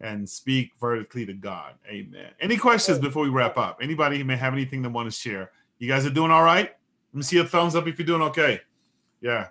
And 0.00 0.28
speak 0.28 0.72
vertically 0.80 1.24
to 1.26 1.32
God. 1.32 1.74
Amen. 1.88 2.30
Any 2.40 2.56
questions 2.56 2.98
Amen. 2.98 3.08
before 3.08 3.22
we 3.22 3.28
wrap 3.28 3.56
up? 3.56 3.78
Anybody 3.80 4.20
may 4.24 4.36
have 4.36 4.52
anything 4.52 4.82
they 4.82 4.88
want 4.88 5.08
to 5.08 5.16
share? 5.16 5.52
You 5.78 5.88
guys 5.88 6.04
are 6.04 6.10
doing 6.10 6.32
all 6.32 6.42
right? 6.42 6.70
Let 7.12 7.16
me 7.16 7.22
see 7.22 7.38
a 7.38 7.44
thumbs 7.44 7.76
up 7.76 7.86
if 7.86 7.98
you're 7.98 8.06
doing 8.06 8.22
okay. 8.22 8.60
Yeah. 9.20 9.48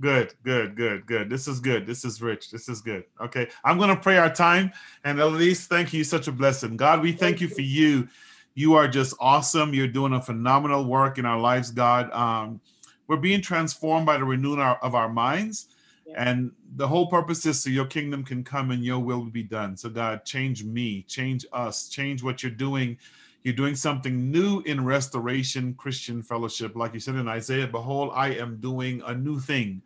Good, 0.00 0.34
good, 0.44 0.76
good, 0.76 1.06
good. 1.06 1.28
This 1.28 1.48
is 1.48 1.58
good. 1.58 1.86
This 1.86 2.04
is 2.04 2.22
rich. 2.22 2.50
This 2.50 2.68
is 2.68 2.80
good. 2.80 3.04
Okay. 3.20 3.48
I'm 3.64 3.76
going 3.76 3.88
to 3.88 4.00
pray 4.00 4.18
our 4.18 4.32
time. 4.32 4.72
And 5.04 5.20
Elise, 5.20 5.66
thank 5.66 5.92
you. 5.92 6.04
Such 6.04 6.28
a 6.28 6.32
blessing. 6.32 6.76
God, 6.76 7.02
we 7.02 7.12
thank 7.12 7.40
you. 7.40 7.48
for 7.48 7.60
you. 7.60 8.08
You 8.54 8.74
are 8.74 8.88
just 8.88 9.14
awesome. 9.18 9.72
You're 9.72 9.86
doing 9.88 10.12
a 10.12 10.20
phenomenal 10.20 10.84
work 10.84 11.18
in 11.18 11.24
our 11.24 11.38
lives, 11.38 11.70
God. 11.70 12.10
Um, 12.12 12.60
we're 13.06 13.16
being 13.16 13.40
transformed 13.40 14.06
by 14.06 14.18
the 14.18 14.24
renewing 14.24 14.60
our, 14.60 14.76
of 14.78 14.94
our 14.94 15.08
minds. 15.08 15.68
Yeah. 16.06 16.30
And 16.30 16.52
the 16.76 16.86
whole 16.86 17.06
purpose 17.06 17.46
is 17.46 17.62
so 17.62 17.70
your 17.70 17.86
kingdom 17.86 18.24
can 18.24 18.44
come 18.44 18.70
and 18.70 18.84
your 18.84 18.98
will 18.98 19.24
be 19.24 19.42
done. 19.42 19.76
So, 19.76 19.88
God, 19.88 20.24
change 20.24 20.64
me, 20.64 21.02
change 21.08 21.46
us, 21.52 21.88
change 21.88 22.22
what 22.22 22.42
you're 22.42 22.52
doing. 22.52 22.98
You're 23.42 23.54
doing 23.54 23.74
something 23.74 24.30
new 24.30 24.60
in 24.60 24.84
Restoration 24.84 25.74
Christian 25.74 26.22
Fellowship. 26.22 26.76
Like 26.76 26.94
you 26.94 27.00
said 27.00 27.16
in 27.16 27.28
Isaiah, 27.28 27.66
behold, 27.66 28.12
I 28.14 28.30
am 28.30 28.58
doing 28.60 29.02
a 29.06 29.14
new 29.14 29.40
thing. 29.40 29.82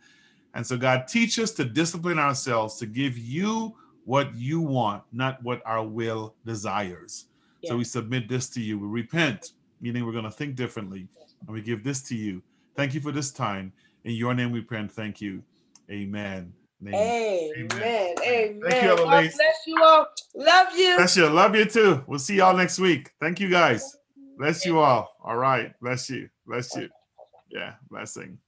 And 0.54 0.66
so, 0.66 0.76
God, 0.76 1.06
teach 1.08 1.38
us 1.38 1.52
to 1.52 1.64
discipline 1.64 2.18
ourselves 2.18 2.76
to 2.78 2.86
give 2.86 3.16
you 3.18 3.74
what 4.04 4.34
you 4.34 4.60
want, 4.60 5.02
not 5.12 5.42
what 5.42 5.62
our 5.66 5.86
will 5.86 6.34
desires. 6.44 7.26
So 7.64 7.76
we 7.76 7.84
submit 7.84 8.28
this 8.28 8.48
to 8.50 8.60
you. 8.60 8.78
We 8.78 8.86
repent, 8.86 9.52
meaning 9.80 10.06
we're 10.06 10.12
going 10.12 10.24
to 10.24 10.30
think 10.30 10.54
differently, 10.54 11.08
and 11.46 11.54
we 11.54 11.62
give 11.62 11.82
this 11.82 12.02
to 12.04 12.14
you. 12.14 12.42
Thank 12.76 12.94
you 12.94 13.00
for 13.00 13.12
this 13.12 13.32
time. 13.32 13.72
In 14.04 14.12
your 14.12 14.34
name 14.34 14.52
we 14.52 14.60
pray 14.60 14.80
and 14.80 14.92
thank 14.92 15.20
you. 15.20 15.42
Amen. 15.90 16.52
amen. 16.86 17.52
Amen. 17.56 18.14
Amen. 18.22 18.60
Thank 18.62 18.82
you, 18.82 18.88
God 18.88 19.00
Eloise. 19.00 19.36
bless 19.36 19.56
you 19.66 19.82
all. 19.82 20.06
Love 20.34 20.68
you. 20.76 20.96
Bless 20.96 21.16
you. 21.16 21.28
Love 21.28 21.56
you 21.56 21.64
too. 21.64 22.04
We'll 22.06 22.18
see 22.18 22.36
y'all 22.36 22.56
next 22.56 22.78
week. 22.78 23.12
Thank 23.20 23.40
you 23.40 23.48
guys. 23.48 23.96
Bless 24.38 24.64
you 24.66 24.78
all. 24.78 25.08
All 25.24 25.36
right. 25.36 25.72
Bless 25.80 26.10
you. 26.10 26.28
Bless 26.46 26.76
you. 26.76 26.88
Yeah. 27.50 27.74
Blessing. 27.90 28.38